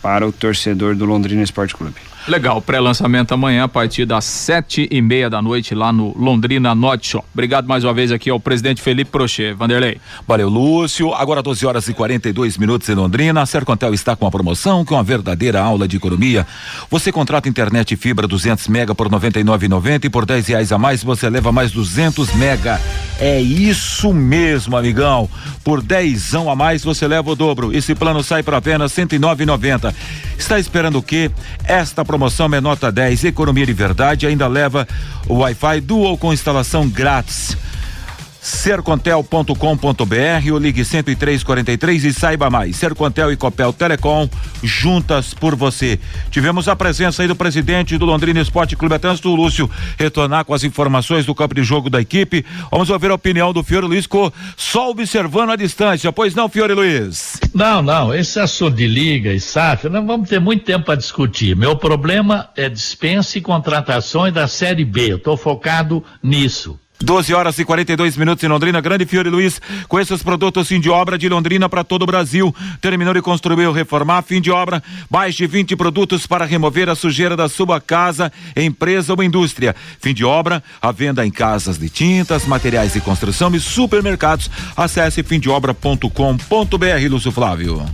para 0.00 0.24
o 0.24 0.30
torcedor 0.30 0.94
do 0.94 1.04
Londrina 1.04 1.42
Esporte 1.42 1.74
Clube. 1.74 1.96
Legal, 2.28 2.60
pré-lançamento 2.60 3.32
amanhã 3.34 3.62
a 3.62 3.68
partir 3.68 4.04
das 4.04 4.24
sete 4.24 4.88
e 4.90 5.00
meia 5.00 5.30
da 5.30 5.40
noite 5.40 5.76
lá 5.76 5.92
no 5.92 6.12
Londrina 6.18 6.74
Norte 6.74 7.10
Shop. 7.10 7.24
Obrigado 7.32 7.68
mais 7.68 7.84
uma 7.84 7.94
vez 7.94 8.10
aqui 8.10 8.28
ao 8.28 8.40
presidente 8.40 8.82
Felipe 8.82 9.12
Prochet. 9.12 9.54
Vanderlei. 9.54 10.00
Valeu, 10.26 10.48
Lúcio. 10.48 11.14
Agora 11.14 11.40
12 11.40 11.64
horas 11.64 11.86
e 11.86 11.94
42 11.94 12.58
minutos 12.58 12.88
em 12.88 12.94
Londrina. 12.94 13.42
A 13.42 13.46
Sercontel 13.46 13.94
está 13.94 14.16
com 14.16 14.26
a 14.26 14.30
promoção 14.30 14.84
com 14.84 14.94
é 14.94 14.98
uma 14.98 15.04
verdadeira 15.04 15.62
aula 15.62 15.86
de 15.86 15.98
economia. 15.98 16.44
Você 16.90 17.12
contrata 17.12 17.48
internet 17.48 17.94
fibra 17.94 18.26
200 18.26 18.66
mega 18.66 18.92
por 18.92 19.08
99,90 19.08 20.06
e 20.06 20.10
por 20.10 20.26
10 20.26 20.48
reais 20.48 20.72
a 20.72 20.78
mais 20.78 21.04
você 21.04 21.30
leva 21.30 21.52
mais 21.52 21.70
200 21.70 22.34
mega. 22.34 22.80
É 23.20 23.40
isso 23.40 24.12
mesmo, 24.12 24.76
amigão. 24.76 25.30
Por 25.62 25.80
10 25.80 26.34
a 26.34 26.56
mais 26.56 26.82
você 26.82 27.06
leva 27.06 27.30
o 27.30 27.36
dobro. 27.36 27.72
Esse 27.72 27.94
plano 27.94 28.20
sai 28.24 28.42
por 28.42 28.54
apenas 28.54 28.92
109,90. 28.92 29.94
Está 30.36 30.58
esperando 30.58 30.98
o 30.98 31.02
quê? 31.02 31.30
Esta 31.64 32.04
promoção 32.04 32.15
promoção 32.16 32.48
é 32.54 32.62
nota 32.62 32.90
10, 32.90 33.24
economia 33.24 33.66
de 33.66 33.74
verdade, 33.74 34.26
ainda 34.26 34.48
leva 34.48 34.88
o 35.28 35.34
Wi-Fi 35.34 35.82
Dual 35.82 36.16
com 36.16 36.32
instalação 36.32 36.88
grátis 36.88 37.54
sercontel.com.br 38.46 40.52
ou 40.52 40.58
ligue 40.58 40.84
10343 40.84 42.04
e 42.04 42.12
saiba 42.12 42.48
mais. 42.48 42.76
Sercontel 42.76 43.32
e 43.32 43.36
Copel 43.36 43.72
Telecom 43.72 44.28
juntas 44.62 45.34
por 45.34 45.56
você. 45.56 45.98
Tivemos 46.30 46.68
a 46.68 46.76
presença 46.76 47.22
aí 47.22 47.28
do 47.28 47.34
presidente 47.34 47.98
do 47.98 48.06
Londrina 48.06 48.40
Esporte 48.40 48.76
Clube 48.76 48.96
do 49.20 49.34
Lúcio 49.34 49.68
retornar 49.98 50.44
com 50.44 50.54
as 50.54 50.62
informações 50.62 51.26
do 51.26 51.34
campo 51.34 51.56
de 51.56 51.64
jogo 51.64 51.90
da 51.90 52.00
equipe. 52.00 52.46
Vamos 52.70 52.88
ouvir 52.88 53.10
a 53.10 53.14
opinião 53.14 53.52
do 53.52 53.64
Fiore 53.64 53.86
Luiz 53.86 54.06
só 54.56 54.90
observando 54.90 55.50
a 55.50 55.56
distância. 55.56 56.12
Pois 56.12 56.34
não, 56.34 56.48
Fiore 56.48 56.72
Luiz? 56.72 57.40
Não, 57.52 57.82
não, 57.82 58.14
esse 58.14 58.38
assunto 58.38 58.76
de 58.76 58.86
liga 58.86 59.32
e 59.32 59.40
SAF, 59.40 59.88
não 59.88 60.06
vamos 60.06 60.28
ter 60.28 60.40
muito 60.40 60.64
tempo 60.64 60.86
para 60.86 60.94
discutir. 60.94 61.56
Meu 61.56 61.76
problema 61.76 62.48
é 62.56 62.68
dispensa 62.68 63.38
e 63.38 63.40
contratações 63.40 64.32
da 64.32 64.46
Série 64.46 64.84
B. 64.84 65.12
Eu 65.12 65.16
estou 65.16 65.36
focado 65.36 66.02
nisso. 66.22 66.78
12 67.02 67.34
horas 67.34 67.58
e 67.58 67.64
42 67.64 68.16
minutos 68.16 68.42
em 68.42 68.48
Londrina. 68.48 68.80
Grande 68.80 69.04
Fiore 69.04 69.28
Luiz, 69.28 69.60
com 69.88 70.00
esses 70.00 70.22
produtos 70.22 70.68
fim 70.68 70.80
de 70.80 70.88
obra 70.88 71.18
de 71.18 71.28
Londrina 71.28 71.68
para 71.68 71.84
todo 71.84 72.02
o 72.02 72.06
Brasil. 72.06 72.54
Terminou 72.80 73.12
de 73.12 73.20
construir 73.20 73.66
ou 73.66 73.72
reformar, 73.72 74.22
fim 74.22 74.40
de 74.40 74.50
obra, 74.50 74.82
mais 75.10 75.34
de 75.34 75.46
20 75.46 75.76
produtos 75.76 76.26
para 76.26 76.44
remover 76.44 76.88
a 76.88 76.94
sujeira 76.94 77.36
da 77.36 77.48
sua 77.48 77.80
casa, 77.80 78.32
empresa 78.56 79.12
ou 79.12 79.22
indústria. 79.22 79.76
Fim 80.00 80.14
de 80.14 80.24
obra, 80.24 80.62
a 80.80 80.90
venda 80.90 81.26
em 81.26 81.30
casas 81.30 81.78
de 81.78 81.90
tintas, 81.90 82.46
materiais 82.46 82.94
de 82.94 83.00
construção 83.00 83.54
e 83.54 83.60
supermercados. 83.60 84.50
Acesse 84.76 85.22
fimdeobra.com.br, 85.22 86.08
Lúcio 87.10 87.30
Flávio. 87.30 87.84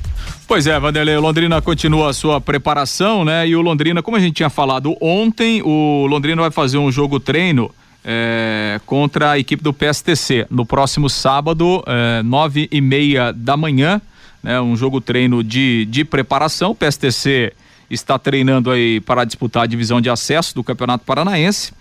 Pois 0.46 0.66
é, 0.66 0.78
Vanderlei, 0.78 1.16
Londrina 1.16 1.60
continua 1.60 2.10
a 2.10 2.12
sua 2.12 2.40
preparação, 2.40 3.24
né? 3.24 3.48
E 3.48 3.56
o 3.56 3.62
Londrina, 3.62 4.02
como 4.02 4.16
a 4.16 4.20
gente 4.20 4.34
tinha 4.34 4.50
falado 4.50 4.94
ontem, 5.00 5.62
o 5.62 6.06
Londrina 6.06 6.42
vai 6.42 6.50
fazer 6.50 6.78
um 6.78 6.92
jogo 6.92 7.18
treino 7.18 7.70
é, 8.04 8.80
contra 8.84 9.32
a 9.32 9.38
equipe 9.38 9.62
do 9.62 9.72
PSTC 9.72 10.46
no 10.50 10.66
próximo 10.66 11.08
sábado, 11.08 11.82
é, 11.86 12.22
nove 12.22 12.68
e 12.70 12.80
meia 12.80 13.32
da 13.32 13.56
manhã, 13.56 14.00
né, 14.42 14.60
um 14.60 14.76
jogo 14.76 15.00
treino 15.00 15.42
de, 15.42 15.86
de 15.86 16.04
preparação. 16.04 16.72
O 16.72 16.74
PSTC 16.74 17.52
está 17.90 18.18
treinando 18.18 18.70
aí 18.70 19.00
para 19.00 19.24
disputar 19.24 19.64
a 19.64 19.66
divisão 19.66 20.00
de 20.00 20.10
acesso 20.10 20.54
do 20.54 20.64
Campeonato 20.64 21.04
Paranaense. 21.04 21.72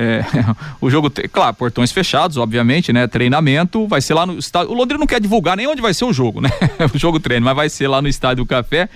É, 0.00 0.24
o 0.80 0.88
jogo, 0.88 1.10
claro, 1.32 1.56
portões 1.56 1.90
fechados, 1.90 2.36
obviamente, 2.36 2.92
né? 2.92 3.08
Treinamento 3.08 3.88
vai 3.88 4.00
ser 4.00 4.14
lá 4.14 4.24
no 4.24 4.38
estádio. 4.38 4.70
O 4.70 4.74
Londrina 4.74 5.00
não 5.00 5.08
quer 5.08 5.20
divulgar 5.20 5.56
nem 5.56 5.66
onde 5.66 5.82
vai 5.82 5.92
ser 5.92 6.04
o 6.04 6.12
jogo, 6.12 6.40
né? 6.40 6.50
o 6.94 6.96
jogo 6.96 7.18
treino, 7.18 7.44
mas 7.44 7.56
vai 7.56 7.68
ser 7.68 7.88
lá 7.88 8.00
no 8.00 8.06
estádio 8.06 8.44
do 8.44 8.46
Café. 8.46 8.88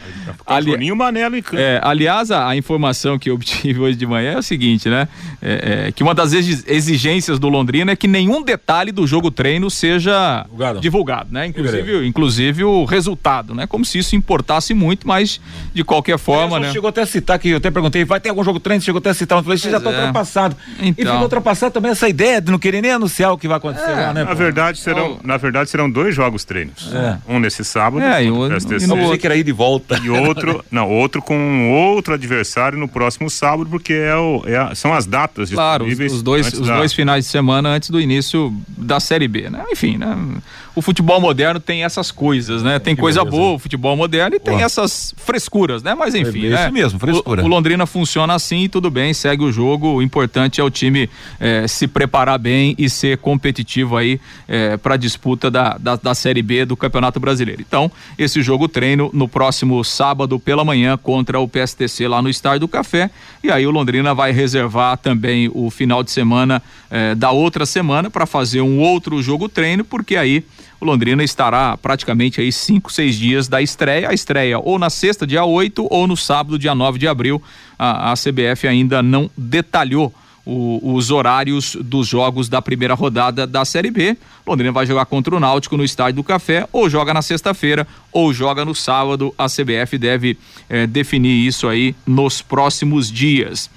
Ali... 0.46 0.92
Manelo 0.94 1.36
e 1.36 1.44
é, 1.54 1.80
Aliás, 1.82 2.30
a, 2.30 2.48
a, 2.48 2.56
informação 2.56 3.18
que 3.18 3.30
eu 3.30 3.34
obtive 3.42 3.80
hoje 3.80 3.96
de 3.96 4.06
manhã 4.06 4.34
é 4.34 4.38
o 4.38 4.42
seguinte, 4.42 4.88
né? 4.88 5.08
É, 5.40 5.86
é, 5.88 5.92
que 5.92 6.04
uma 6.04 6.14
das 6.14 6.32
exigências 6.32 7.40
do 7.40 7.48
Londrina 7.48 7.90
é 7.90 7.96
que 7.96 8.06
nenhum 8.06 8.40
detalhe 8.40 8.92
do 8.92 9.04
jogo 9.04 9.28
treino 9.32 9.68
seja 9.70 10.42
divulgado, 10.44 10.80
divulgado 10.80 11.32
né? 11.32 11.46
Inclusive, 11.46 12.06
inclusive 12.06 12.64
o 12.64 12.84
resultado, 12.84 13.56
né? 13.56 13.66
Como 13.66 13.84
se 13.84 13.98
isso 13.98 14.14
importasse 14.14 14.72
muito, 14.72 15.08
mas 15.08 15.40
de 15.74 15.82
qualquer 15.82 16.18
forma, 16.18 16.60
né? 16.60 16.70
Chegou 16.72 16.88
até 16.88 17.02
a 17.02 17.06
citar 17.06 17.40
que 17.40 17.48
eu 17.48 17.56
até 17.56 17.72
perguntei, 17.72 18.04
vai 18.04 18.20
ter 18.20 18.28
algum 18.28 18.44
jogo 18.44 18.60
treino? 18.60 18.80
Chegou 18.80 19.00
até 19.00 19.10
a 19.10 19.14
citar, 19.14 19.38
eu 19.38 19.42
falei, 19.42 19.58
você 19.58 19.68
já 19.68 19.78
está 19.78 19.90
é. 19.90 19.94
ultrapassado. 19.94 20.56
Então, 20.92 21.04
e 21.04 21.06
ficou 21.06 21.22
ultrapassado 21.22 21.72
também 21.72 21.90
essa 21.90 22.08
ideia 22.08 22.40
de 22.40 22.50
não 22.50 22.58
querer 22.58 22.80
nem 22.80 22.92
anunciar 22.92 23.32
o 23.32 23.38
que 23.38 23.48
vai 23.48 23.56
acontecer 23.56 23.90
é, 23.90 23.94
lá, 23.94 24.14
né? 24.14 24.24
Na 24.24 24.34
verdade, 24.34 24.78
serão, 24.78 25.18
na 25.22 25.36
verdade, 25.36 25.70
serão 25.70 25.90
dois 25.90 26.14
jogos 26.14 26.44
treinos. 26.44 26.92
É. 26.92 27.18
Um 27.28 27.38
nesse 27.38 27.64
sábado, 27.64 28.02
é, 28.04 28.24
e 28.24 28.30
o, 28.30 28.46
e 28.46 28.86
no 28.86 28.98
outro, 28.98 29.18
que 29.18 29.26
era 29.26 29.36
ir 29.36 29.44
de 29.44 29.52
volta. 29.52 29.98
E 30.02 30.10
outro, 30.10 30.64
não, 30.70 30.88
outro 30.88 31.20
com 31.22 31.70
outro 31.70 32.14
adversário 32.14 32.78
no 32.78 32.88
próximo 32.88 33.28
sábado, 33.30 33.68
porque 33.70 33.92
é 33.92 34.16
o, 34.16 34.42
é 34.46 34.56
a, 34.56 34.74
são 34.74 34.92
as 34.92 35.06
datas 35.06 35.50
claro, 35.50 35.84
disponíveis. 35.84 36.12
Os, 36.12 36.18
os 36.18 36.22
dois, 36.22 36.52
os 36.52 36.66
da... 36.66 36.76
dois 36.76 36.92
finais 36.92 37.24
de 37.24 37.30
semana 37.30 37.70
antes 37.70 37.90
do 37.90 38.00
início 38.00 38.54
da 38.68 39.00
Série 39.00 39.28
B, 39.28 39.50
né? 39.50 39.64
Enfim, 39.70 39.96
né? 39.96 40.16
O 40.74 40.80
futebol 40.80 41.20
moderno 41.20 41.60
tem 41.60 41.84
essas 41.84 42.10
coisas, 42.10 42.62
né? 42.62 42.78
Tem 42.78 42.96
coisa 42.96 43.24
boa, 43.24 43.54
o 43.54 43.58
futebol 43.58 43.96
moderno, 43.96 44.36
e 44.36 44.40
tem 44.40 44.62
essas 44.62 45.14
frescuras, 45.18 45.82
né? 45.82 45.94
Mas 45.94 46.14
enfim, 46.14 46.46
é 46.46 46.50
né? 46.50 46.64
Isso 46.64 46.72
mesmo, 46.72 46.98
frescura. 46.98 47.42
O, 47.42 47.44
o 47.44 47.48
Londrina 47.48 47.84
funciona 47.86 48.34
assim 48.34 48.64
e 48.64 48.68
tudo 48.68 48.90
bem, 48.90 49.12
segue 49.12 49.42
o 49.42 49.52
jogo, 49.52 49.94
o 49.94 50.02
importante 50.02 50.60
é 50.60 50.64
o 50.64 50.70
time 50.70 51.10
eh, 51.38 51.66
se 51.68 51.86
preparar 51.86 52.38
bem 52.38 52.74
e 52.78 52.88
ser 52.88 53.18
competitivo 53.18 53.96
aí 53.96 54.18
eh, 54.48 54.76
para 54.78 54.94
a 54.94 54.96
disputa 54.96 55.50
da, 55.50 55.76
da, 55.76 55.96
da 55.96 56.14
Série 56.14 56.42
B 56.42 56.64
do 56.64 56.76
Campeonato 56.76 57.20
Brasileiro. 57.20 57.60
Então, 57.60 57.90
esse 58.18 58.40
jogo 58.40 58.66
treino 58.66 59.10
no 59.12 59.28
próximo 59.28 59.82
sábado 59.84 60.40
pela 60.40 60.64
manhã 60.64 60.96
contra 60.96 61.38
o 61.38 61.46
PSTC 61.46 62.08
lá 62.08 62.22
no 62.22 62.30
Estádio 62.30 62.60
do 62.60 62.68
Café. 62.68 63.10
E 63.42 63.50
aí 63.50 63.66
o 63.66 63.70
Londrina 63.70 64.14
vai 64.14 64.32
reservar 64.32 64.96
também 64.96 65.50
o 65.52 65.70
final 65.70 66.02
de 66.02 66.10
semana 66.10 66.62
eh, 66.90 67.14
da 67.14 67.30
outra 67.30 67.66
semana 67.66 68.10
para 68.10 68.24
fazer 68.24 68.60
um 68.60 68.78
outro 68.78 69.22
jogo 69.22 69.48
treino, 69.48 69.84
porque 69.84 70.16
aí 70.16 70.44
o 70.82 70.84
Londrina 70.84 71.22
estará 71.22 71.76
praticamente 71.76 72.40
aí 72.40 72.50
cinco, 72.50 72.92
seis 72.92 73.14
dias 73.14 73.46
da 73.46 73.62
estreia. 73.62 74.08
A 74.08 74.12
estreia 74.12 74.58
ou 74.58 74.80
na 74.80 74.90
sexta, 74.90 75.24
dia 75.24 75.44
8, 75.44 75.86
ou 75.88 76.08
no 76.08 76.16
sábado, 76.16 76.58
dia 76.58 76.74
9 76.74 76.98
de 76.98 77.06
abril. 77.06 77.40
A, 77.78 78.10
a 78.10 78.14
CBF 78.14 78.66
ainda 78.66 79.00
não 79.00 79.30
detalhou 79.36 80.12
o, 80.44 80.94
os 80.94 81.12
horários 81.12 81.76
dos 81.80 82.08
jogos 82.08 82.48
da 82.48 82.60
primeira 82.60 82.94
rodada 82.94 83.46
da 83.46 83.64
Série 83.64 83.92
B. 83.92 84.16
Londrina 84.44 84.72
vai 84.72 84.84
jogar 84.84 85.06
contra 85.06 85.36
o 85.36 85.38
Náutico 85.38 85.76
no 85.76 85.84
Estádio 85.84 86.16
do 86.16 86.24
Café, 86.24 86.66
ou 86.72 86.90
joga 86.90 87.14
na 87.14 87.22
sexta-feira, 87.22 87.86
ou 88.10 88.34
joga 88.34 88.64
no 88.64 88.74
sábado. 88.74 89.32
A 89.38 89.46
CBF 89.46 89.96
deve 89.96 90.36
eh, 90.68 90.88
definir 90.88 91.46
isso 91.46 91.68
aí 91.68 91.94
nos 92.04 92.42
próximos 92.42 93.08
dias. 93.08 93.70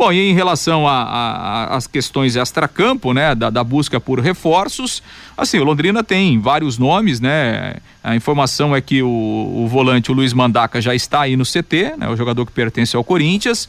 Bom, 0.00 0.10
e 0.10 0.30
em 0.30 0.32
relação 0.32 0.86
às 0.88 1.86
questões 1.86 2.34
extracampo, 2.34 3.12
né, 3.12 3.34
da, 3.34 3.50
da, 3.50 3.62
busca 3.62 4.00
por 4.00 4.18
reforços, 4.18 5.02
assim, 5.36 5.58
o 5.58 5.64
Londrina 5.64 6.02
tem 6.02 6.40
vários 6.40 6.78
nomes, 6.78 7.20
né? 7.20 7.74
A 8.02 8.16
informação 8.16 8.74
é 8.74 8.80
que 8.80 9.02
o, 9.02 9.06
o 9.06 9.68
volante, 9.68 10.10
o 10.10 10.14
Luiz 10.14 10.32
Mandaca, 10.32 10.80
já 10.80 10.94
está 10.94 11.20
aí 11.20 11.36
no 11.36 11.44
CT, 11.44 11.96
né? 11.98 12.08
O 12.08 12.16
jogador 12.16 12.46
que 12.46 12.52
pertence 12.52 12.96
ao 12.96 13.04
Corinthians, 13.04 13.68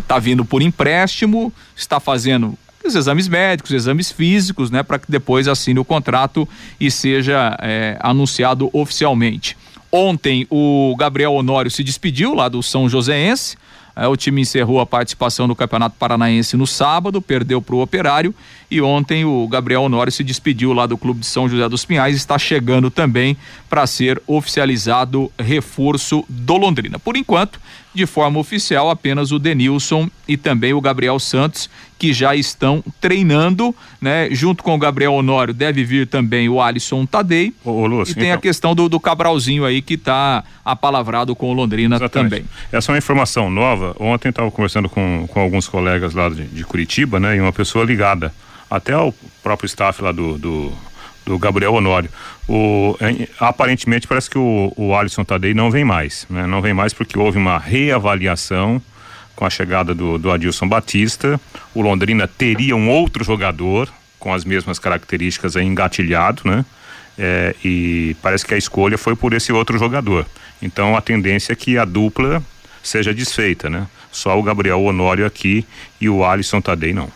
está 0.00 0.16
eh, 0.16 0.20
vindo 0.20 0.44
por 0.44 0.62
empréstimo, 0.62 1.52
está 1.76 2.00
fazendo 2.00 2.58
os 2.84 2.96
exames 2.96 3.28
médicos, 3.28 3.70
exames 3.70 4.10
físicos, 4.10 4.68
né, 4.68 4.82
para 4.82 4.98
que 4.98 5.08
depois 5.08 5.46
assine 5.46 5.78
o 5.78 5.84
contrato 5.84 6.48
e 6.80 6.90
seja 6.90 7.56
eh, 7.62 7.96
anunciado 8.00 8.68
oficialmente. 8.72 9.56
Ontem 9.92 10.44
o 10.50 10.96
Gabriel 10.98 11.34
Honório 11.34 11.70
se 11.70 11.84
despediu 11.84 12.34
lá 12.34 12.48
do 12.48 12.64
São 12.64 12.88
Joséense, 12.88 13.56
é, 13.96 14.06
o 14.06 14.14
time 14.14 14.42
encerrou 14.42 14.78
a 14.78 14.86
participação 14.86 15.46
no 15.46 15.56
Campeonato 15.56 15.96
Paranaense 15.98 16.54
no 16.54 16.66
sábado, 16.66 17.22
perdeu 17.22 17.62
para 17.62 17.74
o 17.74 17.80
Operário 17.80 18.34
e 18.70 18.80
ontem 18.80 19.24
o 19.24 19.48
Gabriel 19.48 19.82
Honório 19.82 20.12
se 20.12 20.22
despediu 20.22 20.74
lá 20.74 20.84
do 20.84 20.98
Clube 20.98 21.20
de 21.20 21.26
São 21.26 21.48
José 21.48 21.66
dos 21.68 21.84
Pinhais, 21.84 22.14
está 22.14 22.38
chegando 22.38 22.90
também 22.90 23.36
para 23.70 23.86
ser 23.86 24.20
oficializado 24.26 25.32
reforço 25.38 26.24
do 26.28 26.56
Londrina. 26.58 26.98
Por 26.98 27.16
enquanto, 27.16 27.58
de 27.96 28.06
forma 28.06 28.38
oficial, 28.38 28.90
apenas 28.90 29.32
o 29.32 29.38
Denilson 29.38 30.08
e 30.28 30.36
também 30.36 30.74
o 30.74 30.80
Gabriel 30.80 31.18
Santos, 31.18 31.68
que 31.98 32.12
já 32.12 32.36
estão 32.36 32.84
treinando, 33.00 33.74
né? 34.00 34.28
Junto 34.30 34.62
com 34.62 34.74
o 34.74 34.78
Gabriel 34.78 35.14
Honório 35.14 35.54
deve 35.54 35.82
vir 35.82 36.06
também 36.06 36.48
o 36.48 36.60
Alisson 36.60 37.06
Tadei. 37.06 37.54
Ô, 37.64 37.86
Lúcio, 37.86 38.12
e 38.12 38.14
tem 38.14 38.24
então... 38.24 38.38
a 38.38 38.40
questão 38.40 38.74
do, 38.74 38.88
do 38.88 39.00
Cabralzinho 39.00 39.64
aí 39.64 39.80
que 39.80 39.94
está 39.94 40.44
apalavrado 40.64 41.34
com 41.34 41.50
o 41.50 41.52
Londrina 41.54 41.96
Exatamente. 41.96 42.30
também. 42.30 42.44
Essa 42.70 42.90
é 42.90 42.94
uma 42.94 42.98
informação 42.98 43.48
nova. 43.48 43.96
Ontem 43.98 44.28
estava 44.28 44.50
conversando 44.50 44.88
com, 44.88 45.26
com 45.26 45.40
alguns 45.40 45.66
colegas 45.66 46.12
lá 46.12 46.28
de, 46.28 46.44
de, 46.44 46.64
Curitiba, 46.64 47.18
né? 47.18 47.36
E 47.36 47.40
uma 47.40 47.52
pessoa 47.52 47.84
ligada 47.84 48.32
até 48.70 48.92
ao 48.92 49.14
próprio 49.42 49.66
staff 49.66 50.02
lá 50.02 50.12
do, 50.12 50.36
do 50.36 50.72
do 51.26 51.38
Gabriel 51.38 51.74
Honório. 51.74 52.08
O, 52.48 52.96
aparentemente 53.38 54.06
parece 54.06 54.30
que 54.30 54.38
o, 54.38 54.72
o 54.76 54.94
Alisson 54.94 55.24
Tadei 55.24 55.52
não 55.52 55.70
vem 55.70 55.84
mais, 55.84 56.24
né? 56.30 56.46
Não 56.46 56.62
vem 56.62 56.72
mais 56.72 56.94
porque 56.94 57.18
houve 57.18 57.36
uma 57.36 57.58
reavaliação 57.58 58.80
com 59.34 59.44
a 59.44 59.50
chegada 59.50 59.92
do, 59.92 60.16
do 60.16 60.30
Adilson 60.30 60.68
Batista. 60.68 61.38
O 61.74 61.82
Londrina 61.82 62.26
teria 62.28 62.76
um 62.76 62.88
outro 62.88 63.24
jogador 63.24 63.92
com 64.18 64.32
as 64.32 64.44
mesmas 64.44 64.78
características 64.78 65.56
engatilhado, 65.56 66.42
né? 66.44 66.64
É, 67.18 67.54
e 67.64 68.16
parece 68.22 68.46
que 68.46 68.54
a 68.54 68.58
escolha 68.58 68.96
foi 68.96 69.16
por 69.16 69.34
esse 69.34 69.52
outro 69.52 69.78
jogador. 69.78 70.24
Então 70.62 70.96
a 70.96 71.00
tendência 71.00 71.52
é 71.52 71.56
que 71.56 71.76
a 71.76 71.84
dupla 71.84 72.42
seja 72.82 73.12
desfeita, 73.12 73.68
né? 73.68 73.88
Só 74.12 74.38
o 74.38 74.42
Gabriel 74.42 74.80
Honório 74.82 75.26
aqui 75.26 75.66
e 76.00 76.08
o 76.08 76.24
Alisson 76.24 76.60
Tadei 76.60 76.92
não. 76.92 77.10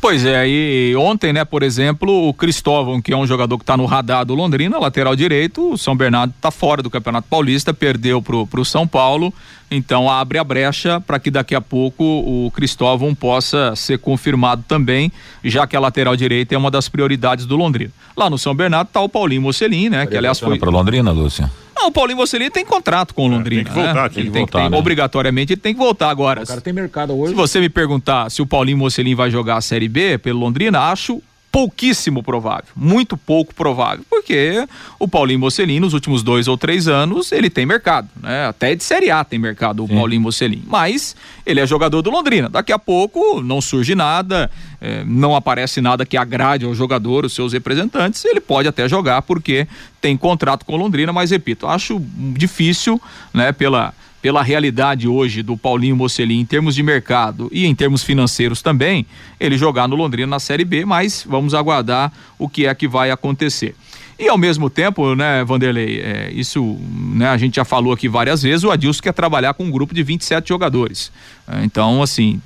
Pois 0.00 0.24
é, 0.24 0.48
e 0.48 0.94
ontem, 0.96 1.32
né, 1.32 1.44
por 1.44 1.62
exemplo, 1.62 2.28
o 2.28 2.34
Cristóvão, 2.34 3.00
que 3.00 3.12
é 3.12 3.16
um 3.16 3.26
jogador 3.26 3.56
que 3.58 3.62
está 3.62 3.76
no 3.76 3.86
radar 3.86 4.24
do 4.24 4.34
Londrina, 4.34 4.78
lateral 4.78 5.14
direito, 5.14 5.72
o 5.72 5.78
São 5.78 5.96
Bernardo 5.96 6.32
está 6.36 6.50
fora 6.50 6.82
do 6.82 6.90
Campeonato 6.90 7.28
Paulista, 7.28 7.72
perdeu 7.72 8.20
pro, 8.20 8.46
pro 8.46 8.64
São 8.64 8.86
Paulo, 8.86 9.32
então 9.70 10.10
abre 10.10 10.38
a 10.38 10.44
brecha 10.44 11.00
para 11.00 11.18
que 11.18 11.30
daqui 11.30 11.54
a 11.54 11.60
pouco 11.60 12.04
o 12.04 12.50
Cristóvão 12.50 13.14
possa 13.14 13.74
ser 13.76 13.98
confirmado 13.98 14.64
também, 14.66 15.12
já 15.44 15.66
que 15.66 15.76
a 15.76 15.80
lateral 15.80 16.16
direita 16.16 16.54
é 16.54 16.58
uma 16.58 16.70
das 16.70 16.88
prioridades 16.88 17.46
do 17.46 17.56
Londrina. 17.56 17.92
Lá 18.16 18.28
no 18.28 18.38
São 18.38 18.54
Bernardo 18.54 18.88
está 18.88 19.00
o 19.00 19.08
Paulinho 19.08 19.42
Mocelin, 19.42 19.88
né, 19.88 20.06
que 20.06 20.16
aliás 20.16 20.40
foi 20.40 20.58
para 20.58 20.70
Londrina, 20.70 21.12
Lúcia. 21.12 21.50
Não, 21.80 21.88
o 21.88 21.92
Paulinho 21.92 22.18
Mocelin 22.18 22.50
tem 22.50 22.64
contrato 22.64 23.14
com 23.14 23.24
o 23.26 23.28
Londrina. 23.28 23.62
É, 23.62 23.64
tem 23.64 23.72
que 23.72 23.80
voltar, 23.80 24.02
né? 24.02 24.08
tem 24.10 24.20
ele 24.22 24.30
que 24.30 24.38
voltar, 24.38 24.58
tem, 24.60 24.70
né? 24.70 24.76
Obrigatoriamente 24.76 25.52
ele 25.54 25.60
tem 25.60 25.72
que 25.72 25.78
voltar 25.78 26.10
agora. 26.10 26.42
O 26.42 26.46
cara 26.46 26.60
tem 26.60 26.74
mercado 26.74 27.18
hoje. 27.18 27.30
Se 27.30 27.34
você 27.34 27.58
me 27.58 27.70
perguntar 27.70 28.30
se 28.30 28.42
o 28.42 28.46
Paulinho 28.46 28.76
Mocelin 28.76 29.14
vai 29.14 29.30
jogar 29.30 29.56
a 29.56 29.60
Série 29.62 29.88
B 29.88 30.18
pelo 30.18 30.38
Londrina, 30.38 30.90
acho 30.90 31.22
pouquíssimo 31.52 32.22
provável, 32.22 32.68
muito 32.76 33.16
pouco 33.16 33.54
provável, 33.54 34.04
porque 34.08 34.66
o 34.98 35.08
Paulinho 35.08 35.40
Mocelin 35.40 35.80
nos 35.80 35.92
últimos 35.94 36.22
dois 36.22 36.46
ou 36.46 36.56
três 36.56 36.86
anos 36.86 37.32
ele 37.32 37.50
tem 37.50 37.66
mercado, 37.66 38.08
né? 38.22 38.46
Até 38.46 38.74
de 38.74 38.84
Série 38.84 39.10
A 39.10 39.24
tem 39.24 39.38
mercado 39.38 39.84
o 39.84 39.88
Sim. 39.88 39.94
Paulinho 39.96 40.22
Mocelin, 40.22 40.62
mas 40.66 41.16
ele 41.44 41.58
é 41.60 41.66
jogador 41.66 42.02
do 42.02 42.10
Londrina. 42.10 42.48
Daqui 42.48 42.72
a 42.72 42.78
pouco 42.78 43.42
não 43.42 43.60
surge 43.60 43.96
nada, 43.96 44.48
eh, 44.80 45.02
não 45.04 45.34
aparece 45.34 45.80
nada 45.80 46.06
que 46.06 46.16
agrade 46.16 46.64
ao 46.64 46.74
jogador, 46.74 47.24
os 47.24 47.32
seus 47.32 47.52
representantes, 47.52 48.24
ele 48.24 48.40
pode 48.40 48.68
até 48.68 48.88
jogar 48.88 49.22
porque 49.22 49.66
tem 50.00 50.16
contrato 50.16 50.64
com 50.64 50.74
o 50.74 50.76
Londrina, 50.76 51.12
mas 51.12 51.32
repito, 51.32 51.66
acho 51.66 52.00
difícil, 52.16 53.00
né? 53.34 53.50
Pela 53.50 53.92
pela 54.20 54.42
realidade 54.42 55.08
hoje 55.08 55.42
do 55.42 55.56
Paulinho 55.56 55.96
Mocelin 55.96 56.40
em 56.40 56.44
termos 56.44 56.74
de 56.74 56.82
mercado 56.82 57.48
e 57.52 57.66
em 57.66 57.74
termos 57.74 58.02
financeiros 58.02 58.60
também, 58.60 59.06
ele 59.38 59.56
jogar 59.56 59.88
no 59.88 59.96
Londrina 59.96 60.26
na 60.26 60.40
Série 60.40 60.64
B, 60.64 60.84
mas 60.84 61.24
vamos 61.26 61.54
aguardar 61.54 62.12
o 62.38 62.48
que 62.48 62.66
é 62.66 62.74
que 62.74 62.86
vai 62.86 63.10
acontecer. 63.10 63.74
E 64.20 64.28
ao 64.28 64.36
mesmo 64.36 64.68
tempo, 64.68 65.14
né, 65.14 65.42
Vanderlei, 65.42 65.98
é, 65.98 66.30
isso 66.34 66.78
né, 67.14 67.26
a 67.28 67.38
gente 67.38 67.56
já 67.56 67.64
falou 67.64 67.90
aqui 67.90 68.06
várias 68.06 68.42
vezes, 68.42 68.64
o 68.64 68.70
Adilson 68.70 69.00
quer 69.00 69.14
trabalhar 69.14 69.54
com 69.54 69.64
um 69.64 69.70
grupo 69.70 69.94
de 69.94 70.02
27 70.02 70.46
jogadores. 70.46 71.10
É, 71.48 71.64
então, 71.64 72.02
assim, 72.02 72.38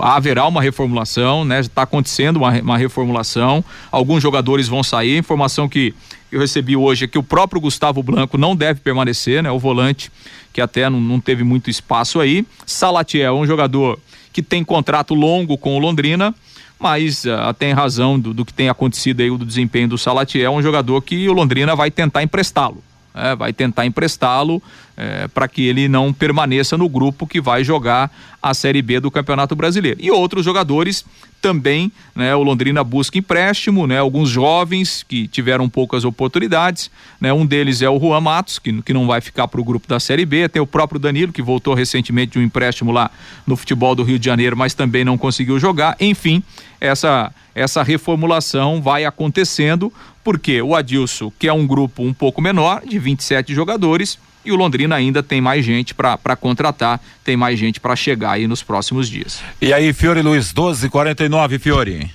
haverá 0.00 0.46
uma 0.46 0.62
reformulação, 0.62 1.44
né? 1.44 1.60
Está 1.60 1.82
acontecendo 1.82 2.38
uma, 2.38 2.58
uma 2.58 2.78
reformulação, 2.78 3.62
alguns 3.90 4.22
jogadores 4.22 4.66
vão 4.66 4.82
sair, 4.82 5.18
informação 5.18 5.68
que 5.68 5.94
eu 6.32 6.40
recebi 6.40 6.74
hoje 6.74 7.04
é 7.04 7.06
que 7.06 7.18
o 7.18 7.22
próprio 7.22 7.60
Gustavo 7.60 8.02
Blanco 8.02 8.38
não 8.38 8.56
deve 8.56 8.80
permanecer, 8.80 9.42
né? 9.42 9.50
O 9.50 9.58
volante 9.58 10.10
que 10.54 10.60
até 10.62 10.88
não, 10.88 10.98
não 10.98 11.20
teve 11.20 11.44
muito 11.44 11.68
espaço 11.68 12.18
aí. 12.18 12.46
Salatiel 12.64 13.36
é 13.36 13.38
um 13.38 13.46
jogador 13.46 13.98
que 14.32 14.40
tem 14.40 14.64
contrato 14.64 15.12
longo 15.12 15.58
com 15.58 15.76
o 15.76 15.78
Londrina, 15.78 16.34
mas 16.82 17.24
uh, 17.24 17.54
tem 17.56 17.72
razão 17.72 18.18
do, 18.18 18.34
do, 18.34 18.44
que 18.44 18.52
tem 18.52 18.68
acontecido 18.68 19.20
aí, 19.20 19.30
do 19.30 19.46
desempenho 19.46 19.86
do 19.86 19.96
Salatiel, 19.96 20.52
um 20.52 20.60
jogador 20.60 21.00
que 21.00 21.28
o 21.28 21.32
Londrina 21.32 21.76
vai 21.76 21.90
tentar 21.90 22.24
emprestá-lo. 22.24 22.82
É, 23.14 23.36
vai 23.36 23.52
tentar 23.52 23.84
emprestá-lo 23.84 24.62
é, 24.96 25.28
para 25.28 25.48
que 25.48 25.62
ele 25.66 25.88
não 25.88 26.12
permaneça 26.12 26.78
no 26.78 26.88
grupo 26.88 27.26
que 27.26 27.40
vai 27.40 27.64
jogar 27.64 28.10
a 28.42 28.54
Série 28.54 28.82
B 28.82 29.00
do 29.00 29.10
Campeonato 29.10 29.54
Brasileiro. 29.54 29.98
E 30.00 30.10
outros 30.10 30.44
jogadores 30.44 31.04
também, 31.40 31.90
né, 32.14 32.34
o 32.36 32.42
Londrina 32.42 32.84
busca 32.84 33.18
empréstimo, 33.18 33.86
né, 33.86 33.98
alguns 33.98 34.28
jovens 34.28 35.04
que 35.06 35.26
tiveram 35.26 35.68
poucas 35.68 36.04
oportunidades, 36.04 36.90
né, 37.20 37.32
um 37.32 37.44
deles 37.44 37.82
é 37.82 37.90
o 37.90 37.98
Juan 37.98 38.20
Matos, 38.20 38.60
que, 38.60 38.80
que 38.82 38.94
não 38.94 39.06
vai 39.06 39.20
ficar 39.20 39.48
para 39.48 39.60
o 39.60 39.64
grupo 39.64 39.88
da 39.88 39.98
Série 39.98 40.24
B, 40.24 40.48
tem 40.48 40.62
o 40.62 40.66
próprio 40.66 41.00
Danilo, 41.00 41.32
que 41.32 41.42
voltou 41.42 41.74
recentemente 41.74 42.32
de 42.32 42.38
um 42.38 42.42
empréstimo 42.42 42.92
lá 42.92 43.10
no 43.44 43.56
futebol 43.56 43.94
do 43.94 44.04
Rio 44.04 44.20
de 44.20 44.24
Janeiro, 44.24 44.56
mas 44.56 44.72
também 44.72 45.04
não 45.04 45.18
conseguiu 45.18 45.58
jogar, 45.58 45.96
enfim, 45.98 46.42
essa, 46.80 47.32
essa 47.54 47.82
reformulação 47.82 48.80
vai 48.80 49.04
acontecendo, 49.04 49.92
porque 50.24 50.62
o 50.62 50.74
Adilson, 50.74 51.32
que 51.38 51.48
é 51.48 51.52
um 51.52 51.66
grupo 51.66 52.02
um 52.02 52.12
pouco 52.12 52.40
menor, 52.40 52.82
de 52.86 52.98
27 52.98 53.54
jogadores, 53.54 54.18
e 54.44 54.50
o 54.50 54.56
Londrina 54.56 54.96
ainda 54.96 55.22
tem 55.22 55.40
mais 55.40 55.64
gente 55.64 55.94
para 55.94 56.36
contratar, 56.36 57.00
tem 57.24 57.36
mais 57.36 57.58
gente 57.58 57.80
para 57.80 57.94
chegar 57.94 58.32
aí 58.32 58.46
nos 58.46 58.62
próximos 58.62 59.08
dias. 59.08 59.40
E 59.60 59.72
aí, 59.72 59.92
Fiore 59.92 60.22
Luiz, 60.22 60.52
12:49, 60.52 61.58
Fiore. 61.58 62.10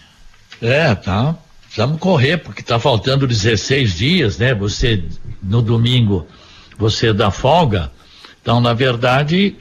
É, 0.62 0.94
tá. 0.96 1.36
Precisamos 1.64 2.00
correr, 2.00 2.38
porque 2.38 2.64
tá 2.64 2.80
faltando 2.80 3.28
16 3.28 3.96
dias, 3.96 4.38
né? 4.38 4.54
Você, 4.56 5.04
no 5.44 5.62
domingo, 5.62 6.28
você 6.78 7.14
dá 7.14 7.30
folga. 7.30 7.92
Então, 8.42 8.60
na 8.60 8.74
verdade, 8.74 9.56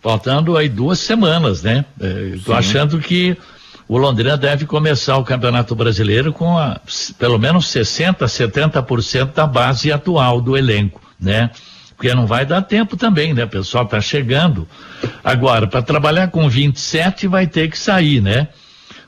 faltando 0.00 0.56
aí 0.56 0.68
duas 0.68 0.98
semanas, 0.98 1.62
né? 1.62 1.84
É, 2.00 2.38
tô 2.44 2.52
achando 2.52 2.98
que 2.98 3.36
o 3.88 3.96
Londrina 3.96 4.36
deve 4.36 4.66
começar 4.66 5.16
o 5.16 5.24
Campeonato 5.24 5.74
Brasileiro 5.74 6.32
com 6.32 6.58
a, 6.58 6.80
pelo 7.18 7.38
menos 7.38 7.68
60, 7.68 8.26
70% 8.26 9.32
da 9.32 9.46
base 9.46 9.90
atual 9.90 10.40
do 10.40 10.56
elenco, 10.56 11.00
né? 11.18 11.50
porque 11.98 12.14
não 12.14 12.28
vai 12.28 12.46
dar 12.46 12.62
tempo 12.62 12.96
também, 12.96 13.34
né? 13.34 13.42
O 13.42 13.48
pessoal 13.48 13.82
está 13.82 14.00
chegando. 14.00 14.68
Agora, 15.24 15.66
para 15.66 15.82
trabalhar 15.82 16.28
com 16.28 16.48
27 16.48 17.26
vai 17.26 17.44
ter 17.48 17.68
que 17.68 17.76
sair, 17.76 18.22
né? 18.22 18.46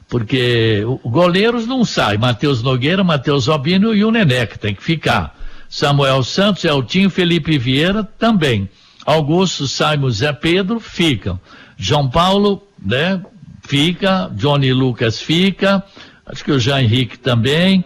Porque 0.09 0.83
o 0.85 1.09
goleiros 1.09 1.68
não 1.68 1.85
sai, 1.85 2.18
Matheus 2.18 2.64
Nogueira, 2.64 3.05
Matheus 3.05 3.49
Albino 3.49 3.95
e 3.95 4.05
o 4.05 4.11
Neneca 4.11 4.59
tem 4.59 4.74
que 4.74 4.83
ficar. 4.83 5.39
Samuel 5.68 6.24
Santos, 6.24 6.64
Eltinho, 6.64 7.09
Felipe 7.09 7.57
Vieira 7.57 8.03
também. 8.03 8.68
Augusto, 9.07 9.68
Saimo, 9.68 10.11
Zé 10.11 10.33
Pedro 10.33 10.81
ficam. 10.81 11.39
João 11.76 12.11
Paulo, 12.11 12.66
né? 12.85 13.20
Fica. 13.63 14.31
Johnny 14.35 14.73
Lucas 14.73 15.21
fica. 15.21 15.83
Acho 16.27 16.45
que 16.45 16.53
o 16.53 16.59
Jean 16.59 16.83
Henrique 16.83 17.19
também. 17.19 17.85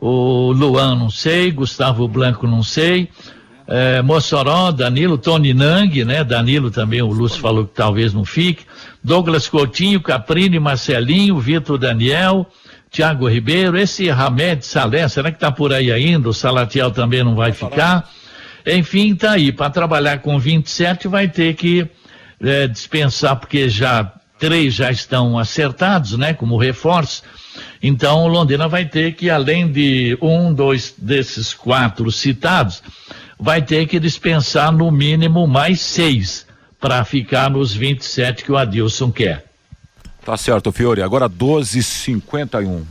O 0.00 0.52
Luan, 0.52 0.94
não 0.94 1.10
sei. 1.10 1.50
Gustavo 1.50 2.06
Blanco, 2.06 2.46
não 2.46 2.62
sei. 2.62 3.08
É, 3.70 4.00
Mossoró, 4.00 4.72
Danilo, 4.72 5.18
Tony 5.18 5.52
Nang, 5.52 6.02
né? 6.02 6.24
Danilo 6.24 6.70
também, 6.70 7.02
o 7.02 7.08
Lúcio 7.08 7.38
falou 7.38 7.66
que 7.66 7.74
talvez 7.74 8.14
não 8.14 8.24
fique. 8.24 8.64
Douglas 9.04 9.46
Coutinho, 9.46 10.00
Caprini, 10.00 10.58
Marcelinho, 10.58 11.38
Vitor 11.38 11.76
Daniel, 11.76 12.46
Tiago 12.90 13.28
Ribeiro, 13.28 13.76
esse 13.76 14.08
Hamed 14.08 14.64
Salé, 14.64 15.06
será 15.06 15.30
que 15.30 15.36
está 15.36 15.52
por 15.52 15.74
aí 15.74 15.92
ainda? 15.92 16.30
O 16.30 16.34
Salatiel 16.34 16.90
também 16.90 17.22
não 17.22 17.34
vai 17.34 17.52
ficar. 17.52 18.08
Enfim, 18.66 19.14
tá 19.14 19.32
aí. 19.32 19.52
Para 19.52 19.68
trabalhar 19.68 20.20
com 20.20 20.38
27 20.38 21.06
vai 21.06 21.28
ter 21.28 21.54
que 21.54 21.86
é, 22.40 22.66
dispensar, 22.66 23.36
porque 23.36 23.68
já 23.68 24.12
três 24.38 24.74
já 24.74 24.90
estão 24.90 25.38
acertados, 25.38 26.16
né? 26.16 26.34
Como 26.34 26.56
reforço. 26.56 27.22
Então, 27.82 28.24
o 28.24 28.28
Londrina 28.28 28.68
vai 28.68 28.84
ter 28.84 29.14
que, 29.14 29.30
além 29.30 29.70
de 29.70 30.16
um, 30.20 30.52
dois 30.52 30.94
desses 30.96 31.52
quatro 31.52 32.10
citados, 32.10 32.82
vai 33.38 33.62
ter 33.62 33.86
que 33.86 33.98
dispensar 34.00 34.72
no 34.72 34.90
mínimo 34.90 35.46
mais 35.46 35.80
seis 35.80 36.46
para 36.80 37.04
ficar 37.04 37.50
nos 37.50 37.74
27 37.74 38.44
que 38.44 38.52
o 38.52 38.56
Adilson 38.56 39.10
quer. 39.10 39.44
Tá 40.24 40.36
certo, 40.36 40.70
Fiore. 40.70 41.02
Agora 41.02 41.28
12h51 41.28 42.82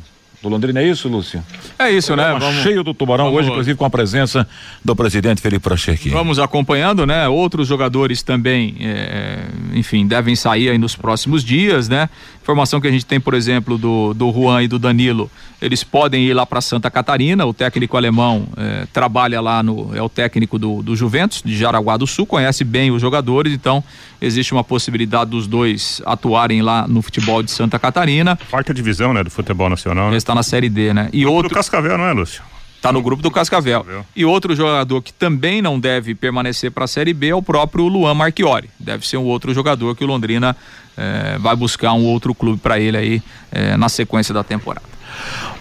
do 0.41 0.49
Londrina, 0.49 0.79
é 0.81 0.87
isso, 0.87 1.09
Lúcio? 1.09 1.43
É 1.79 1.89
isso, 1.89 2.15
né? 2.15 2.35
Vamos, 2.39 2.61
cheio 2.61 2.83
do 2.83 2.93
Tubarão 2.93 3.25
vamos, 3.25 3.39
hoje, 3.39 3.49
inclusive 3.49 3.77
com 3.77 3.85
a 3.85 3.89
presença 3.89 4.47
do 4.85 4.95
presidente 4.95 5.41
Felipe 5.41 5.63
Prochequi. 5.63 6.09
Vamos 6.09 6.37
acompanhando, 6.37 7.05
né? 7.07 7.27
Outros 7.27 7.67
jogadores 7.67 8.21
também, 8.21 8.75
é, 8.79 9.39
enfim, 9.73 10.05
devem 10.05 10.35
sair 10.35 10.69
aí 10.69 10.77
nos 10.77 10.95
próximos 10.95 11.43
dias, 11.43 11.89
né? 11.89 12.07
Informação 12.41 12.79
que 12.79 12.87
a 12.87 12.91
gente 12.91 13.05
tem, 13.05 13.19
por 13.19 13.33
exemplo, 13.33 13.77
do, 13.77 14.13
do 14.13 14.31
Juan 14.31 14.63
e 14.63 14.67
do 14.67 14.79
Danilo, 14.79 15.29
eles 15.61 15.83
podem 15.83 16.23
ir 16.23 16.33
lá 16.33 16.45
para 16.45 16.61
Santa 16.61 16.89
Catarina. 16.89 17.45
O 17.45 17.53
técnico 17.53 17.97
alemão 17.97 18.47
é, 18.55 18.87
trabalha 18.93 19.41
lá 19.41 19.63
no. 19.63 19.95
é 19.95 20.01
o 20.01 20.07
técnico 20.07 20.59
do, 20.59 20.83
do 20.83 20.95
Juventus, 20.95 21.41
de 21.43 21.57
Jaraguá 21.57 21.97
do 21.97 22.05
Sul, 22.05 22.25
conhece 22.25 22.63
bem 22.63 22.91
os 22.91 23.01
jogadores, 23.01 23.53
então 23.53 23.83
existe 24.21 24.53
uma 24.53 24.63
possibilidade 24.63 25.31
dos 25.31 25.47
dois 25.47 26.01
atuarem 26.05 26.61
lá 26.61 26.87
no 26.87 27.01
futebol 27.01 27.41
de 27.41 27.51
Santa 27.51 27.77
Catarina. 27.79 28.37
Quarta 28.49 28.73
divisão, 28.73 29.13
né, 29.13 29.23
do 29.23 29.31
futebol 29.31 29.69
nacional. 29.69 30.11
Né? 30.11 30.17
Está 30.27 30.35
na 30.35 30.43
Série 30.43 30.67
D, 30.67 30.93
né? 30.93 31.07
E 31.13 31.25
outro. 31.25 31.47
Do 31.47 31.55
Cascavel, 31.55 31.97
não 31.97 32.03
é, 32.03 32.11
Lúcio? 32.11 32.43
Está 32.75 32.91
no 32.91 33.01
grupo 33.01 33.23
do 33.23 33.31
Cascavel. 33.31 33.79
Cascavel. 33.79 34.05
E 34.13 34.25
outro 34.25 34.53
jogador 34.53 35.01
que 35.01 35.13
também 35.13 35.61
não 35.61 35.79
deve 35.79 36.13
permanecer 36.13 36.69
para 36.69 36.83
a 36.83 36.87
Série 36.87 37.13
B 37.13 37.29
é 37.29 37.35
o 37.35 37.41
próprio 37.41 37.87
Luan 37.87 38.13
Marchiori. 38.13 38.69
Deve 38.77 39.07
ser 39.07 39.15
um 39.15 39.23
outro 39.23 39.53
jogador 39.53 39.95
que 39.95 40.03
o 40.03 40.07
Londrina 40.07 40.53
eh, 40.97 41.37
vai 41.39 41.55
buscar 41.55 41.93
um 41.93 42.03
outro 42.03 42.35
clube 42.35 42.59
para 42.59 42.77
ele 42.77 42.97
aí 42.97 43.23
eh, 43.53 43.77
na 43.77 43.87
sequência 43.87 44.33
da 44.33 44.43
temporada. 44.43 44.85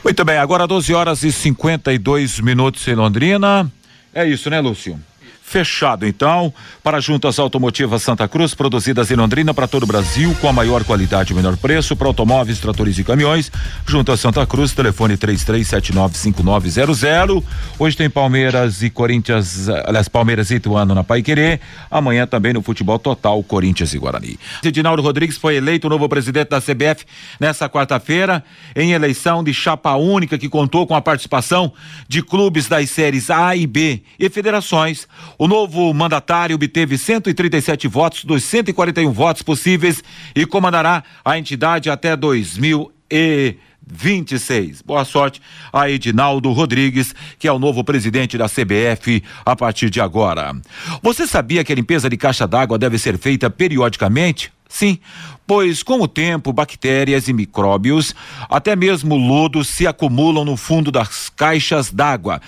Muito 0.02 0.24
bem, 0.24 0.36
agora 0.36 0.66
12 0.66 0.92
horas 0.92 1.22
e 1.22 1.30
52 1.30 2.40
minutos 2.40 2.88
em 2.88 2.96
Londrina. 2.96 3.70
É 4.12 4.26
isso, 4.26 4.50
né, 4.50 4.60
Lúcio? 4.60 4.98
Fechado 5.48 6.04
então 6.04 6.52
para 6.82 6.98
juntas 6.98 7.38
automotivas 7.38 8.02
Santa 8.02 8.26
Cruz, 8.26 8.52
produzidas 8.52 9.12
em 9.12 9.14
Londrina 9.14 9.54
para 9.54 9.68
todo 9.68 9.84
o 9.84 9.86
Brasil, 9.86 10.36
com 10.40 10.48
a 10.48 10.52
maior 10.52 10.82
qualidade 10.82 11.32
e 11.32 11.36
menor 11.36 11.56
preço 11.56 11.94
para 11.94 12.08
automóveis, 12.08 12.58
tratores 12.58 12.98
e 12.98 13.04
caminhões. 13.04 13.52
Juntas 13.86 14.18
Santa 14.18 14.44
Cruz, 14.44 14.72
telefone 14.72 15.16
33795900. 15.16 17.44
Hoje 17.78 17.96
tem 17.96 18.10
Palmeiras 18.10 18.82
e 18.82 18.90
Corinthians, 18.90 19.68
aliás, 19.68 20.08
Palmeiras 20.08 20.50
e 20.50 20.56
Ituano 20.56 20.96
na 20.96 21.04
Pai. 21.04 21.22
Amanhã 21.88 22.26
também 22.26 22.52
no 22.52 22.60
futebol 22.60 22.98
total, 22.98 23.40
Corinthians 23.44 23.94
e 23.94 23.98
Guarani. 23.98 24.40
Edinaldo 24.64 25.00
Rodrigues 25.00 25.36
foi 25.36 25.54
eleito 25.54 25.86
o 25.86 25.90
novo 25.90 26.08
presidente 26.08 26.48
da 26.48 26.60
CBF 26.60 27.04
nessa 27.38 27.68
quarta-feira, 27.68 28.42
em 28.74 28.90
eleição 28.92 29.44
de 29.44 29.54
chapa 29.54 29.94
única 29.94 30.36
que 30.36 30.48
contou 30.48 30.88
com 30.88 30.96
a 30.96 31.00
participação 31.00 31.72
de 32.08 32.20
clubes 32.20 32.66
das 32.66 32.90
séries 32.90 33.30
A 33.30 33.54
e 33.54 33.64
B 33.64 34.02
e 34.18 34.28
federações. 34.28 35.06
O 35.38 35.46
novo 35.46 35.92
mandatário 35.92 36.56
obteve 36.56 36.96
137 36.96 37.86
votos 37.86 38.24
dos 38.24 38.42
141 38.44 39.12
votos 39.12 39.42
possíveis 39.42 40.02
e 40.34 40.46
comandará 40.46 41.04
a 41.22 41.38
entidade 41.38 41.90
até 41.90 42.16
2026. 42.16 44.80
Boa 44.80 45.04
sorte 45.04 45.42
a 45.70 45.90
Edinaldo 45.90 46.50
Rodrigues, 46.52 47.14
que 47.38 47.46
é 47.46 47.52
o 47.52 47.58
novo 47.58 47.84
presidente 47.84 48.38
da 48.38 48.48
CBF 48.48 49.22
a 49.44 49.54
partir 49.54 49.90
de 49.90 50.00
agora. 50.00 50.56
Você 51.02 51.26
sabia 51.26 51.62
que 51.62 51.70
a 51.70 51.76
limpeza 51.76 52.08
de 52.08 52.16
caixa 52.16 52.46
d'água 52.46 52.78
deve 52.78 52.96
ser 52.96 53.18
feita 53.18 53.50
periodicamente? 53.50 54.50
Sim, 54.66 54.98
pois 55.46 55.82
com 55.82 56.00
o 56.00 56.08
tempo, 56.08 56.50
bactérias 56.50 57.28
e 57.28 57.34
micróbios, 57.34 58.14
até 58.48 58.74
mesmo 58.74 59.16
lodo, 59.16 59.62
se 59.62 59.86
acumulam 59.86 60.46
no 60.46 60.56
fundo 60.56 60.90
das 60.90 61.28
caixas 61.28 61.92
d'água. 61.92 62.40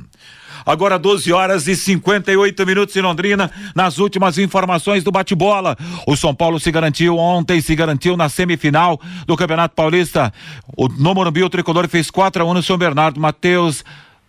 Agora 0.65 0.99
12 0.99 1.31
horas 1.31 1.67
e 1.69 1.77
58 1.77 2.65
minutos 2.65 2.93
em 2.93 3.01
Londrina. 3.01 3.49
Nas 3.73 3.99
últimas 3.99 4.37
informações 4.37 5.01
do 5.01 5.13
bate-bola, 5.13 5.77
o 6.05 6.17
São 6.17 6.35
Paulo 6.35 6.59
se 6.59 6.69
garantiu 6.69 7.17
ontem, 7.17 7.61
se 7.61 7.73
garantiu 7.73 8.17
na 8.17 8.27
semifinal 8.27 8.99
do 9.25 9.37
Campeonato 9.37 9.73
Paulista. 9.73 10.33
O, 10.75 10.89
no 10.89 11.15
Morumbi, 11.15 11.41
o 11.41 11.49
tricolor 11.49 11.87
fez 11.87 12.11
4 12.11 12.43
a 12.43 12.45
1 12.45 12.53
no 12.53 12.61
São 12.61 12.77
Bernardo. 12.77 13.17
Matheus 13.17 13.85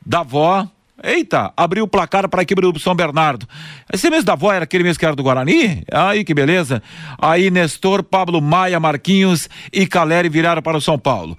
Davó 0.06 0.64
Eita, 1.02 1.52
abriu 1.56 1.84
o 1.84 1.88
placar 1.88 2.28
para 2.28 2.40
a 2.40 2.42
equipe 2.42 2.60
do 2.60 2.78
São 2.78 2.94
Bernardo. 2.94 3.46
Esse 3.92 4.10
mesmo 4.10 4.24
da 4.24 4.32
avó 4.32 4.52
era 4.52 4.64
aquele 4.64 4.82
mesmo 4.82 4.98
que 4.98 5.06
era 5.06 5.14
do 5.14 5.22
Guarani? 5.22 5.84
Aí 5.92 6.24
que 6.24 6.34
beleza. 6.34 6.82
Aí 7.20 7.50
Nestor, 7.50 8.02
Pablo 8.02 8.42
Maia, 8.42 8.80
Marquinhos 8.80 9.48
e 9.72 9.86
Caleri 9.86 10.28
viraram 10.28 10.60
para 10.60 10.76
o 10.76 10.80
São 10.80 10.98
Paulo. 10.98 11.38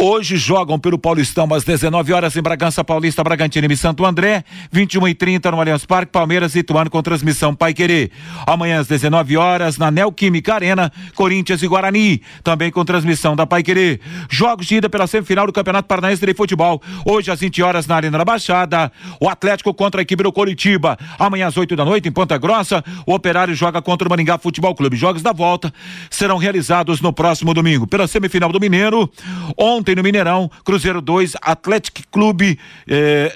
Hoje 0.00 0.36
jogam 0.36 0.78
pelo 0.78 0.96
Paulistão 0.96 1.52
às 1.52 1.64
19 1.64 2.12
horas 2.12 2.36
em 2.36 2.40
Bragança 2.40 2.84
Paulista, 2.84 3.24
Bragantino 3.24 3.66
e 3.68 3.76
Santo 3.76 4.06
André, 4.06 4.44
21 4.70 5.08
e 5.08 5.14
30 5.14 5.50
no 5.50 5.58
Allianz 5.58 5.84
Parque, 5.84 6.12
Palmeiras 6.12 6.54
e 6.54 6.60
Ituano 6.60 6.88
com 6.88 7.02
transmissão 7.02 7.52
Pai 7.52 7.74
Querer. 7.74 8.12
Amanhã 8.46 8.78
às 8.78 8.86
19 8.86 9.36
horas 9.36 9.76
na 9.76 9.90
Neoquímica 9.90 10.54
Arena, 10.54 10.92
Corinthians 11.16 11.64
e 11.64 11.66
Guarani, 11.66 12.22
também 12.44 12.70
com 12.70 12.84
transmissão 12.84 13.34
da 13.34 13.44
Pai 13.44 13.64
Querer. 13.64 14.00
Jogos 14.30 14.66
de 14.68 14.76
ida 14.76 14.88
pela 14.88 15.08
semifinal 15.08 15.48
do 15.48 15.52
Campeonato 15.52 15.88
Paranaense 15.88 16.24
de 16.24 16.32
Futebol. 16.32 16.80
Hoje 17.04 17.32
às 17.32 17.40
20 17.40 17.60
horas 17.64 17.84
na 17.88 17.96
Arena 17.96 18.18
da 18.18 18.24
Baixada, 18.24 18.92
o 19.20 19.28
Atlético 19.28 19.74
contra 19.74 20.00
a 20.00 20.02
equipe 20.02 20.22
do 20.22 20.30
Coritiba. 20.30 20.96
Amanhã 21.18 21.48
às 21.48 21.56
8 21.56 21.74
da 21.74 21.84
noite 21.84 22.08
em 22.08 22.12
Ponta 22.12 22.38
Grossa, 22.38 22.84
o 23.04 23.14
Operário 23.14 23.52
joga 23.52 23.82
contra 23.82 24.06
o 24.06 24.10
Maringá 24.10 24.38
Futebol 24.38 24.76
Clube. 24.76 24.96
Jogos 24.96 25.22
da 25.22 25.32
volta 25.32 25.74
serão 26.08 26.36
realizados 26.36 27.00
no 27.00 27.12
próximo 27.12 27.52
domingo. 27.52 27.84
Pela 27.84 28.06
semifinal 28.06 28.52
do 28.52 28.60
Mineiro, 28.60 29.10
ontem 29.56 29.87
no 29.94 30.02
Mineirão, 30.02 30.50
Cruzeiro 30.64 31.00
2, 31.00 31.34
Atlético 31.40 32.00
Clube 32.10 32.58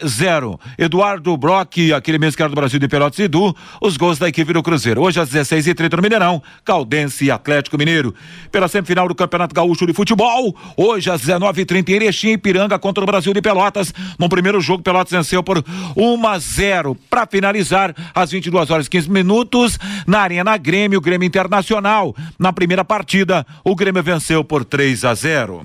0. 0.04 0.60
Eh, 0.78 0.84
Eduardo 0.84 1.36
Brock, 1.36 1.92
aquele 1.94 2.18
mesmo 2.18 2.36
que 2.36 2.42
era 2.42 2.48
do 2.48 2.54
Brasil 2.54 2.78
de 2.78 2.88
Pelotas 2.88 3.18
e 3.18 3.28
Du, 3.28 3.54
os 3.80 3.96
gols 3.96 4.18
da 4.18 4.28
equipe 4.28 4.52
do 4.52 4.62
Cruzeiro. 4.62 5.02
Hoje 5.02 5.20
às 5.20 5.30
16h30 5.30 5.96
no 5.96 6.02
Mineirão, 6.02 6.42
Caldense 6.64 7.24
e 7.24 7.30
Atlético 7.30 7.78
Mineiro. 7.78 8.14
Pela 8.50 8.68
semifinal 8.68 9.08
do 9.08 9.14
Campeonato 9.14 9.54
Gaúcho 9.54 9.86
de 9.86 9.92
Futebol, 9.92 10.56
hoje 10.76 11.10
às 11.10 11.22
19h30 11.22 11.88
em 11.88 11.92
Erechim, 11.92 12.32
Ipiranga 12.32 12.78
contra 12.78 13.02
o 13.02 13.06
Brasil 13.06 13.32
de 13.32 13.40
Pelotas. 13.40 13.92
No 14.18 14.28
primeiro 14.28 14.60
jogo, 14.60 14.82
Pelotas 14.82 15.12
venceu 15.12 15.42
por 15.42 15.64
1 15.96 16.26
a 16.26 16.38
0. 16.38 16.96
Para 17.08 17.26
finalizar, 17.26 17.94
às 18.14 18.30
22 18.30 18.70
horas 18.70 18.86
e 18.86 18.90
15 18.90 19.10
minutos, 19.10 19.78
na 20.06 20.20
Arena 20.20 20.56
Grêmio, 20.56 21.00
Grêmio 21.00 21.26
Internacional. 21.26 22.14
Na 22.38 22.52
primeira 22.52 22.84
partida, 22.84 23.46
o 23.64 23.74
Grêmio 23.74 24.02
venceu 24.02 24.44
por 24.44 24.64
3 24.64 25.04
a 25.04 25.14
0. 25.14 25.64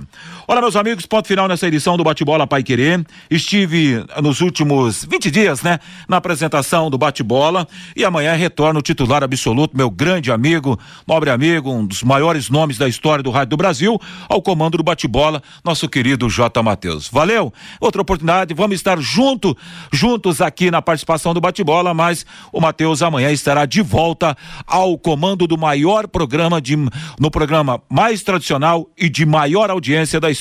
Olá, 0.50 0.62
meus 0.62 0.78
amigos, 0.78 1.06
ponto 1.06 1.28
final 1.28 1.46
nessa 1.46 1.68
edição 1.68 1.98
do 1.98 2.06
Bate-Bola 2.06 2.48
Pai 2.48 2.64
Querer. 2.64 3.06
Estive 3.30 4.06
nos 4.24 4.40
últimos 4.40 5.04
20 5.04 5.30
dias, 5.30 5.62
né, 5.62 5.78
na 6.08 6.16
apresentação 6.16 6.90
do 6.90 6.98
Bate-Bola 6.98 7.68
e 7.94 8.06
amanhã 8.06 8.32
retorno 8.32 8.80
o 8.80 8.82
titular 8.82 9.22
absoluto, 9.26 9.76
meu 9.76 9.90
grande 9.90 10.32
amigo, 10.32 10.80
nobre 11.06 11.32
amigo, 11.32 11.70
um 11.70 11.86
dos 11.86 12.02
maiores 12.02 12.50
nomes 12.50 12.78
da 12.78 12.88
história 12.88 13.22
do 13.22 13.30
rádio 13.30 13.50
do 13.50 13.58
Brasil, 13.58 14.00
ao 14.30 14.42
comando 14.42 14.78
do 14.78 14.84
Bate-Bola, 14.84 15.44
nosso 15.66 15.90
querido 15.90 16.30
J. 16.30 16.64
Matheus. 16.64 17.10
Valeu? 17.10 17.54
Outra 17.82 18.02
oportunidade, 18.02 18.54
vamos 18.54 18.78
estar 18.78 18.98
junto, 19.02 19.54
juntos 19.92 20.40
aqui 20.40 20.72
na 20.72 20.82
participação 20.82 21.34
do 21.34 21.42
Bate-Bola, 21.42 21.94
mas 21.94 22.26
o 22.54 22.62
Matheus 22.62 23.02
amanhã 23.02 23.34
estará 23.34 23.66
de 23.66 23.82
volta 23.82 24.34
ao 24.66 24.98
comando 24.98 25.46
do 25.46 25.58
maior 25.58 26.08
programa 26.08 26.62
de 26.62 26.78
no 27.20 27.30
programa 27.30 27.82
mais 27.90 28.24
tradicional 28.24 28.90
e 28.98 29.10
de 29.10 29.26
maior 29.26 29.70
audiência 29.70 30.22
da 30.22 30.32
história 30.32 30.37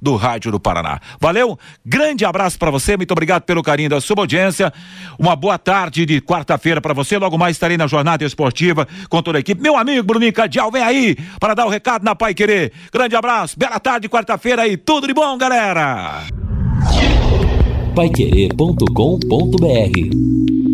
do 0.00 0.16
Rádio 0.16 0.50
do 0.50 0.60
Paraná. 0.60 1.00
Valeu? 1.20 1.58
Grande 1.84 2.24
abraço 2.24 2.58
para 2.58 2.70
você, 2.70 2.96
muito 2.96 3.12
obrigado 3.12 3.42
pelo 3.42 3.62
carinho 3.62 3.90
da 3.90 4.00
sua 4.00 4.16
audiência. 4.18 4.72
Uma 5.18 5.36
boa 5.36 5.58
tarde 5.58 6.06
de 6.06 6.20
quarta-feira 6.20 6.80
para 6.80 6.94
você. 6.94 7.18
Logo 7.18 7.38
mais 7.38 7.56
estarei 7.56 7.76
na 7.76 7.86
jornada 7.86 8.24
esportiva 8.24 8.86
com 9.08 9.22
toda 9.22 9.38
a 9.38 9.40
equipe. 9.40 9.60
Meu 9.60 9.76
amigo 9.76 10.02
Bruninho 10.02 10.32
Cadial, 10.32 10.70
vem 10.70 10.82
aí 10.82 11.16
para 11.38 11.54
dar 11.54 11.66
o 11.66 11.70
recado 11.70 12.04
na 12.04 12.14
Pai 12.14 12.34
Querer. 12.34 12.72
Grande 12.92 13.16
abraço, 13.16 13.58
bela 13.58 13.80
tarde, 13.80 14.08
quarta-feira 14.08 14.62
aí. 14.62 14.76
Tudo 14.76 15.06
de 15.06 15.14
bom, 15.14 15.36
galera. 15.38 16.24
Paiquerê.com.br 17.94 20.65